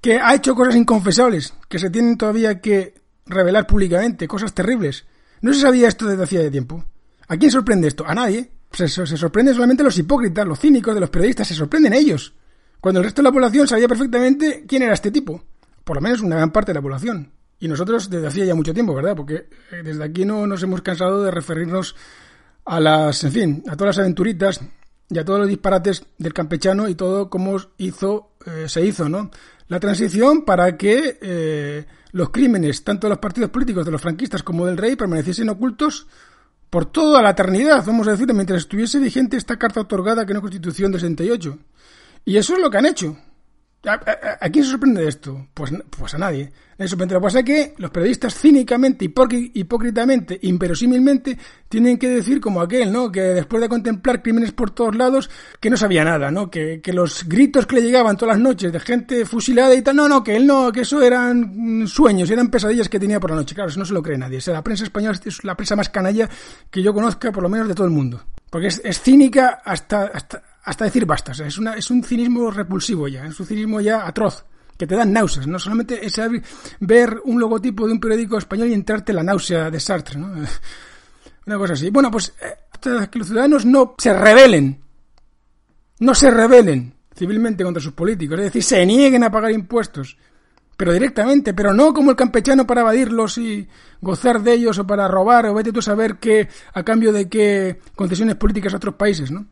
que 0.00 0.18
ha 0.18 0.34
hecho 0.34 0.54
cosas 0.54 0.76
inconfesables, 0.76 1.54
que 1.68 1.78
se 1.78 1.90
tienen 1.90 2.16
todavía 2.16 2.60
que 2.60 2.99
revelar 3.30 3.66
públicamente, 3.66 4.28
cosas 4.28 4.52
terribles. 4.54 5.06
No 5.40 5.54
se 5.54 5.60
sabía 5.60 5.88
esto 5.88 6.06
desde 6.06 6.22
hacía 6.22 6.40
de 6.40 6.50
tiempo. 6.50 6.84
¿A 7.28 7.36
quién 7.36 7.50
sorprende 7.50 7.88
esto? 7.88 8.04
A 8.06 8.14
nadie. 8.14 8.50
Se, 8.72 8.88
se 8.88 9.16
sorprende 9.16 9.52
solamente 9.52 9.82
los 9.82 9.98
hipócritas, 9.98 10.46
los 10.46 10.60
cínicos 10.60 10.94
de 10.94 11.00
los 11.00 11.10
periodistas, 11.10 11.48
se 11.48 11.54
sorprenden 11.54 11.92
ellos. 11.92 12.34
Cuando 12.80 13.00
el 13.00 13.04
resto 13.04 13.20
de 13.22 13.28
la 13.28 13.32
población 13.32 13.66
sabía 13.66 13.88
perfectamente 13.88 14.64
quién 14.66 14.82
era 14.82 14.94
este 14.94 15.10
tipo. 15.10 15.42
Por 15.84 15.96
lo 15.96 16.02
menos 16.02 16.20
una 16.20 16.36
gran 16.36 16.52
parte 16.52 16.70
de 16.70 16.76
la 16.78 16.82
población. 16.82 17.32
Y 17.58 17.68
nosotros 17.68 18.08
desde 18.08 18.26
hacía 18.26 18.44
ya 18.46 18.54
mucho 18.54 18.72
tiempo, 18.72 18.94
¿verdad? 18.94 19.14
Porque 19.14 19.48
eh, 19.70 19.82
desde 19.84 20.02
aquí 20.02 20.24
no 20.24 20.46
nos 20.46 20.62
hemos 20.62 20.80
cansado 20.80 21.22
de 21.22 21.30
referirnos 21.30 21.94
a 22.64 22.80
las, 22.80 23.22
en 23.24 23.32
fin, 23.32 23.64
a 23.68 23.76
todas 23.76 23.96
las 23.96 23.98
aventuritas 23.98 24.60
y 25.10 25.18
a 25.18 25.24
todos 25.24 25.40
los 25.40 25.48
disparates 25.48 26.06
del 26.16 26.32
campechano 26.32 26.88
y 26.88 26.94
todo 26.94 27.28
cómo 27.28 27.56
hizo, 27.76 28.32
eh, 28.46 28.66
se 28.68 28.84
hizo, 28.84 29.08
¿no? 29.08 29.30
La 29.68 29.78
transición 29.78 30.44
para 30.44 30.76
que 30.76 31.18
eh, 31.20 31.86
los 32.12 32.30
crímenes, 32.30 32.84
tanto 32.84 33.06
de 33.06 33.10
los 33.10 33.18
partidos 33.18 33.50
políticos 33.50 33.84
de 33.84 33.92
los 33.92 34.00
franquistas 34.00 34.42
como 34.42 34.66
del 34.66 34.76
rey, 34.76 34.96
permaneciesen 34.96 35.48
ocultos 35.48 36.06
por 36.70 36.86
toda 36.86 37.20
la 37.20 37.30
eternidad, 37.30 37.84
vamos 37.84 38.06
a 38.06 38.12
decir, 38.12 38.32
mientras 38.32 38.60
estuviese 38.60 39.00
vigente 39.00 39.36
esta 39.36 39.58
carta 39.58 39.80
otorgada 39.80 40.24
que 40.24 40.32
una 40.32 40.40
constitución 40.40 40.92
de 40.92 41.00
68. 41.00 41.58
Y 42.24 42.36
eso 42.36 42.54
es 42.54 42.60
lo 42.60 42.70
que 42.70 42.78
han 42.78 42.86
hecho. 42.86 43.16
¿A, 43.86 44.50
quién 44.50 44.64
se 44.64 44.72
sorprende 44.72 45.02
de 45.02 45.08
esto? 45.08 45.46
Pues, 45.54 45.72
pues 45.88 46.12
a 46.12 46.18
nadie. 46.18 46.52
Eso, 46.76 46.96
pero 46.98 47.14
lo 47.14 47.20
que 47.20 47.24
pasa 47.24 47.38
es 47.38 47.44
que 47.44 47.74
los 47.78 47.90
periodistas 47.90 48.34
cínicamente, 48.34 49.06
hipócritamente, 49.06 50.38
inverosímilmente, 50.42 51.38
tienen 51.68 51.98
que 51.98 52.08
decir 52.08 52.40
como 52.40 52.60
aquel, 52.60 52.92
¿no? 52.92 53.10
Que 53.10 53.20
después 53.20 53.62
de 53.62 53.68
contemplar 53.70 54.22
crímenes 54.22 54.52
por 54.52 54.70
todos 54.70 54.94
lados, 54.96 55.30
que 55.60 55.70
no 55.70 55.78
sabía 55.78 56.04
nada, 56.04 56.30
¿no? 56.30 56.50
Que, 56.50 56.80
que 56.82 56.92
los 56.92 57.26
gritos 57.26 57.66
que 57.66 57.76
le 57.76 57.82
llegaban 57.82 58.18
todas 58.18 58.36
las 58.36 58.42
noches 58.42 58.70
de 58.70 58.80
gente 58.80 59.24
fusilada 59.24 59.74
y 59.74 59.82
tal, 59.82 59.96
no, 59.96 60.08
no, 60.08 60.22
que 60.22 60.36
él 60.36 60.46
no, 60.46 60.72
que 60.72 60.82
eso 60.82 61.02
eran 61.02 61.86
sueños, 61.86 62.30
eran 62.30 62.50
pesadillas 62.50 62.88
que 62.88 63.00
tenía 63.00 63.20
por 63.20 63.30
la 63.30 63.36
noche. 63.36 63.54
Claro, 63.54 63.70
eso 63.70 63.78
no 63.78 63.86
se 63.86 63.94
lo 63.94 64.02
cree 64.02 64.18
nadie. 64.18 64.38
O 64.38 64.42
sea, 64.42 64.54
la 64.54 64.64
prensa 64.64 64.84
española 64.84 65.18
es 65.24 65.44
la 65.44 65.54
prensa 65.54 65.76
más 65.76 65.88
canalla 65.88 66.28
que 66.70 66.82
yo 66.82 66.92
conozca, 66.92 67.32
por 67.32 67.42
lo 67.42 67.48
menos 67.48 67.66
de 67.66 67.74
todo 67.74 67.86
el 67.86 67.92
mundo. 67.92 68.24
Porque 68.50 68.66
es, 68.66 68.80
es 68.84 69.00
cínica 69.00 69.60
hasta, 69.64 70.04
hasta, 70.06 70.42
hasta 70.70 70.84
decir 70.84 71.04
basta. 71.04 71.32
es, 71.32 71.58
una, 71.58 71.74
es 71.74 71.90
un 71.90 72.04
cinismo 72.04 72.48
repulsivo 72.48 73.08
ya, 73.08 73.26
es 73.26 73.40
un 73.40 73.46
cinismo 73.46 73.80
ya 73.80 74.06
atroz, 74.06 74.44
que 74.78 74.86
te 74.86 74.94
dan 74.94 75.12
náuseas. 75.12 75.48
No 75.48 75.58
solamente 75.58 76.06
es 76.06 76.14
ver 76.78 77.20
un 77.24 77.40
logotipo 77.40 77.88
de 77.88 77.92
un 77.92 77.98
periódico 77.98 78.38
español 78.38 78.68
y 78.68 78.74
entrarte 78.74 79.12
la 79.12 79.24
náusea 79.24 79.68
de 79.68 79.80
Sartre, 79.80 80.20
¿no? 80.20 80.32
Una 81.46 81.58
cosa 81.58 81.72
así. 81.72 81.90
Bueno, 81.90 82.08
pues 82.08 82.32
eh, 82.40 83.08
que 83.10 83.18
los 83.18 83.26
ciudadanos 83.26 83.66
no 83.66 83.96
se 83.98 84.12
rebelen, 84.16 84.80
no 85.98 86.14
se 86.14 86.30
rebelen 86.30 86.94
civilmente 87.16 87.64
contra 87.64 87.82
sus 87.82 87.92
políticos, 87.92 88.38
es 88.38 88.44
decir, 88.44 88.62
se 88.62 88.86
nieguen 88.86 89.24
a 89.24 89.30
pagar 89.32 89.50
impuestos, 89.50 90.16
pero 90.76 90.92
directamente, 90.92 91.52
pero 91.52 91.74
no 91.74 91.92
como 91.92 92.12
el 92.12 92.16
campechano 92.16 92.64
para 92.64 92.82
evadirlos 92.82 93.38
y 93.38 93.68
gozar 94.00 94.40
de 94.40 94.52
ellos 94.52 94.78
o 94.78 94.86
para 94.86 95.08
robar 95.08 95.46
o 95.46 95.54
vete 95.54 95.72
tú 95.72 95.80
a 95.80 95.82
saber 95.82 96.18
qué, 96.18 96.48
a 96.72 96.84
cambio 96.84 97.12
de 97.12 97.28
qué 97.28 97.80
concesiones 97.96 98.36
políticas 98.36 98.72
a 98.72 98.76
otros 98.76 98.94
países, 98.94 99.32
¿no? 99.32 99.46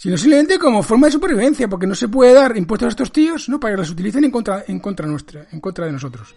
Sino 0.00 0.16
simplemente 0.16 0.58
como 0.58 0.82
forma 0.82 1.08
de 1.08 1.12
supervivencia, 1.12 1.68
porque 1.68 1.86
no 1.86 1.94
se 1.94 2.08
puede 2.08 2.32
dar 2.32 2.56
impuestos 2.56 2.86
a 2.86 2.88
estos 2.88 3.12
tíos 3.12 3.50
¿no? 3.50 3.60
para 3.60 3.74
que 3.74 3.80
los 3.82 3.90
utilicen 3.90 4.24
en 4.24 4.30
contra, 4.30 4.64
en 4.66 4.80
contra 4.80 5.06
nuestra, 5.06 5.46
en 5.52 5.60
contra 5.60 5.84
de 5.84 5.92
nosotros. 5.92 6.34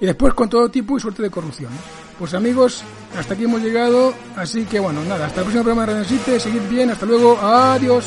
Y 0.00 0.06
después 0.06 0.34
con 0.34 0.50
todo 0.50 0.68
tipo 0.68 0.96
y 0.96 1.00
suerte 1.00 1.22
de 1.22 1.30
corrupción. 1.30 1.70
Pues 2.18 2.34
amigos, 2.34 2.82
hasta 3.16 3.34
aquí 3.34 3.44
hemos 3.44 3.62
llegado, 3.62 4.12
así 4.34 4.64
que 4.64 4.80
bueno, 4.80 5.04
nada, 5.04 5.26
hasta 5.26 5.42
el 5.42 5.44
próximo 5.44 5.62
programa 5.62 5.86
de 5.86 5.92
Radio 5.92 6.18
7, 6.24 6.40
seguid 6.40 6.68
bien, 6.68 6.90
hasta 6.90 7.06
luego, 7.06 7.38
adiós. 7.38 8.04